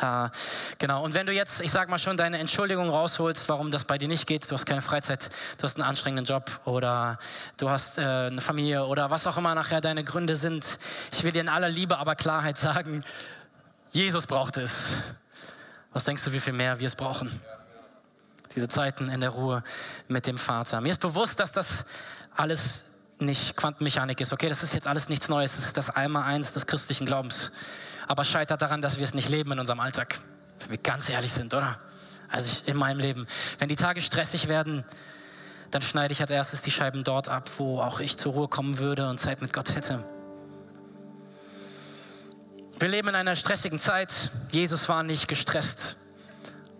Ah, 0.00 0.30
genau. 0.78 1.04
Und 1.04 1.14
wenn 1.14 1.26
du 1.26 1.32
jetzt, 1.32 1.60
ich 1.60 1.70
sag 1.70 1.88
mal 1.88 1.98
schon, 1.98 2.16
deine 2.16 2.38
Entschuldigung 2.38 2.88
rausholst, 2.90 3.48
warum 3.48 3.70
das 3.70 3.84
bei 3.84 3.96
dir 3.96 4.08
nicht 4.08 4.26
geht, 4.26 4.50
du 4.50 4.54
hast 4.54 4.66
keine 4.66 4.82
Freizeit, 4.82 5.30
du 5.58 5.64
hast 5.64 5.76
einen 5.76 5.88
anstrengenden 5.88 6.24
Job 6.24 6.60
oder 6.64 7.18
du 7.58 7.70
hast 7.70 7.98
äh, 7.98 8.02
eine 8.02 8.40
Familie 8.40 8.86
oder 8.86 9.10
was 9.10 9.26
auch 9.26 9.36
immer 9.36 9.54
nachher 9.54 9.80
deine 9.80 10.02
Gründe 10.02 10.36
sind. 10.36 10.78
Ich 11.12 11.22
will 11.22 11.30
dir 11.30 11.42
in 11.42 11.48
aller 11.48 11.68
Liebe, 11.68 11.98
aber 11.98 12.16
Klarheit 12.16 12.58
sagen, 12.58 13.04
Jesus 13.92 14.26
braucht 14.26 14.56
es. 14.56 14.88
Was 15.92 16.04
denkst 16.04 16.24
du, 16.24 16.32
wie 16.32 16.40
viel 16.40 16.54
mehr 16.54 16.80
wir 16.80 16.88
es 16.88 16.96
brauchen? 16.96 17.40
Diese 18.54 18.68
Zeiten 18.68 19.08
in 19.08 19.20
der 19.20 19.30
Ruhe 19.30 19.64
mit 20.08 20.26
dem 20.26 20.38
Vater. 20.38 20.80
Mir 20.80 20.90
ist 20.90 21.00
bewusst, 21.00 21.40
dass 21.40 21.52
das 21.52 21.84
alles 22.34 22.84
nicht 23.18 23.56
Quantenmechanik 23.56 24.20
ist. 24.20 24.32
Okay, 24.32 24.48
das 24.48 24.62
ist 24.62 24.74
jetzt 24.74 24.86
alles 24.86 25.08
nichts 25.08 25.28
Neues. 25.28 25.56
Das 25.56 25.66
ist 25.66 25.76
das 25.76 25.90
Einmal-Eins 25.90 26.52
des 26.52 26.66
christlichen 26.66 27.06
Glaubens. 27.06 27.50
Aber 28.06 28.24
scheitert 28.24 28.62
daran, 28.62 28.80
dass 28.80 28.98
wir 28.98 29.04
es 29.04 29.14
nicht 29.14 29.28
leben 29.28 29.52
in 29.52 29.58
unserem 29.58 29.80
Alltag. 29.80 30.18
Wenn 30.60 30.70
wir 30.70 30.78
ganz 30.78 31.08
ehrlich 31.08 31.32
sind, 31.32 31.54
oder? 31.54 31.80
Also 32.28 32.50
ich, 32.50 32.68
in 32.68 32.76
meinem 32.76 32.98
Leben. 32.98 33.26
Wenn 33.58 33.68
die 33.68 33.76
Tage 33.76 34.02
stressig 34.02 34.48
werden, 34.48 34.84
dann 35.70 35.82
schneide 35.82 36.12
ich 36.12 36.20
als 36.20 36.30
erstes 36.30 36.62
die 36.62 36.70
Scheiben 36.70 37.04
dort 37.04 37.28
ab, 37.28 37.50
wo 37.58 37.80
auch 37.80 38.00
ich 38.00 38.16
zur 38.16 38.32
Ruhe 38.32 38.48
kommen 38.48 38.78
würde 38.78 39.08
und 39.08 39.18
Zeit 39.18 39.40
mit 39.40 39.52
Gott 39.52 39.74
hätte. 39.74 40.04
Wir 42.78 42.88
leben 42.88 43.08
in 43.08 43.14
einer 43.14 43.36
stressigen 43.36 43.78
Zeit. 43.78 44.32
Jesus 44.50 44.88
war 44.88 45.02
nicht 45.02 45.28
gestresst. 45.28 45.96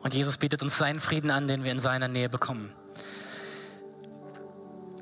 Und 0.04 0.12
Jesus 0.12 0.36
bietet 0.36 0.62
uns 0.62 0.76
seinen 0.76 1.00
Frieden 1.00 1.30
an, 1.30 1.48
den 1.48 1.64
wir 1.64 1.72
in 1.72 1.78
seiner 1.78 2.08
Nähe 2.08 2.28
bekommen. 2.28 2.72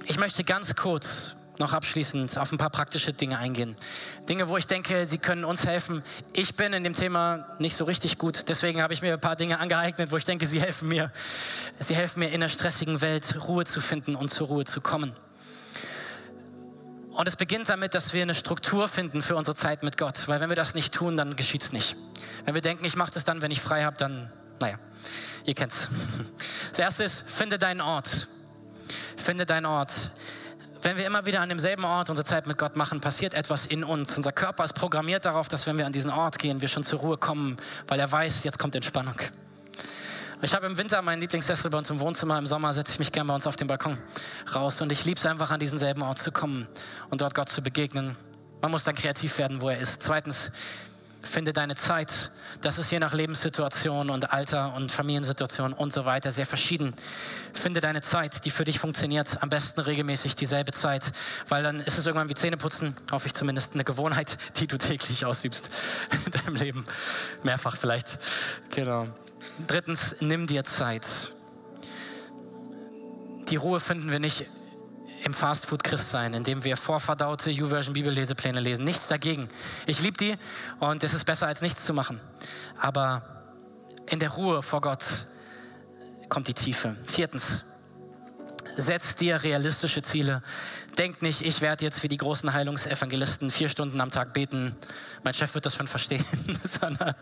Ich 0.06 0.16
möchte 0.16 0.44
ganz 0.44 0.76
kurz 0.76 1.34
noch 1.58 1.72
abschließend 1.72 2.38
auf 2.38 2.52
ein 2.52 2.58
paar 2.58 2.70
praktische 2.70 3.12
Dinge 3.12 3.36
eingehen. 3.36 3.76
Dinge, 4.28 4.48
wo 4.48 4.56
ich 4.56 4.68
denke, 4.68 5.08
sie 5.08 5.18
können 5.18 5.44
uns 5.44 5.66
helfen. 5.66 6.04
Ich 6.32 6.54
bin 6.54 6.72
in 6.72 6.84
dem 6.84 6.94
Thema 6.94 7.48
nicht 7.58 7.76
so 7.76 7.84
richtig 7.84 8.16
gut, 8.16 8.48
deswegen 8.48 8.80
habe 8.80 8.94
ich 8.94 9.02
mir 9.02 9.14
ein 9.14 9.20
paar 9.20 9.34
Dinge 9.34 9.58
angeeignet, 9.58 10.12
wo 10.12 10.16
ich 10.16 10.24
denke, 10.24 10.46
sie 10.46 10.60
helfen 10.60 10.86
mir. 10.88 11.12
Sie 11.80 11.96
helfen 11.96 12.20
mir 12.20 12.28
in 12.28 12.34
einer 12.34 12.48
stressigen 12.48 13.00
Welt 13.00 13.36
Ruhe 13.48 13.64
zu 13.64 13.80
finden 13.80 14.14
und 14.14 14.30
zur 14.30 14.46
Ruhe 14.46 14.64
zu 14.64 14.80
kommen. 14.80 15.16
Und 17.10 17.26
es 17.26 17.34
beginnt 17.34 17.68
damit, 17.68 17.96
dass 17.96 18.14
wir 18.14 18.22
eine 18.22 18.34
Struktur 18.34 18.86
finden 18.86 19.20
für 19.20 19.34
unsere 19.34 19.56
Zeit 19.56 19.82
mit 19.82 19.98
Gott, 19.98 20.28
weil 20.28 20.40
wenn 20.40 20.48
wir 20.48 20.56
das 20.56 20.74
nicht 20.74 20.94
tun, 20.94 21.16
dann 21.16 21.34
geschieht 21.34 21.62
es 21.62 21.72
nicht. 21.72 21.96
Wenn 22.44 22.54
wir 22.54 22.62
denken, 22.62 22.84
ich 22.84 22.94
mache 22.94 23.10
das 23.10 23.24
dann, 23.24 23.42
wenn 23.42 23.50
ich 23.50 23.60
frei 23.60 23.82
habe, 23.82 23.96
dann, 23.96 24.32
naja, 24.60 24.78
ihr 25.44 25.54
kennt's. 25.54 25.88
Das 26.70 26.78
erste 26.78 27.04
ist, 27.04 27.24
finde 27.26 27.58
deinen 27.58 27.80
Ort. 27.80 28.28
Finde 29.16 29.46
deinen 29.46 29.66
Ort. 29.66 29.92
Wenn 30.82 30.96
wir 30.96 31.06
immer 31.06 31.24
wieder 31.26 31.40
an 31.40 31.48
demselben 31.48 31.84
Ort 31.84 32.10
unsere 32.10 32.26
Zeit 32.26 32.46
mit 32.46 32.58
Gott 32.58 32.74
machen, 32.74 33.00
passiert 33.00 33.34
etwas 33.34 33.66
in 33.66 33.84
uns. 33.84 34.16
Unser 34.16 34.32
Körper 34.32 34.64
ist 34.64 34.72
programmiert 34.72 35.24
darauf, 35.24 35.48
dass 35.48 35.66
wenn 35.66 35.78
wir 35.78 35.86
an 35.86 35.92
diesen 35.92 36.10
Ort 36.10 36.38
gehen, 36.40 36.60
wir 36.60 36.68
schon 36.68 36.82
zur 36.82 36.98
Ruhe 37.00 37.18
kommen, 37.18 37.56
weil 37.86 38.00
er 38.00 38.10
weiß, 38.10 38.42
jetzt 38.42 38.58
kommt 38.58 38.74
Entspannung. 38.74 39.14
Ich 40.44 40.52
habe 40.54 40.66
im 40.66 40.76
Winter 40.76 41.00
meinen 41.02 41.20
Lieblingssessel 41.20 41.70
bei 41.70 41.78
uns 41.78 41.88
im 41.88 42.00
Wohnzimmer. 42.00 42.36
Im 42.36 42.46
Sommer 42.46 42.74
setze 42.74 42.94
ich 42.94 42.98
mich 42.98 43.12
gerne 43.12 43.28
bei 43.28 43.34
uns 43.36 43.46
auf 43.46 43.54
den 43.54 43.68
Balkon 43.68 43.96
raus. 44.52 44.80
Und 44.80 44.90
ich 44.90 45.04
liebe 45.04 45.16
es 45.16 45.24
einfach, 45.24 45.52
an 45.52 45.60
diesen 45.60 45.78
selben 45.78 46.02
Ort 46.02 46.18
zu 46.18 46.32
kommen 46.32 46.66
und 47.10 47.20
dort 47.20 47.36
Gott 47.36 47.48
zu 47.48 47.62
begegnen. 47.62 48.16
Man 48.60 48.72
muss 48.72 48.82
dann 48.82 48.96
kreativ 48.96 49.38
werden, 49.38 49.60
wo 49.60 49.68
er 49.68 49.78
ist. 49.78 50.02
Zweitens, 50.02 50.50
Finde 51.22 51.52
deine 51.52 51.76
Zeit. 51.76 52.32
Das 52.60 52.78
ist 52.78 52.90
je 52.90 52.98
nach 52.98 53.14
Lebenssituation 53.14 54.10
und 54.10 54.32
Alter 54.32 54.74
und 54.74 54.90
Familiensituation 54.90 55.72
und 55.72 55.92
so 55.92 56.04
weiter 56.04 56.32
sehr 56.32 56.46
verschieden. 56.46 56.94
Finde 57.52 57.80
deine 57.80 58.02
Zeit, 58.02 58.44
die 58.44 58.50
für 58.50 58.64
dich 58.64 58.80
funktioniert. 58.80 59.40
Am 59.40 59.48
besten 59.48 59.80
regelmäßig 59.80 60.34
dieselbe 60.34 60.72
Zeit, 60.72 61.12
weil 61.48 61.62
dann 61.62 61.78
ist 61.80 61.96
es 61.96 62.06
irgendwann 62.06 62.28
wie 62.28 62.34
Zähneputzen, 62.34 62.96
hoffe 63.10 63.28
ich 63.28 63.34
zumindest, 63.34 63.74
eine 63.74 63.84
Gewohnheit, 63.84 64.36
die 64.56 64.66
du 64.66 64.78
täglich 64.78 65.24
ausübst 65.24 65.70
in 66.26 66.32
deinem 66.32 66.56
Leben. 66.56 66.86
Mehrfach 67.44 67.76
vielleicht. 67.76 68.18
Genau. 68.70 69.06
Drittens, 69.66 70.16
nimm 70.20 70.46
dir 70.46 70.64
Zeit. 70.64 71.32
Die 73.48 73.56
Ruhe 73.56 73.80
finden 73.80 74.10
wir 74.10 74.18
nicht 74.18 74.46
im 75.24 75.34
Fastfood-Christsein, 75.34 76.34
indem 76.34 76.64
wir 76.64 76.76
vorverdaute 76.76 77.50
YouVersion-Bibellesepläne 77.50 78.60
lesen. 78.60 78.84
Nichts 78.84 79.08
dagegen. 79.08 79.48
Ich 79.86 80.00
liebe 80.00 80.16
die 80.16 80.36
und 80.80 81.04
es 81.04 81.14
ist 81.14 81.24
besser 81.24 81.46
als 81.46 81.60
nichts 81.60 81.84
zu 81.84 81.94
machen. 81.94 82.20
Aber 82.80 83.44
in 84.08 84.18
der 84.18 84.30
Ruhe 84.30 84.62
vor 84.62 84.80
Gott 84.80 85.04
kommt 86.28 86.48
die 86.48 86.54
Tiefe. 86.54 86.96
Viertens, 87.06 87.64
setz 88.76 89.14
dir 89.14 89.42
realistische 89.42 90.02
Ziele. 90.02 90.42
Denk 90.98 91.22
nicht, 91.22 91.42
ich 91.42 91.60
werde 91.60 91.84
jetzt 91.84 92.02
wie 92.02 92.08
die 92.08 92.16
großen 92.16 92.52
Heilungsevangelisten 92.52 93.50
vier 93.50 93.68
Stunden 93.68 94.00
am 94.00 94.10
Tag 94.10 94.32
beten. 94.32 94.76
Mein 95.22 95.34
Chef 95.34 95.54
wird 95.54 95.66
das 95.66 95.74
schon 95.74 95.86
verstehen, 95.86 96.24
sondern 96.64 97.14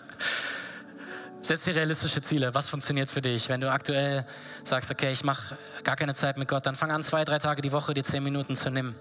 Setz 1.43 1.65
dir 1.65 1.75
realistische 1.75 2.21
Ziele. 2.21 2.55
Was 2.55 2.69
funktioniert 2.69 3.11
für 3.11 3.23
dich? 3.23 3.49
Wenn 3.49 3.63
du 3.63 3.73
aktuell 3.73 4.27
sagst, 4.63 4.91
okay, 4.91 5.11
ich 5.11 5.25
mache 5.25 5.57
gar 5.85 5.97
keine 5.97 6.15
Zeit 6.15 6.37
mit 6.37 6.49
Gott, 6.49 6.67
dann 6.67 6.77
fang 6.77 6.91
an, 6.91 7.03
zwei, 7.03 7.25
drei 7.25 7.39
Tage 7.39 7.63
die 7.63 7.73
Woche 7.73 7.95
die 7.95 8.03
zehn 8.03 8.23
Minuten 8.23 8.57
zu 8.57 8.71
nehmen. 8.71 8.95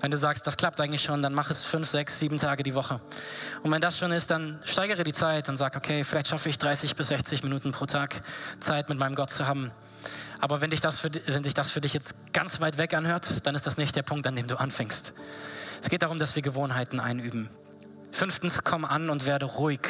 Wenn 0.00 0.12
du 0.12 0.16
sagst, 0.16 0.46
das 0.46 0.56
klappt 0.56 0.80
eigentlich 0.80 1.02
schon, 1.02 1.22
dann 1.22 1.34
mach 1.34 1.50
es 1.50 1.64
fünf, 1.64 1.90
sechs, 1.90 2.20
sieben 2.20 2.38
Tage 2.38 2.62
die 2.62 2.74
Woche. 2.74 3.00
Und 3.64 3.72
wenn 3.72 3.80
das 3.80 3.98
schon 3.98 4.12
ist, 4.12 4.30
dann 4.30 4.60
steigere 4.64 5.02
die 5.02 5.12
Zeit 5.12 5.48
und 5.48 5.56
sag, 5.56 5.76
okay, 5.76 6.04
vielleicht 6.04 6.28
schaffe 6.28 6.48
ich 6.48 6.56
30 6.56 6.94
bis 6.94 7.08
60 7.08 7.42
Minuten 7.42 7.72
pro 7.72 7.86
Tag 7.86 8.22
Zeit 8.60 8.88
mit 8.88 8.98
meinem 8.98 9.16
Gott 9.16 9.30
zu 9.30 9.48
haben. 9.48 9.72
Aber 10.38 10.60
wenn, 10.60 10.70
dich 10.70 10.80
das 10.80 11.00
für, 11.00 11.10
wenn 11.26 11.42
sich 11.42 11.54
das 11.54 11.72
für 11.72 11.80
dich 11.80 11.94
jetzt 11.94 12.14
ganz 12.32 12.60
weit 12.60 12.78
weg 12.78 12.94
anhört, 12.94 13.44
dann 13.44 13.56
ist 13.56 13.66
das 13.66 13.76
nicht 13.76 13.96
der 13.96 14.02
Punkt, 14.02 14.26
an 14.28 14.36
dem 14.36 14.46
du 14.46 14.58
anfängst. 14.58 15.12
Es 15.80 15.88
geht 15.88 16.02
darum, 16.02 16.20
dass 16.20 16.36
wir 16.36 16.42
Gewohnheiten 16.42 17.00
einüben. 17.00 17.50
Fünftens, 18.12 18.62
komm 18.62 18.84
an 18.84 19.10
und 19.10 19.26
werde 19.26 19.46
ruhig. 19.46 19.80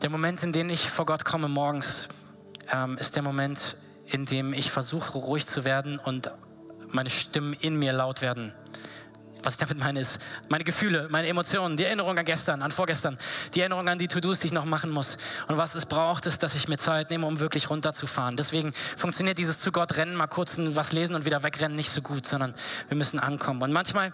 Der 0.00 0.10
Moment, 0.10 0.44
in 0.44 0.52
dem 0.52 0.70
ich 0.70 0.88
vor 0.88 1.06
Gott 1.06 1.24
komme 1.24 1.48
morgens, 1.48 2.06
ähm, 2.72 2.98
ist 2.98 3.16
der 3.16 3.22
Moment, 3.24 3.76
in 4.06 4.26
dem 4.26 4.52
ich 4.52 4.70
versuche, 4.70 5.18
ruhig 5.18 5.44
zu 5.44 5.64
werden 5.64 5.98
und 5.98 6.30
meine 6.86 7.10
Stimmen 7.10 7.52
in 7.52 7.76
mir 7.76 7.92
laut 7.92 8.22
werden. 8.22 8.52
Was 9.42 9.54
ich 9.54 9.60
damit 9.60 9.78
meine, 9.78 10.00
ist 10.00 10.20
meine 10.48 10.64
Gefühle, 10.64 11.08
meine 11.10 11.28
Emotionen, 11.28 11.76
die 11.76 11.84
Erinnerung 11.84 12.18
an 12.18 12.24
gestern, 12.24 12.62
an 12.62 12.72
vorgestern, 12.72 13.18
die 13.54 13.60
Erinnerung 13.60 13.88
an 13.88 13.98
die 13.98 14.08
To-Dos, 14.08 14.40
die 14.40 14.48
ich 14.48 14.52
noch 14.52 14.64
machen 14.64 14.90
muss. 14.90 15.16
Und 15.46 15.56
was 15.56 15.74
es 15.74 15.86
braucht, 15.86 16.26
ist, 16.26 16.42
dass 16.42 16.54
ich 16.54 16.68
mir 16.68 16.76
Zeit 16.76 17.10
nehme, 17.10 17.26
um 17.26 17.38
wirklich 17.38 17.70
runterzufahren. 17.70 18.36
Deswegen 18.36 18.72
funktioniert 18.96 19.38
dieses 19.38 19.60
zu 19.60 19.70
Gott 19.70 19.96
rennen, 19.96 20.14
mal 20.14 20.26
kurz 20.26 20.56
was 20.58 20.92
lesen 20.92 21.14
und 21.14 21.24
wieder 21.24 21.42
wegrennen 21.42 21.76
nicht 21.76 21.90
so 21.90 22.02
gut, 22.02 22.26
sondern 22.26 22.54
wir 22.88 22.96
müssen 22.96 23.18
ankommen. 23.18 23.62
Und 23.62 23.72
manchmal 23.72 24.12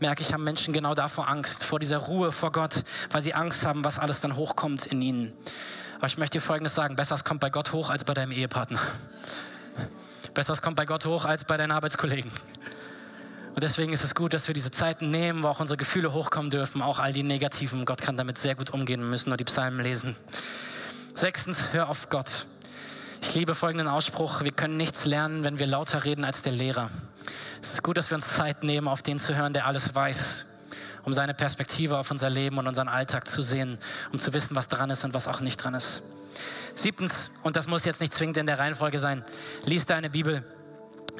merke 0.00 0.22
ich, 0.22 0.32
haben 0.32 0.44
Menschen 0.44 0.74
genau 0.74 0.94
davor 0.94 1.28
Angst, 1.28 1.64
vor 1.64 1.78
dieser 1.78 1.98
Ruhe 1.98 2.32
vor 2.32 2.52
Gott, 2.52 2.84
weil 3.10 3.22
sie 3.22 3.34
Angst 3.34 3.64
haben, 3.64 3.84
was 3.84 3.98
alles 3.98 4.20
dann 4.20 4.36
hochkommt 4.36 4.86
in 4.86 5.00
ihnen. 5.00 5.32
Aber 5.98 6.06
ich 6.08 6.18
möchte 6.18 6.38
dir 6.38 6.42
Folgendes 6.42 6.74
sagen, 6.74 6.96
besser 6.96 7.14
es 7.14 7.24
kommt 7.24 7.40
bei 7.40 7.50
Gott 7.50 7.72
hoch 7.72 7.90
als 7.90 8.04
bei 8.04 8.14
deinem 8.14 8.32
Ehepartner. 8.32 8.80
Besser 10.34 10.52
es 10.52 10.62
kommt 10.62 10.76
bei 10.76 10.84
Gott 10.84 11.06
hoch 11.06 11.24
als 11.24 11.44
bei 11.44 11.56
deinen 11.56 11.70
Arbeitskollegen. 11.70 12.30
Und 13.54 13.62
deswegen 13.62 13.92
ist 13.92 14.02
es 14.02 14.16
gut, 14.16 14.34
dass 14.34 14.48
wir 14.48 14.54
diese 14.54 14.72
Zeiten 14.72 15.12
nehmen, 15.12 15.44
wo 15.44 15.48
auch 15.48 15.60
unsere 15.60 15.76
Gefühle 15.76 16.12
hochkommen 16.12 16.50
dürfen, 16.50 16.82
auch 16.82 16.98
all 16.98 17.12
die 17.12 17.22
negativen. 17.22 17.84
Gott 17.84 18.02
kann 18.02 18.16
damit 18.16 18.36
sehr 18.36 18.56
gut 18.56 18.70
umgehen. 18.70 19.00
Wir 19.00 19.06
müssen 19.06 19.30
nur 19.30 19.36
die 19.36 19.44
Psalmen 19.44 19.80
lesen. 19.80 20.16
Sechstens, 21.14 21.68
hör 21.70 21.88
auf 21.88 22.08
Gott. 22.08 22.46
Ich 23.22 23.36
liebe 23.36 23.54
folgenden 23.54 23.86
Ausspruch. 23.86 24.42
Wir 24.42 24.50
können 24.50 24.76
nichts 24.76 25.04
lernen, 25.04 25.44
wenn 25.44 25.60
wir 25.60 25.68
lauter 25.68 26.04
reden 26.04 26.24
als 26.24 26.42
der 26.42 26.52
Lehrer. 26.52 26.90
Es 27.62 27.74
ist 27.74 27.84
gut, 27.84 27.96
dass 27.96 28.10
wir 28.10 28.16
uns 28.16 28.28
Zeit 28.28 28.64
nehmen, 28.64 28.88
auf 28.88 29.02
den 29.02 29.20
zu 29.20 29.36
hören, 29.36 29.52
der 29.52 29.66
alles 29.66 29.94
weiß, 29.94 30.46
um 31.04 31.14
seine 31.14 31.32
Perspektive 31.32 31.96
auf 31.96 32.10
unser 32.10 32.30
Leben 32.30 32.58
und 32.58 32.66
unseren 32.66 32.88
Alltag 32.88 33.28
zu 33.28 33.40
sehen, 33.40 33.78
um 34.12 34.18
zu 34.18 34.32
wissen, 34.32 34.56
was 34.56 34.66
dran 34.66 34.90
ist 34.90 35.04
und 35.04 35.14
was 35.14 35.28
auch 35.28 35.40
nicht 35.40 35.62
dran 35.62 35.74
ist. 35.74 36.02
Siebtens, 36.74 37.30
und 37.44 37.54
das 37.54 37.68
muss 37.68 37.84
jetzt 37.84 38.00
nicht 38.00 38.12
zwingend 38.12 38.36
in 38.36 38.46
der 38.46 38.58
Reihenfolge 38.58 38.98
sein, 38.98 39.24
lies 39.64 39.86
deine 39.86 40.10
Bibel. 40.10 40.44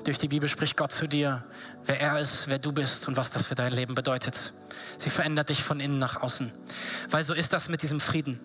Durch 0.03 0.18
die 0.18 0.28
Bibel 0.28 0.49
spricht 0.49 0.76
Gott 0.76 0.92
zu 0.92 1.07
dir, 1.07 1.45
wer 1.84 2.01
er 2.01 2.18
ist, 2.18 2.49
wer 2.49 2.59
du 2.59 2.72
bist 2.72 3.09
und 3.09 3.16
was 3.16 3.30
das 3.30 3.47
für 3.47 3.55
dein 3.55 3.72
Leben 3.72 3.95
bedeutet. 3.95 4.53
Sie 4.99 5.09
verändert 5.09 5.49
dich 5.49 5.62
von 5.62 5.80
innen 5.80 5.99
nach 5.99 6.20
außen. 6.20 6.53
Weil 7.09 7.24
so 7.24 7.32
ist 7.32 7.53
das 7.53 7.68
mit 7.68 7.82
diesem 7.82 8.01
Frieden. 8.01 8.40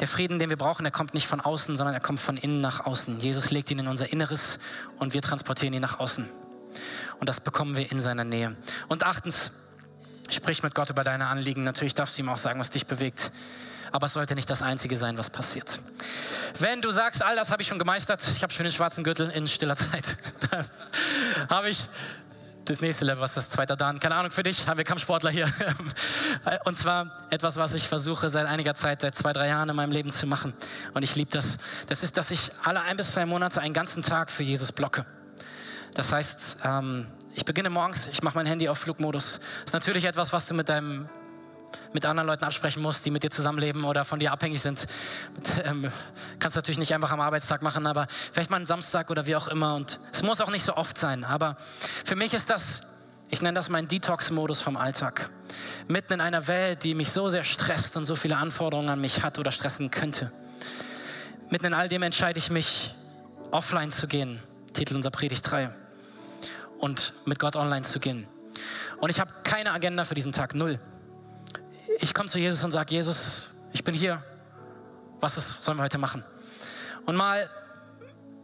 Der 0.00 0.08
Frieden, 0.08 0.40
den 0.40 0.50
wir 0.50 0.56
brauchen, 0.56 0.82
der 0.82 0.90
kommt 0.90 1.14
nicht 1.14 1.28
von 1.28 1.40
außen, 1.40 1.76
sondern 1.76 1.94
er 1.94 2.00
kommt 2.00 2.18
von 2.18 2.36
innen 2.36 2.60
nach 2.60 2.80
außen. 2.80 3.20
Jesus 3.20 3.50
legt 3.50 3.70
ihn 3.70 3.78
in 3.78 3.86
unser 3.86 4.10
Inneres 4.12 4.58
und 4.98 5.14
wir 5.14 5.22
transportieren 5.22 5.74
ihn 5.74 5.82
nach 5.82 6.00
außen. 6.00 6.28
Und 7.20 7.28
das 7.28 7.40
bekommen 7.40 7.76
wir 7.76 7.92
in 7.92 8.00
seiner 8.00 8.24
Nähe. 8.24 8.56
Und 8.88 9.04
achtens, 9.04 9.52
sprich 10.30 10.64
mit 10.64 10.74
Gott 10.74 10.90
über 10.90 11.04
deine 11.04 11.28
Anliegen. 11.28 11.62
Natürlich 11.62 11.94
darfst 11.94 12.18
du 12.18 12.22
ihm 12.22 12.28
auch 12.28 12.36
sagen, 12.36 12.58
was 12.58 12.70
dich 12.70 12.86
bewegt 12.86 13.30
aber 13.94 14.06
es 14.06 14.12
sollte 14.12 14.34
nicht 14.34 14.50
das 14.50 14.60
Einzige 14.60 14.96
sein, 14.96 15.16
was 15.18 15.30
passiert. 15.30 15.78
Wenn 16.58 16.82
du 16.82 16.90
sagst, 16.90 17.22
all 17.22 17.36
das 17.36 17.52
habe 17.52 17.62
ich 17.62 17.68
schon 17.68 17.78
gemeistert, 17.78 18.20
ich 18.34 18.42
habe 18.42 18.52
schon 18.52 18.64
den 18.64 18.72
schwarzen 18.72 19.04
Gürtel 19.04 19.30
in 19.30 19.46
stiller 19.46 19.76
Zeit, 19.76 20.16
dann 20.50 20.66
habe 21.48 21.70
ich 21.70 21.88
das 22.64 22.80
nächste 22.80 23.04
Level, 23.04 23.20
was 23.20 23.34
das 23.34 23.50
zweite 23.50 23.76
Dan? 23.76 24.00
Keine 24.00 24.16
Ahnung 24.16 24.32
für 24.32 24.42
dich, 24.42 24.66
haben 24.66 24.78
wir 24.78 24.84
Kampfsportler 24.84 25.30
hier. 25.30 25.52
Und 26.64 26.76
zwar 26.76 27.12
etwas, 27.30 27.56
was 27.56 27.72
ich 27.74 27.86
versuche 27.86 28.30
seit 28.30 28.46
einiger 28.46 28.74
Zeit, 28.74 29.00
seit 29.00 29.14
zwei, 29.14 29.32
drei 29.32 29.46
Jahren 29.46 29.68
in 29.68 29.76
meinem 29.76 29.92
Leben 29.92 30.10
zu 30.10 30.26
machen. 30.26 30.54
Und 30.92 31.04
ich 31.04 31.14
liebe 31.14 31.30
das. 31.30 31.56
Das 31.86 32.02
ist, 32.02 32.16
dass 32.16 32.32
ich 32.32 32.50
alle 32.64 32.80
ein 32.80 32.96
bis 32.96 33.12
zwei 33.12 33.26
Monate 33.26 33.60
einen 33.60 33.74
ganzen 33.74 34.02
Tag 34.02 34.32
für 34.32 34.42
Jesus 34.42 34.72
blocke. 34.72 35.06
Das 35.94 36.10
heißt, 36.10 36.58
ähm, 36.64 37.06
ich 37.34 37.44
beginne 37.44 37.70
morgens, 37.70 38.08
ich 38.08 38.24
mache 38.24 38.34
mein 38.34 38.46
Handy 38.46 38.68
auf 38.68 38.78
Flugmodus. 38.78 39.38
Das 39.38 39.66
ist 39.66 39.72
natürlich 39.74 40.04
etwas, 40.04 40.32
was 40.32 40.46
du 40.46 40.54
mit 40.54 40.68
deinem 40.68 41.08
mit 41.92 42.04
anderen 42.06 42.26
Leuten 42.26 42.44
absprechen 42.44 42.82
musst, 42.82 43.06
die 43.06 43.10
mit 43.10 43.22
dir 43.22 43.30
zusammenleben 43.30 43.84
oder 43.84 44.04
von 44.04 44.18
dir 44.18 44.32
abhängig 44.32 44.60
sind. 44.60 44.86
Ähm, 45.64 45.90
kannst 46.38 46.56
natürlich 46.56 46.78
nicht 46.78 46.92
einfach 46.92 47.12
am 47.12 47.20
Arbeitstag 47.20 47.62
machen, 47.62 47.86
aber 47.86 48.06
vielleicht 48.32 48.50
mal 48.50 48.56
einen 48.56 48.66
Samstag 48.66 49.10
oder 49.10 49.24
wie 49.26 49.36
auch 49.36 49.48
immer. 49.48 49.74
Und 49.74 50.00
es 50.12 50.22
muss 50.22 50.40
auch 50.40 50.50
nicht 50.50 50.64
so 50.64 50.76
oft 50.76 50.98
sein. 50.98 51.24
Aber 51.24 51.56
für 52.04 52.16
mich 52.16 52.34
ist 52.34 52.50
das, 52.50 52.82
ich 53.30 53.40
nenne 53.40 53.54
das 53.54 53.70
mein 53.70 53.88
Detox-Modus 53.88 54.60
vom 54.60 54.76
Alltag. 54.76 55.30
Mitten 55.88 56.14
in 56.14 56.20
einer 56.20 56.46
Welt, 56.48 56.84
die 56.84 56.94
mich 56.94 57.12
so 57.12 57.28
sehr 57.28 57.44
stresst 57.44 57.96
und 57.96 58.04
so 58.04 58.16
viele 58.16 58.36
Anforderungen 58.36 58.88
an 58.88 59.00
mich 59.00 59.22
hat 59.22 59.38
oder 59.38 59.52
stressen 59.52 59.90
könnte. 59.90 60.32
Mitten 61.50 61.66
in 61.66 61.74
all 61.74 61.88
dem 61.88 62.02
entscheide 62.02 62.38
ich 62.38 62.50
mich, 62.50 62.94
offline 63.50 63.90
zu 63.90 64.06
gehen. 64.06 64.42
Titel 64.72 64.96
unserer 64.96 65.12
Predigt 65.12 65.48
3. 65.50 65.70
Und 66.78 67.14
mit 67.24 67.38
Gott 67.38 67.56
online 67.56 67.82
zu 67.82 68.00
gehen. 68.00 68.26
Und 69.00 69.10
ich 69.10 69.20
habe 69.20 69.32
keine 69.44 69.72
Agenda 69.72 70.04
für 70.04 70.14
diesen 70.14 70.32
Tag, 70.32 70.54
null 70.54 70.80
ich 72.04 72.12
komme 72.12 72.28
zu 72.28 72.38
Jesus 72.38 72.62
und 72.62 72.70
sage, 72.70 72.94
Jesus, 72.94 73.48
ich 73.72 73.82
bin 73.82 73.94
hier. 73.94 74.22
Was 75.20 75.38
ist, 75.38 75.62
sollen 75.62 75.78
wir 75.78 75.84
heute 75.84 75.96
machen? 75.96 76.22
Und 77.06 77.16
mal 77.16 77.48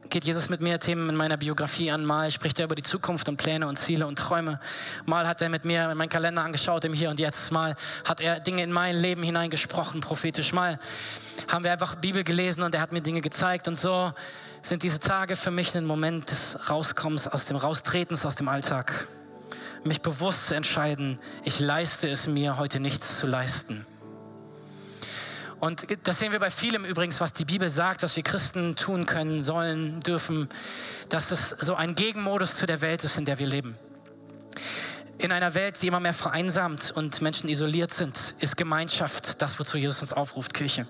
geht 0.08 0.24
Jesus 0.24 0.48
mit 0.48 0.62
mir 0.62 0.80
Themen 0.80 1.10
in 1.10 1.14
meiner 1.14 1.36
Biografie 1.36 1.90
an, 1.90 2.06
mal 2.06 2.30
spricht 2.30 2.58
er 2.58 2.64
über 2.64 2.74
die 2.74 2.82
Zukunft 2.82 3.28
und 3.28 3.36
Pläne 3.36 3.68
und 3.68 3.78
Ziele 3.78 4.06
und 4.06 4.18
Träume. 4.18 4.60
Mal 5.04 5.28
hat 5.28 5.42
er 5.42 5.50
mit 5.50 5.66
mir 5.66 5.94
meinen 5.94 6.08
Kalender 6.08 6.42
angeschaut 6.42 6.86
im 6.86 6.94
Hier 6.94 7.10
und 7.10 7.20
Jetzt. 7.20 7.52
Mal 7.52 7.76
hat 8.06 8.22
er 8.22 8.40
Dinge 8.40 8.62
in 8.62 8.72
mein 8.72 8.96
Leben 8.96 9.22
hineingesprochen, 9.22 10.00
prophetisch. 10.00 10.54
Mal 10.54 10.80
haben 11.46 11.62
wir 11.62 11.70
einfach 11.70 11.96
Bibel 11.96 12.24
gelesen 12.24 12.62
und 12.62 12.74
er 12.74 12.80
hat 12.80 12.92
mir 12.92 13.02
Dinge 13.02 13.20
gezeigt. 13.20 13.68
Und 13.68 13.76
so 13.76 14.14
sind 14.62 14.82
diese 14.82 15.00
Tage 15.00 15.36
für 15.36 15.50
mich 15.50 15.76
ein 15.76 15.84
Moment 15.84 16.30
des 16.30 16.70
Rauskommens, 16.70 17.28
aus 17.28 17.44
dem 17.44 17.58
Raustretens 17.58 18.24
aus 18.24 18.36
dem 18.36 18.48
Alltag 18.48 19.06
mich 19.84 20.00
bewusst 20.00 20.48
zu 20.48 20.54
entscheiden, 20.54 21.18
ich 21.44 21.60
leiste 21.60 22.08
es 22.08 22.26
mir, 22.26 22.58
heute 22.58 22.80
nichts 22.80 23.18
zu 23.18 23.26
leisten. 23.26 23.86
Und 25.60 25.86
das 26.04 26.18
sehen 26.18 26.32
wir 26.32 26.38
bei 26.38 26.50
vielem 26.50 26.86
übrigens, 26.86 27.20
was 27.20 27.34
die 27.34 27.44
Bibel 27.44 27.68
sagt, 27.68 28.02
was 28.02 28.16
wir 28.16 28.22
Christen 28.22 28.76
tun 28.76 29.04
können, 29.04 29.42
sollen, 29.42 30.00
dürfen, 30.00 30.48
dass 31.10 31.30
es 31.30 31.50
so 31.60 31.74
ein 31.74 31.94
Gegenmodus 31.94 32.56
zu 32.56 32.66
der 32.66 32.80
Welt 32.80 33.04
ist, 33.04 33.18
in 33.18 33.26
der 33.26 33.38
wir 33.38 33.46
leben. 33.46 33.76
In 35.20 35.32
einer 35.32 35.52
Welt, 35.52 35.82
die 35.82 35.86
immer 35.86 36.00
mehr 36.00 36.14
vereinsamt 36.14 36.92
und 36.92 37.20
Menschen 37.20 37.50
isoliert 37.50 37.90
sind, 37.90 38.34
ist 38.38 38.56
Gemeinschaft 38.56 39.42
das, 39.42 39.58
wozu 39.58 39.76
Jesus 39.76 40.00
uns 40.00 40.14
aufruft, 40.14 40.54
Kirche. 40.54 40.86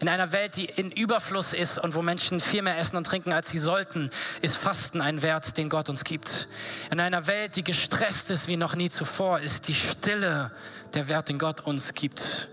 In 0.00 0.08
einer 0.08 0.32
Welt, 0.32 0.56
die 0.56 0.64
in 0.64 0.90
Überfluss 0.90 1.52
ist 1.52 1.78
und 1.78 1.94
wo 1.94 2.02
Menschen 2.02 2.40
viel 2.40 2.62
mehr 2.62 2.76
essen 2.76 2.96
und 2.96 3.04
trinken, 3.04 3.32
als 3.32 3.50
sie 3.50 3.58
sollten, 3.58 4.10
ist 4.42 4.56
Fasten 4.56 5.00
ein 5.00 5.22
Wert, 5.22 5.56
den 5.56 5.68
Gott 5.68 5.88
uns 5.88 6.02
gibt. 6.02 6.48
In 6.90 6.98
einer 6.98 7.28
Welt, 7.28 7.54
die 7.54 7.62
gestresst 7.62 8.30
ist 8.30 8.48
wie 8.48 8.56
noch 8.56 8.74
nie 8.74 8.90
zuvor, 8.90 9.38
ist 9.38 9.68
die 9.68 9.76
Stille 9.76 10.50
der 10.94 11.06
Wert, 11.06 11.28
den 11.28 11.38
Gott 11.38 11.60
uns 11.60 11.94
gibt. 11.94 12.48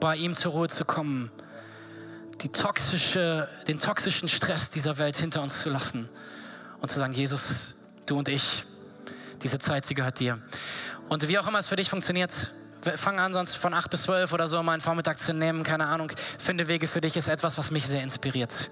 Bei 0.00 0.16
ihm 0.16 0.34
zur 0.34 0.52
Ruhe 0.52 0.68
zu 0.68 0.86
kommen, 0.86 1.30
die 2.40 2.48
toxische, 2.48 3.50
den 3.68 3.78
toxischen 3.78 4.30
Stress 4.30 4.70
dieser 4.70 4.96
Welt 4.96 5.18
hinter 5.18 5.42
uns 5.42 5.60
zu 5.60 5.68
lassen 5.68 6.08
und 6.80 6.90
zu 6.90 6.98
sagen, 6.98 7.12
Jesus, 7.12 7.74
du 8.06 8.16
und 8.16 8.28
ich, 8.30 8.64
diese 9.44 9.58
Zeit, 9.58 9.86
sie 9.86 9.94
gehört 9.94 10.18
dir. 10.18 10.40
Und 11.08 11.28
wie 11.28 11.38
auch 11.38 11.46
immer 11.46 11.58
es 11.58 11.68
für 11.68 11.76
dich 11.76 11.90
funktioniert, 11.90 12.52
fang 12.96 13.20
an, 13.20 13.32
sonst 13.32 13.56
von 13.56 13.72
8 13.74 13.90
bis 13.90 14.02
12 14.02 14.32
oder 14.32 14.48
so 14.48 14.62
mal 14.62 14.72
einen 14.72 14.82
Vormittag 14.82 15.18
zu 15.18 15.32
nehmen. 15.32 15.62
Keine 15.62 15.86
Ahnung. 15.86 16.10
Finde 16.38 16.68
Wege 16.68 16.86
für 16.86 17.00
dich 17.00 17.16
ist 17.16 17.28
etwas, 17.28 17.56
was 17.56 17.70
mich 17.70 17.86
sehr 17.86 18.02
inspiriert. 18.02 18.70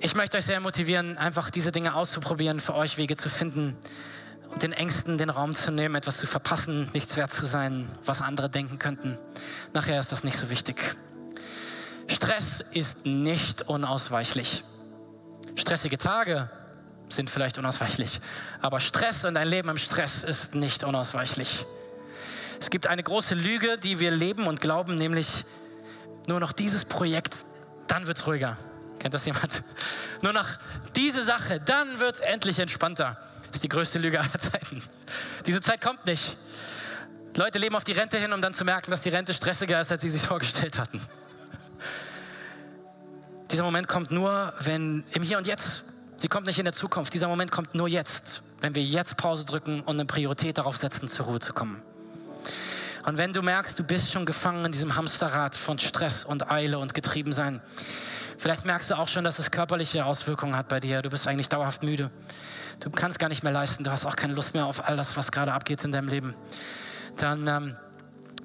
Ich 0.00 0.14
möchte 0.14 0.36
euch 0.36 0.44
sehr 0.44 0.60
motivieren, 0.60 1.18
einfach 1.18 1.50
diese 1.50 1.72
Dinge 1.72 1.94
auszuprobieren, 1.94 2.60
für 2.60 2.74
euch 2.74 2.98
Wege 2.98 3.16
zu 3.16 3.28
finden 3.28 3.76
und 4.48 4.62
den 4.62 4.72
Ängsten 4.72 5.18
den 5.18 5.30
Raum 5.30 5.54
zu 5.54 5.70
nehmen, 5.72 5.96
etwas 5.96 6.18
zu 6.18 6.26
verpassen, 6.26 6.88
nichts 6.92 7.16
wert 7.16 7.32
zu 7.32 7.46
sein, 7.46 7.88
was 8.04 8.22
andere 8.22 8.48
denken 8.48 8.78
könnten. 8.78 9.18
Nachher 9.72 9.98
ist 9.98 10.12
das 10.12 10.22
nicht 10.22 10.38
so 10.38 10.50
wichtig. 10.50 10.96
Stress 12.06 12.64
ist 12.70 13.04
nicht 13.06 13.62
unausweichlich. 13.62 14.64
Stressige 15.56 15.98
Tage 15.98 16.48
sind 17.08 17.30
vielleicht 17.30 17.58
unausweichlich. 17.58 18.20
Aber 18.60 18.80
Stress 18.80 19.24
und 19.24 19.36
ein 19.36 19.48
Leben 19.48 19.68
im 19.68 19.78
Stress 19.78 20.24
ist 20.24 20.54
nicht 20.54 20.84
unausweichlich. 20.84 21.64
Es 22.60 22.70
gibt 22.70 22.86
eine 22.86 23.02
große 23.02 23.34
Lüge, 23.34 23.78
die 23.78 23.98
wir 24.00 24.10
leben 24.10 24.46
und 24.46 24.60
glauben, 24.60 24.96
nämlich 24.96 25.44
nur 26.26 26.40
noch 26.40 26.52
dieses 26.52 26.84
Projekt, 26.84 27.34
dann 27.86 28.06
wird 28.06 28.18
es 28.18 28.26
ruhiger. 28.26 28.58
Kennt 28.98 29.14
das 29.14 29.24
jemand? 29.24 29.62
Nur 30.22 30.32
noch 30.32 30.46
diese 30.96 31.22
Sache, 31.22 31.60
dann 31.60 32.00
wird 32.00 32.16
es 32.16 32.20
endlich 32.20 32.58
entspannter. 32.58 33.16
Das 33.46 33.56
ist 33.56 33.64
die 33.64 33.68
größte 33.68 33.98
Lüge 33.98 34.20
aller 34.20 34.38
Zeiten. 34.38 34.82
Diese 35.46 35.60
Zeit 35.60 35.80
kommt 35.80 36.04
nicht. 36.04 36.36
Leute 37.36 37.58
leben 37.58 37.76
auf 37.76 37.84
die 37.84 37.92
Rente 37.92 38.18
hin, 38.18 38.32
um 38.32 38.42
dann 38.42 38.52
zu 38.52 38.64
merken, 38.64 38.90
dass 38.90 39.02
die 39.02 39.10
Rente 39.10 39.32
stressiger 39.32 39.80
ist, 39.80 39.92
als 39.92 40.02
sie 40.02 40.08
sich 40.08 40.22
vorgestellt 40.22 40.78
hatten. 40.78 41.00
Dieser 43.50 43.62
Moment 43.62 43.88
kommt 43.88 44.10
nur, 44.10 44.52
wenn 44.60 45.04
im 45.12 45.22
Hier 45.22 45.38
und 45.38 45.46
Jetzt 45.46 45.84
Sie 46.20 46.26
kommt 46.26 46.46
nicht 46.46 46.58
in 46.58 46.64
der 46.64 46.74
Zukunft. 46.74 47.14
Dieser 47.14 47.28
Moment 47.28 47.52
kommt 47.52 47.76
nur 47.76 47.86
jetzt, 47.86 48.42
wenn 48.60 48.74
wir 48.74 48.82
jetzt 48.82 49.16
Pause 49.16 49.44
drücken 49.44 49.82
und 49.82 49.94
eine 49.94 50.04
Priorität 50.04 50.58
darauf 50.58 50.76
setzen, 50.76 51.06
zur 51.06 51.26
Ruhe 51.26 51.38
zu 51.38 51.52
kommen. 51.52 51.80
Und 53.06 53.18
wenn 53.18 53.32
du 53.32 53.40
merkst, 53.40 53.78
du 53.78 53.84
bist 53.84 54.10
schon 54.10 54.26
gefangen 54.26 54.64
in 54.64 54.72
diesem 54.72 54.96
Hamsterrad 54.96 55.54
von 55.54 55.78
Stress 55.78 56.24
und 56.24 56.50
Eile 56.50 56.80
und 56.80 56.92
Getriebensein, 56.92 57.62
vielleicht 58.36 58.64
merkst 58.64 58.90
du 58.90 58.98
auch 58.98 59.06
schon, 59.06 59.22
dass 59.22 59.38
es 59.38 59.52
körperliche 59.52 60.04
Auswirkungen 60.04 60.56
hat 60.56 60.66
bei 60.66 60.80
dir. 60.80 61.02
Du 61.02 61.08
bist 61.08 61.28
eigentlich 61.28 61.48
dauerhaft 61.48 61.84
müde. 61.84 62.10
Du 62.80 62.90
kannst 62.90 63.20
gar 63.20 63.28
nicht 63.28 63.44
mehr 63.44 63.52
leisten. 63.52 63.84
Du 63.84 63.92
hast 63.92 64.04
auch 64.04 64.16
keine 64.16 64.34
Lust 64.34 64.54
mehr 64.54 64.66
auf 64.66 64.88
all 64.88 64.96
das, 64.96 65.16
was 65.16 65.30
gerade 65.30 65.52
abgeht 65.52 65.84
in 65.84 65.92
deinem 65.92 66.08
Leben. 66.08 66.34
Dann 67.16 67.46
ähm, 67.46 67.76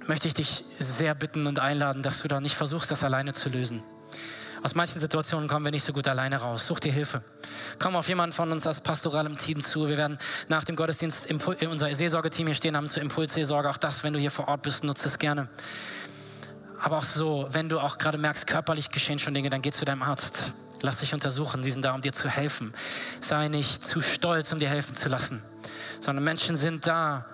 möchte 0.06 0.28
ich 0.28 0.36
dich 0.36 0.64
sehr 0.78 1.16
bitten 1.16 1.48
und 1.48 1.58
einladen, 1.58 2.04
dass 2.04 2.22
du 2.22 2.28
da 2.28 2.40
nicht 2.40 2.56
versuchst, 2.56 2.92
das 2.92 3.04
alleine 3.04 3.34
zu 3.34 3.50
lösen. 3.50 3.82
Aus 4.64 4.76
manchen 4.76 5.02
Situationen 5.02 5.50
kommen 5.50 5.66
wir 5.66 5.72
nicht 5.72 5.84
so 5.84 5.92
gut 5.92 6.08
alleine 6.08 6.38
raus. 6.38 6.66
Such 6.66 6.80
dir 6.80 6.94
Hilfe. 6.94 7.22
Komm 7.80 7.98
auf 7.98 8.08
jemanden 8.08 8.34
von 8.34 8.50
uns 8.50 8.66
als 8.66 8.80
pastoralem 8.80 9.36
Team 9.36 9.62
zu. 9.62 9.90
Wir 9.90 9.98
werden 9.98 10.18
nach 10.48 10.64
dem 10.64 10.78
Gottesdienst 10.78 11.28
unser 11.70 11.94
Seelsorgeteam 11.94 12.48
hier 12.48 12.56
stehen 12.56 12.78
haben 12.78 12.88
zur 12.88 13.04
Impulsseelsorge. 13.04 13.70
Auch 13.70 13.78
das, 13.78 14.06
wenn 14.06 14.14
du 14.14 14.20
hier 14.20 14.32
vor 14.32 14.48
Ort 14.48 14.62
bist, 14.62 14.86
nutze 14.86 15.10
es 15.10 15.20
gerne. 15.20 15.50
Aber 16.80 17.00
auch 17.00 17.04
so, 17.04 17.46
wenn 17.52 17.68
du 17.68 17.82
auch 17.82 17.98
gerade 17.98 18.18
merkst, 18.18 18.48
körperlich 18.48 18.90
geschehen 18.90 19.20
schon 19.20 19.34
Dinge, 19.34 19.50
dann 19.50 19.62
geh 19.62 19.72
zu 19.72 19.84
deinem 19.84 20.02
Arzt. 20.02 20.54
Lass 20.82 21.00
dich 21.00 21.14
untersuchen. 21.14 21.62
Sie 21.62 21.72
sind 21.72 21.84
da, 21.84 21.94
um 21.94 22.00
dir 22.00 22.14
zu 22.14 22.30
helfen. 22.30 22.72
Sei 23.20 23.50
nicht 23.50 23.84
zu 23.84 24.02
stolz, 24.02 24.54
um 24.54 24.60
dir 24.60 24.70
helfen 24.70 24.96
zu 24.96 25.10
lassen, 25.10 25.42
sondern 26.00 26.24
Menschen 26.24 26.56
sind 26.56 26.88
da, 26.88 27.26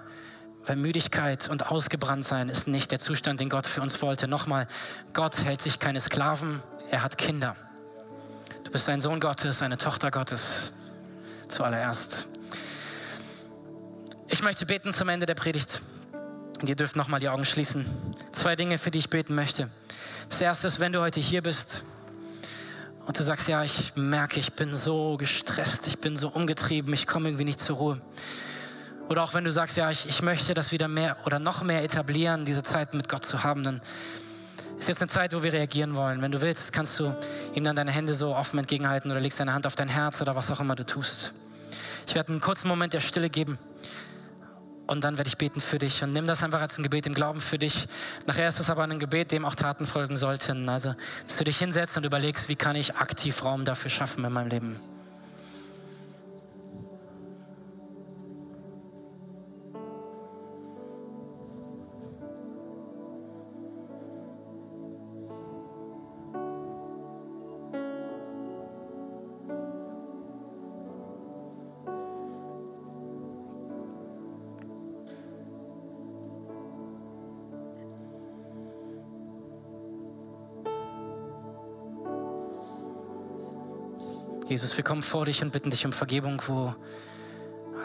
weil 0.66 0.78
Müdigkeit 0.78 1.48
und 1.48 1.68
Ausgebranntsein 1.68 2.50
ist 2.50 2.68
nicht 2.68 2.92
der 2.92 3.00
Zustand, 3.00 3.40
den 3.40 3.50
Gott 3.50 3.68
für 3.68 3.82
uns 3.82 4.02
wollte. 4.02 4.28
Nochmal, 4.28 4.68
Gott 5.14 5.44
hält 5.44 5.62
sich 5.62 5.78
keine 5.78 6.00
Sklaven, 6.00 6.62
er 6.92 7.04
hat 7.04 7.18
Kinder. 7.18 7.56
Du 8.64 8.72
bist 8.72 8.90
ein 8.90 9.02
Sohn 9.02 9.20
Gottes, 9.20 9.62
eine 9.62 9.78
Tochter 9.78 10.12
Gottes 10.12 10.72
zuallererst. 11.48 12.28
Ich 14.28 14.42
möchte 14.42 14.66
beten 14.66 14.94
zum 14.94 15.10
Ende 15.10 15.26
der 15.26 15.36
Predigt. 15.36 15.82
ihr 16.64 16.76
dürft 16.76 16.96
nochmal 16.96 17.20
die 17.20 17.30
Augen 17.30 17.46
schließen. 17.46 17.86
Zwei 18.32 18.56
Dinge, 18.56 18.78
für 18.78 18.92
die 18.92 19.00
ich 19.00 19.10
beten 19.10 19.34
möchte. 19.36 19.70
Das 20.30 20.42
erste 20.42 20.68
ist, 20.68 20.80
wenn 20.80 20.92
du 20.92 21.02
heute 21.02 21.20
hier 21.20 21.42
bist 21.42 21.84
und 23.06 23.18
du 23.18 23.24
sagst, 23.24 23.48
ja, 23.48 23.64
ich 23.64 23.96
merke, 23.96 24.40
ich 24.40 24.54
bin 24.54 24.76
so 24.76 25.18
gestresst, 25.18 25.88
ich 25.88 26.00
bin 26.00 26.16
so 26.16 26.30
umgetrieben, 26.30 26.94
ich 26.94 27.08
komme 27.08 27.30
irgendwie 27.30 27.46
nicht 27.46 27.60
zur 27.60 27.78
Ruhe. 27.78 28.02
Oder 29.10 29.24
auch 29.24 29.34
wenn 29.34 29.44
du 29.44 29.52
sagst, 29.52 29.78
ja, 29.78 29.90
ich, 29.90 30.08
ich 30.08 30.22
möchte 30.22 30.54
das 30.54 30.72
wieder 30.72 30.88
mehr 30.88 31.18
oder 31.26 31.40
noch 31.40 31.64
mehr 31.64 31.84
etablieren, 31.84 32.46
diese 32.46 32.62
Zeit 32.62 32.94
mit 32.94 33.10
Gott 33.10 33.26
zu 33.26 33.44
haben, 33.44 33.64
dann 33.64 33.82
ist 34.80 34.88
jetzt 34.88 35.02
eine 35.02 35.10
Zeit, 35.10 35.34
wo 35.34 35.44
wir 35.44 35.54
reagieren 35.54 35.94
wollen. 35.94 36.22
Wenn 36.22 36.32
du 36.32 36.42
willst, 36.42 36.72
kannst 36.72 37.00
du 37.00 37.16
ihm 37.54 37.64
dann 37.64 37.76
deine 37.76 37.92
Hände 37.92 38.14
so 38.14 38.36
offen 38.36 38.60
entgegenhalten 38.60 39.12
oder 39.12 39.20
legst 39.20 39.40
deine 39.40 39.54
Hand 39.54 39.68
auf 39.68 39.76
dein 39.76 39.90
Herz 39.90 40.22
oder 40.22 40.36
was 40.36 40.50
auch 40.52 40.60
immer 40.60 40.76
du 40.76 40.86
tust. 40.86 41.34
Ich 42.08 42.16
werde 42.16 42.32
einen 42.32 42.42
kurzen 42.42 42.68
Moment 42.68 42.94
der 42.94 43.02
Stille 43.02 43.30
geben 43.30 43.60
und 44.88 45.04
dann 45.04 45.18
werde 45.18 45.28
ich 45.28 45.38
beten 45.38 45.62
für 45.62 45.78
dich 45.78 46.02
und 46.02 46.14
nimm 46.14 46.26
das 46.26 46.42
einfach 46.42 46.62
als 46.62 46.78
ein 46.78 46.84
Gebet 46.84 47.06
im 47.06 47.14
Glauben 47.14 47.42
für 47.42 47.60
dich. 47.60 47.88
Nachher 48.26 48.50
ist 48.50 48.60
es 48.60 48.70
aber 48.70 48.84
ein 48.84 48.98
Gebet, 48.98 49.32
dem 49.32 49.46
auch 49.46 49.56
Taten 49.56 49.86
folgen 49.86 50.18
sollten. 50.18 50.68
Also, 50.68 50.96
dass 51.28 51.38
du 51.38 51.44
dich 51.44 51.60
hinsetzt 51.60 51.96
und 51.98 52.06
überlegst, 52.06 52.50
wie 52.50 52.56
kann 52.56 52.76
ich 52.76 52.96
aktiv 52.96 53.44
Raum 53.44 53.66
dafür 53.66 53.92
schaffen 53.92 54.26
in 54.26 54.34
meinem 54.34 54.50
Leben. 54.50 54.89
Jesus, 84.50 84.76
wir 84.78 84.84
kommen 84.84 85.04
vor 85.04 85.26
dich 85.26 85.44
und 85.44 85.52
bitten 85.52 85.70
dich 85.70 85.86
um 85.86 85.92
Vergebung, 85.92 86.42
wo 86.48 86.74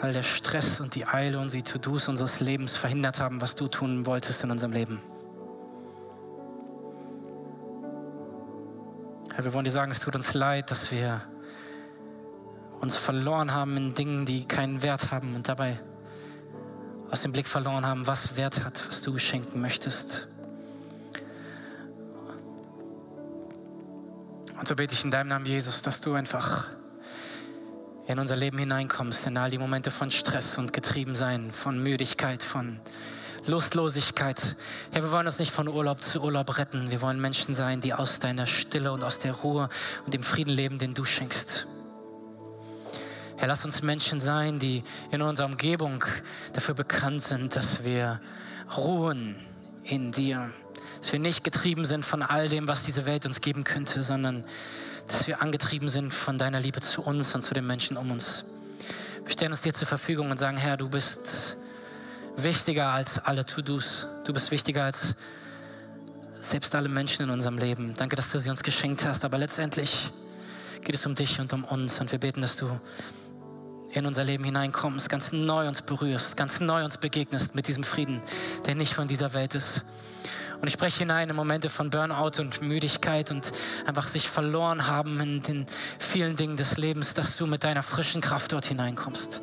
all 0.01 0.13
der 0.13 0.23
Stress 0.23 0.79
und 0.79 0.95
die 0.95 1.05
Eile 1.05 1.37
und 1.37 1.53
die 1.53 1.61
To-Dos 1.61 2.07
unseres 2.07 2.39
Lebens 2.39 2.75
verhindert 2.75 3.19
haben, 3.19 3.39
was 3.39 3.53
du 3.53 3.67
tun 3.67 4.07
wolltest 4.07 4.43
in 4.43 4.49
unserem 4.49 4.73
Leben. 4.73 4.99
Herr, 9.35 9.45
wir 9.45 9.53
wollen 9.53 9.65
dir 9.65 9.69
sagen, 9.69 9.91
es 9.91 9.99
tut 9.99 10.15
uns 10.15 10.33
leid, 10.33 10.71
dass 10.71 10.91
wir 10.91 11.21
uns 12.81 12.97
verloren 12.97 13.53
haben 13.53 13.77
in 13.77 13.93
Dingen, 13.93 14.25
die 14.25 14.45
keinen 14.47 14.81
Wert 14.81 15.11
haben 15.11 15.35
und 15.35 15.47
dabei 15.47 15.79
aus 17.11 17.21
dem 17.21 17.31
Blick 17.31 17.47
verloren 17.47 17.85
haben, 17.85 18.07
was 18.07 18.37
Wert 18.37 18.65
hat, 18.65 18.87
was 18.87 19.03
du 19.03 19.19
schenken 19.19 19.61
möchtest. 19.61 20.29
Und 24.57 24.67
so 24.67 24.75
bete 24.75 24.93
ich 24.93 25.03
in 25.03 25.11
deinem 25.11 25.27
Namen, 25.27 25.45
Jesus, 25.45 25.81
dass 25.81 26.01
du 26.01 26.13
einfach 26.13 26.67
in 28.07 28.19
unser 28.19 28.35
Leben 28.35 28.57
hineinkommst, 28.57 29.27
in 29.27 29.37
all 29.37 29.49
die 29.49 29.57
Momente 29.57 29.91
von 29.91 30.11
Stress 30.11 30.57
und 30.57 30.73
Getriebensein, 30.73 31.51
von 31.51 31.81
Müdigkeit, 31.81 32.43
von 32.43 32.79
Lustlosigkeit. 33.47 34.55
Herr, 34.91 35.03
wir 35.03 35.11
wollen 35.11 35.27
uns 35.27 35.39
nicht 35.39 35.51
von 35.51 35.67
Urlaub 35.67 36.01
zu 36.01 36.21
Urlaub 36.21 36.57
retten. 36.57 36.89
Wir 36.89 37.01
wollen 37.01 37.19
Menschen 37.19 37.53
sein, 37.53 37.81
die 37.81 37.93
aus 37.93 38.19
deiner 38.19 38.47
Stille 38.47 38.91
und 38.91 39.03
aus 39.03 39.19
der 39.19 39.33
Ruhe 39.33 39.69
und 40.05 40.13
dem 40.13 40.23
Frieden 40.23 40.51
leben, 40.51 40.79
den 40.79 40.93
du 40.93 41.05
schenkst. 41.05 41.67
Herr, 43.37 43.47
lass 43.47 43.65
uns 43.65 43.81
Menschen 43.81 44.21
sein, 44.21 44.59
die 44.59 44.83
in 45.11 45.21
unserer 45.21 45.47
Umgebung 45.47 46.03
dafür 46.53 46.73
bekannt 46.73 47.21
sind, 47.21 47.55
dass 47.55 47.83
wir 47.83 48.21
ruhen 48.77 49.35
in 49.83 50.11
dir. 50.11 50.51
Dass 51.05 51.13
wir 51.13 51.19
nicht 51.19 51.43
getrieben 51.43 51.85
sind 51.85 52.03
von 52.03 52.23
all 52.23 52.49
dem, 52.49 52.67
was 52.67 52.83
diese 52.83 53.05
Welt 53.05 53.27
uns 53.27 53.39
geben 53.39 53.63
könnte, 53.63 54.01
sondern 54.01 54.43
dass 55.07 55.27
wir 55.27 55.39
angetrieben 55.39 55.87
sind 55.87 56.11
von 56.11 56.39
deiner 56.39 56.59
Liebe 56.59 56.81
zu 56.81 57.03
uns 57.03 57.35
und 57.35 57.43
zu 57.43 57.53
den 57.53 57.67
Menschen 57.67 57.95
um 57.95 58.09
uns. 58.09 58.43
Wir 59.23 59.31
stellen 59.31 59.51
uns 59.51 59.61
dir 59.61 59.71
zur 59.71 59.87
Verfügung 59.87 60.31
und 60.31 60.39
sagen, 60.39 60.57
Herr, 60.57 60.77
du 60.77 60.89
bist 60.89 61.57
wichtiger 62.37 62.87
als 62.87 63.19
alle 63.19 63.45
To-Dos. 63.45 64.07
Du 64.23 64.33
bist 64.33 64.49
wichtiger 64.49 64.85
als 64.85 65.13
selbst 66.33 66.73
alle 66.73 66.89
Menschen 66.89 67.21
in 67.21 67.29
unserem 67.29 67.59
Leben. 67.59 67.93
Danke, 67.95 68.15
dass 68.15 68.31
du 68.31 68.39
sie 68.39 68.49
uns 68.49 68.63
geschenkt 68.63 69.05
hast. 69.05 69.25
Aber 69.25 69.37
letztendlich 69.37 70.11
geht 70.81 70.95
es 70.95 71.05
um 71.05 71.13
dich 71.13 71.39
und 71.39 71.53
um 71.53 71.65
uns. 71.65 72.01
Und 72.01 72.11
wir 72.11 72.17
beten, 72.17 72.41
dass 72.41 72.57
du 72.57 72.79
in 73.93 74.07
unser 74.07 74.23
Leben 74.23 74.43
hineinkommst, 74.43 75.07
ganz 75.07 75.31
neu 75.31 75.67
uns 75.67 75.83
berührst, 75.83 76.35
ganz 76.35 76.59
neu 76.61 76.83
uns 76.83 76.97
begegnest 76.97 77.53
mit 77.53 77.67
diesem 77.67 77.83
Frieden, 77.83 78.23
der 78.65 78.73
nicht 78.73 78.95
von 78.95 79.07
dieser 79.07 79.33
Welt 79.35 79.53
ist. 79.53 79.85
Und 80.61 80.67
ich 80.67 80.73
spreche 80.73 80.99
hinein 80.99 81.29
in 81.29 81.35
Momente 81.35 81.69
von 81.69 81.89
Burnout 81.89 82.39
und 82.39 82.61
Müdigkeit 82.61 83.31
und 83.31 83.51
einfach 83.85 84.07
sich 84.07 84.29
verloren 84.29 84.87
haben 84.87 85.19
in 85.19 85.41
den 85.41 85.65
vielen 85.99 86.35
Dingen 86.35 86.57
des 86.57 86.77
Lebens, 86.77 87.13
dass 87.13 87.37
du 87.37 87.47
mit 87.47 87.63
deiner 87.63 87.83
frischen 87.83 88.21
Kraft 88.21 88.51
dort 88.51 88.65
hineinkommst. 88.65 89.41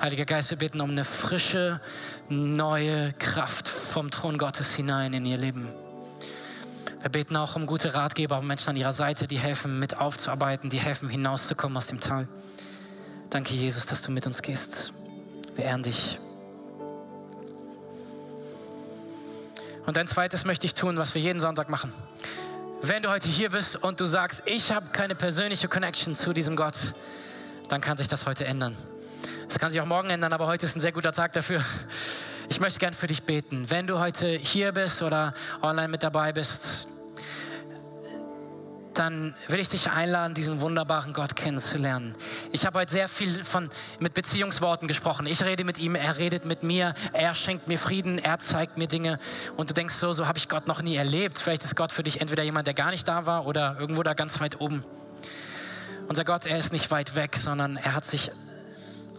Heiliger 0.00 0.24
Geist, 0.24 0.50
wir 0.50 0.58
bitten 0.58 0.80
um 0.80 0.90
eine 0.90 1.04
frische, 1.04 1.80
neue 2.28 3.12
Kraft 3.14 3.66
vom 3.66 4.10
Thron 4.10 4.38
Gottes 4.38 4.74
hinein 4.74 5.12
in 5.12 5.26
ihr 5.26 5.38
Leben. 5.38 5.68
Wir 7.00 7.10
beten 7.10 7.36
auch 7.36 7.56
um 7.56 7.66
gute 7.66 7.94
Ratgeber, 7.94 8.38
um 8.38 8.46
Menschen 8.46 8.70
an 8.70 8.76
ihrer 8.76 8.92
Seite, 8.92 9.26
die 9.26 9.38
helfen, 9.38 9.78
mit 9.78 9.96
aufzuarbeiten, 9.96 10.70
die 10.70 10.80
helfen, 10.80 11.08
hinauszukommen 11.08 11.76
aus 11.76 11.88
dem 11.88 12.00
Tal. 12.00 12.28
Danke, 13.30 13.54
Jesus, 13.54 13.86
dass 13.86 14.02
du 14.02 14.10
mit 14.10 14.26
uns 14.26 14.42
gehst. 14.42 14.92
Wir 15.54 15.64
ehren 15.64 15.82
dich. 15.82 16.18
Und 19.88 19.96
ein 19.96 20.06
zweites 20.06 20.44
möchte 20.44 20.66
ich 20.66 20.74
tun, 20.74 20.98
was 20.98 21.14
wir 21.14 21.22
jeden 21.22 21.40
Sonntag 21.40 21.70
machen. 21.70 21.94
Wenn 22.82 23.02
du 23.02 23.08
heute 23.08 23.26
hier 23.26 23.48
bist 23.48 23.74
und 23.74 23.98
du 24.00 24.04
sagst, 24.04 24.42
ich 24.44 24.70
habe 24.70 24.88
keine 24.90 25.14
persönliche 25.14 25.66
Connection 25.66 26.14
zu 26.14 26.34
diesem 26.34 26.56
Gott, 26.56 26.74
dann 27.70 27.80
kann 27.80 27.96
sich 27.96 28.06
das 28.06 28.26
heute 28.26 28.44
ändern. 28.44 28.76
Das 29.48 29.58
kann 29.58 29.70
sich 29.70 29.80
auch 29.80 29.86
morgen 29.86 30.10
ändern, 30.10 30.34
aber 30.34 30.46
heute 30.46 30.66
ist 30.66 30.76
ein 30.76 30.80
sehr 30.80 30.92
guter 30.92 31.12
Tag 31.12 31.32
dafür. 31.32 31.64
Ich 32.50 32.60
möchte 32.60 32.80
gern 32.80 32.92
für 32.92 33.06
dich 33.06 33.22
beten. 33.22 33.70
Wenn 33.70 33.86
du 33.86 33.98
heute 33.98 34.28
hier 34.28 34.72
bist 34.72 35.00
oder 35.00 35.32
online 35.62 35.88
mit 35.88 36.02
dabei 36.02 36.34
bist, 36.34 36.86
dann 38.98 39.34
will 39.46 39.60
ich 39.60 39.68
dich 39.68 39.90
einladen, 39.90 40.34
diesen 40.34 40.60
wunderbaren 40.60 41.12
Gott 41.12 41.36
kennenzulernen. 41.36 42.14
Ich 42.52 42.66
habe 42.66 42.78
heute 42.78 42.92
sehr 42.92 43.08
viel 43.08 43.44
von, 43.44 43.70
mit 44.00 44.14
Beziehungsworten 44.14 44.88
gesprochen. 44.88 45.26
Ich 45.26 45.42
rede 45.42 45.64
mit 45.64 45.78
ihm, 45.78 45.94
er 45.94 46.18
redet 46.18 46.44
mit 46.44 46.62
mir, 46.62 46.94
er 47.12 47.34
schenkt 47.34 47.68
mir 47.68 47.78
Frieden, 47.78 48.18
er 48.18 48.38
zeigt 48.38 48.76
mir 48.76 48.88
Dinge. 48.88 49.18
Und 49.56 49.70
du 49.70 49.74
denkst 49.74 49.94
so, 49.94 50.12
so 50.12 50.26
habe 50.26 50.38
ich 50.38 50.48
Gott 50.48 50.66
noch 50.66 50.82
nie 50.82 50.96
erlebt. 50.96 51.38
Vielleicht 51.38 51.64
ist 51.64 51.76
Gott 51.76 51.92
für 51.92 52.02
dich 52.02 52.20
entweder 52.20 52.42
jemand, 52.42 52.66
der 52.66 52.74
gar 52.74 52.90
nicht 52.90 53.06
da 53.06 53.26
war 53.26 53.46
oder 53.46 53.76
irgendwo 53.78 54.02
da 54.02 54.14
ganz 54.14 54.40
weit 54.40 54.60
oben. 54.60 54.84
Unser 56.08 56.24
Gott, 56.24 56.46
er 56.46 56.58
ist 56.58 56.72
nicht 56.72 56.90
weit 56.90 57.14
weg, 57.14 57.36
sondern 57.36 57.76
er 57.76 57.94
hat 57.94 58.04
sich 58.04 58.32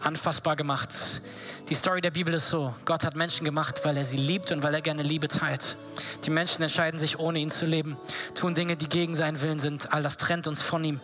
anfassbar 0.00 0.56
gemacht. 0.56 0.90
Die 1.70 1.76
Story 1.76 2.00
der 2.00 2.10
Bibel 2.10 2.34
ist 2.34 2.50
so, 2.50 2.74
Gott 2.84 3.04
hat 3.04 3.14
Menschen 3.14 3.44
gemacht, 3.44 3.84
weil 3.84 3.96
er 3.96 4.04
sie 4.04 4.16
liebt 4.16 4.50
und 4.50 4.64
weil 4.64 4.74
er 4.74 4.80
gerne 4.80 5.04
Liebe 5.04 5.28
teilt. 5.28 5.76
Die 6.24 6.30
Menschen 6.30 6.62
entscheiden 6.62 6.98
sich, 6.98 7.20
ohne 7.20 7.38
ihn 7.38 7.52
zu 7.52 7.64
leben, 7.64 7.96
tun 8.34 8.56
Dinge, 8.56 8.76
die 8.76 8.88
gegen 8.88 9.14
seinen 9.14 9.40
Willen 9.40 9.60
sind. 9.60 9.92
All 9.92 10.02
das 10.02 10.16
trennt 10.16 10.48
uns 10.48 10.62
von 10.62 10.82
ihm. 10.82 10.98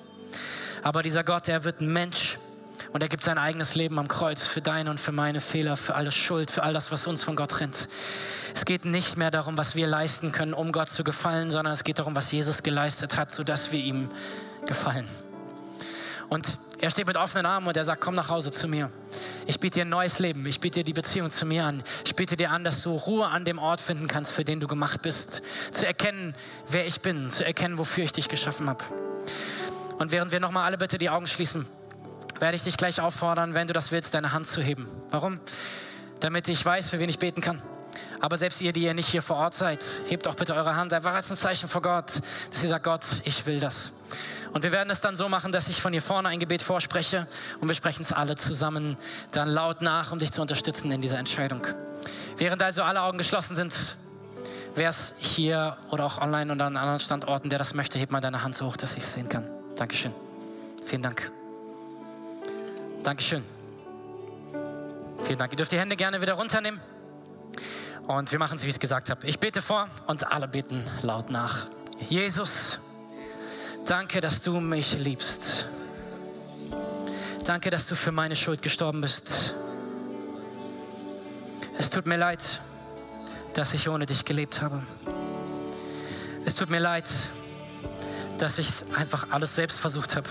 Aber 0.83 1.05
dieser 1.05 1.23
Gott, 1.23 1.47
er 1.47 1.63
wird 1.63 1.81
Mensch 1.81 2.41
und 2.93 3.01
er 3.01 3.09
gibt 3.09 3.23
sein 3.23 3.39
eigenes 3.39 3.77
Leben 3.77 3.97
am 4.01 4.09
Kreuz 4.09 4.45
für 4.45 4.61
deine 4.61 4.91
und 4.91 4.99
für 4.99 5.13
meine 5.13 5.41
Fehler, 5.41 5.77
für 5.77 5.95
alle 5.95 6.11
Schuld, 6.11 6.51
für 6.51 6.65
all 6.65 6.73
das, 6.73 6.91
was 6.91 7.07
uns 7.07 7.23
von 7.23 7.37
Gott 7.37 7.53
trennt. 7.53 7.87
Es 8.53 8.65
geht 8.65 8.85
nicht 8.85 9.17
mehr 9.17 9.31
darum, 9.31 9.57
was 9.57 9.77
wir 9.77 9.87
leisten 9.87 10.33
können, 10.33 10.53
um 10.53 10.73
Gott 10.73 10.89
zu 10.89 11.05
gefallen, 11.05 11.53
sondern 11.53 11.75
es 11.75 11.85
geht 11.85 12.01
darum, 12.01 12.17
was 12.17 12.33
Jesus 12.33 12.65
geleistet 12.65 13.17
hat, 13.17 13.31
sodass 13.31 13.71
wir 13.71 13.79
ihm 13.79 14.11
gefallen. 14.67 15.07
Und 16.29 16.59
er 16.79 16.91
steht 16.91 17.07
mit 17.07 17.17
offenen 17.17 17.47
Armen 17.47 17.67
und 17.67 17.77
er 17.77 17.85
sagt, 17.85 18.03
komm 18.03 18.15
nach 18.15 18.29
Hause 18.29 18.51
zu 18.51 18.69
mir. 18.69 18.91
Ich 19.47 19.59
biete 19.59 19.77
dir 19.77 19.85
ein 19.85 19.89
neues 19.89 20.19
Leben. 20.19 20.45
Ich 20.47 20.61
biete 20.61 20.81
dir 20.81 20.85
die 20.85 20.93
Beziehung 20.93 21.31
zu 21.31 21.47
mir 21.47 21.65
an. 21.65 21.83
Ich 22.05 22.15
biete 22.15 22.37
dir 22.37 22.51
an, 22.51 22.65
dass 22.65 22.83
du 22.83 22.93
Ruhe 22.93 23.27
an 23.29 23.45
dem 23.45 23.59
Ort 23.59 23.81
finden 23.81 24.09
kannst, 24.09 24.33
für 24.33 24.45
den 24.45 24.61
du 24.61 24.67
gemacht 24.67 25.01
bist. 25.01 25.43
Zu 25.73 25.87
erkennen, 25.87 26.35
wer 26.69 26.87
ich 26.87 27.01
bin. 27.01 27.31
Zu 27.31 27.47
erkennen, 27.47 27.79
wofür 27.79 28.05
ich 28.05 28.13
dich 28.13 28.29
geschaffen 28.29 28.69
habe. 28.69 28.85
Und 29.99 30.13
während 30.13 30.33
wir 30.33 30.41
nochmal 30.41 30.65
alle 30.65 30.77
bitte 30.77 30.99
die 30.99 31.09
Augen 31.09 31.27
schließen, 31.27 31.67
werde 32.39 32.57
ich 32.57 32.63
dich 32.63 32.77
gleich 32.77 33.01
auffordern, 33.01 33.55
wenn 33.55 33.67
du 33.67 33.73
das 33.73 33.91
willst, 33.91 34.13
deine 34.13 34.33
Hand 34.33 34.47
zu 34.47 34.61
heben. 34.61 34.87
Warum? 35.11 35.41
Damit 36.21 36.49
ich 36.49 36.65
weiß, 36.65 36.91
für 36.91 36.99
wen 36.99 37.09
ich 37.09 37.19
beten 37.19 37.41
kann. 37.41 37.63
Aber 38.21 38.37
selbst 38.37 38.61
ihr, 38.61 38.75
die 38.75 38.83
ihr 38.83 38.93
nicht 38.93 39.09
hier 39.09 39.23
vor 39.23 39.37
Ort 39.37 39.55
seid, 39.55 39.83
hebt 40.09 40.27
auch 40.27 40.35
bitte 40.35 40.55
eure 40.55 40.77
Hand 40.77 40.93
einfach 40.93 41.15
als 41.15 41.31
ein 41.31 41.37
Zeichen 41.37 41.69
vor 41.69 41.81
Gott, 41.81 42.21
dass 42.51 42.63
ihr 42.63 42.69
sagt, 42.69 42.85
Gott, 42.85 43.05
ich 43.25 43.47
will 43.47 43.61
das. 43.61 43.93
Und 44.53 44.63
wir 44.63 44.73
werden 44.73 44.91
es 44.91 45.01
dann 45.01 45.17
so 45.17 45.29
machen, 45.29 45.53
dass 45.53 45.69
ich 45.69 45.83
von 45.83 45.93
hier 45.93 46.03
vorne 46.03 46.29
ein 46.29 46.39
Gebet 46.39 46.63
vorspreche 46.63 47.27
und 47.61 47.69
wir 47.69 47.75
sprechen 47.75 48.03
es 48.03 48.13
alle 48.13 48.37
zusammen 48.37 48.97
dann 49.33 49.49
laut 49.49 49.83
nach, 49.83 50.13
um 50.13 50.19
dich 50.19 50.33
zu 50.33 50.41
unterstützen 50.41 50.91
in 50.91 51.01
dieser 51.01 51.19
Entscheidung. 51.19 51.67
Während 52.37 52.63
also 52.63 52.83
alle 52.83 53.03
Augen 53.03 53.19
geschlossen 53.19 53.57
sind, 53.57 53.97
wer 54.75 54.91
es 54.91 55.15
hier 55.19 55.77
oder 55.91 56.05
auch 56.05 56.21
online 56.21 56.53
oder 56.53 56.67
an 56.67 56.77
anderen 56.77 57.01
Standorten, 57.01 57.51
der 57.51 57.59
das 57.59 57.75
möchte, 57.75 57.99
heb 57.99 58.11
mal 58.11 58.21
deine 58.21 58.43
Hand 58.43 58.57
so 58.57 58.67
hoch, 58.67 58.77
dass 58.77 58.97
ich 58.97 59.03
es 59.03 59.13
sehen 59.13 59.29
kann. 59.29 59.45
Dankeschön. 59.77 60.13
Vielen 60.85 61.03
Dank. 61.03 61.31
Dankeschön. 63.03 63.45
Vielen 65.23 65.39
Dank. 65.39 65.53
Ihr 65.53 65.57
dürft 65.57 65.73
die 65.73 65.79
Hände 65.79 65.97
gerne 65.97 66.21
wieder 66.21 66.35
runternehmen. 66.35 66.81
Und 68.07 68.31
wir 68.31 68.39
machen 68.39 68.57
es, 68.57 68.63
wie 68.63 68.69
ich 68.69 68.75
es 68.75 68.81
gesagt 68.81 69.11
habe. 69.11 69.27
Ich 69.27 69.41
bete 69.41 69.61
vor 69.61 69.89
und 70.07 70.31
alle 70.31 70.47
beten 70.47 70.85
laut 71.03 71.31
nach. 71.31 71.67
Jesus, 72.09 72.79
Danke, 73.87 74.21
dass 74.21 74.43
du 74.43 74.59
mich 74.59 74.99
liebst. 74.99 75.65
Danke, 77.45 77.71
dass 77.71 77.87
du 77.87 77.95
für 77.95 78.11
meine 78.11 78.35
Schuld 78.35 78.61
gestorben 78.61 79.01
bist. 79.01 79.55
Es 81.79 81.89
tut 81.89 82.09
mir 82.09 82.17
leid, 82.17 82.41
dass 83.55 83.75
ich 83.75 83.89
ohne 83.89 84.05
dich 84.05 84.25
gelebt 84.25 84.61
habe. 84.61 84.83
Es 86.45 86.57
tut 86.57 86.69
mir 86.69 86.81
leid, 86.81 87.05
dass 88.39 88.59
ich 88.59 88.69
einfach 88.93 89.29
alles 89.31 89.55
selbst 89.55 89.79
versucht 89.79 90.17
habe. 90.17 90.29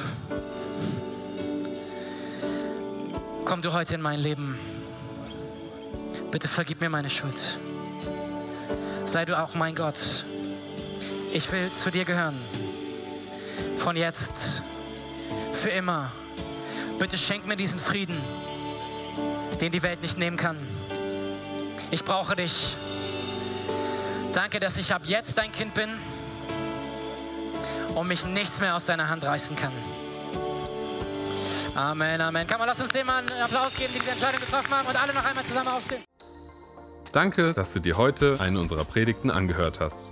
Komm 3.45 3.61
du 3.61 3.71
heute 3.71 3.95
in 3.95 4.01
mein 4.01 4.19
Leben. 4.19 4.59
Bitte 6.29 6.49
vergib 6.49 6.81
mir 6.81 6.89
meine 6.89 7.09
Schuld. 7.09 7.39
Sei 9.05 9.23
du 9.23 9.39
auch 9.39 9.53
mein 9.55 9.75
Gott. 9.75 10.25
Ich 11.31 11.49
will 11.53 11.71
zu 11.71 11.89
dir 11.89 12.03
gehören 12.03 12.37
von 13.77 13.95
jetzt, 13.95 14.31
für 15.53 15.69
immer. 15.69 16.11
Bitte 16.99 17.17
schenk 17.17 17.45
mir 17.45 17.55
diesen 17.55 17.79
Frieden, 17.79 18.17
den 19.61 19.71
die 19.71 19.83
Welt 19.83 20.01
nicht 20.01 20.17
nehmen 20.17 20.37
kann. 20.37 20.57
Ich 21.91 22.03
brauche 22.03 22.35
dich. 22.35 22.75
Danke, 24.33 24.59
dass 24.59 24.77
ich 24.77 24.93
ab 24.93 25.03
jetzt 25.05 25.37
dein 25.37 25.51
Kind 25.51 25.73
bin 25.73 25.89
und 27.95 28.07
mich 28.07 28.25
nichts 28.25 28.59
mehr 28.59 28.75
aus 28.75 28.85
deiner 28.85 29.09
Hand 29.09 29.23
reißen 29.23 29.55
kann. 29.55 29.71
Amen, 31.75 32.21
Amen. 32.21 32.47
Kann 32.47 32.59
man, 32.59 32.67
lass 32.67 32.79
uns 32.79 32.89
dem 32.89 33.09
einen 33.09 33.29
Applaus 33.29 33.75
geben, 33.75 33.91
die 33.93 33.99
diese 33.99 34.11
Entscheidung 34.11 34.39
getroffen 34.39 34.71
haben 34.71 34.87
und 34.87 35.01
alle 35.01 35.13
noch 35.13 35.25
einmal 35.25 35.43
zusammen 35.45 35.67
aufstehen. 35.67 36.03
Danke, 37.11 37.53
dass 37.53 37.73
du 37.73 37.79
dir 37.79 37.97
heute 37.97 38.39
eine 38.39 38.59
unserer 38.59 38.85
Predigten 38.85 39.31
angehört 39.31 39.79
hast. 39.79 40.11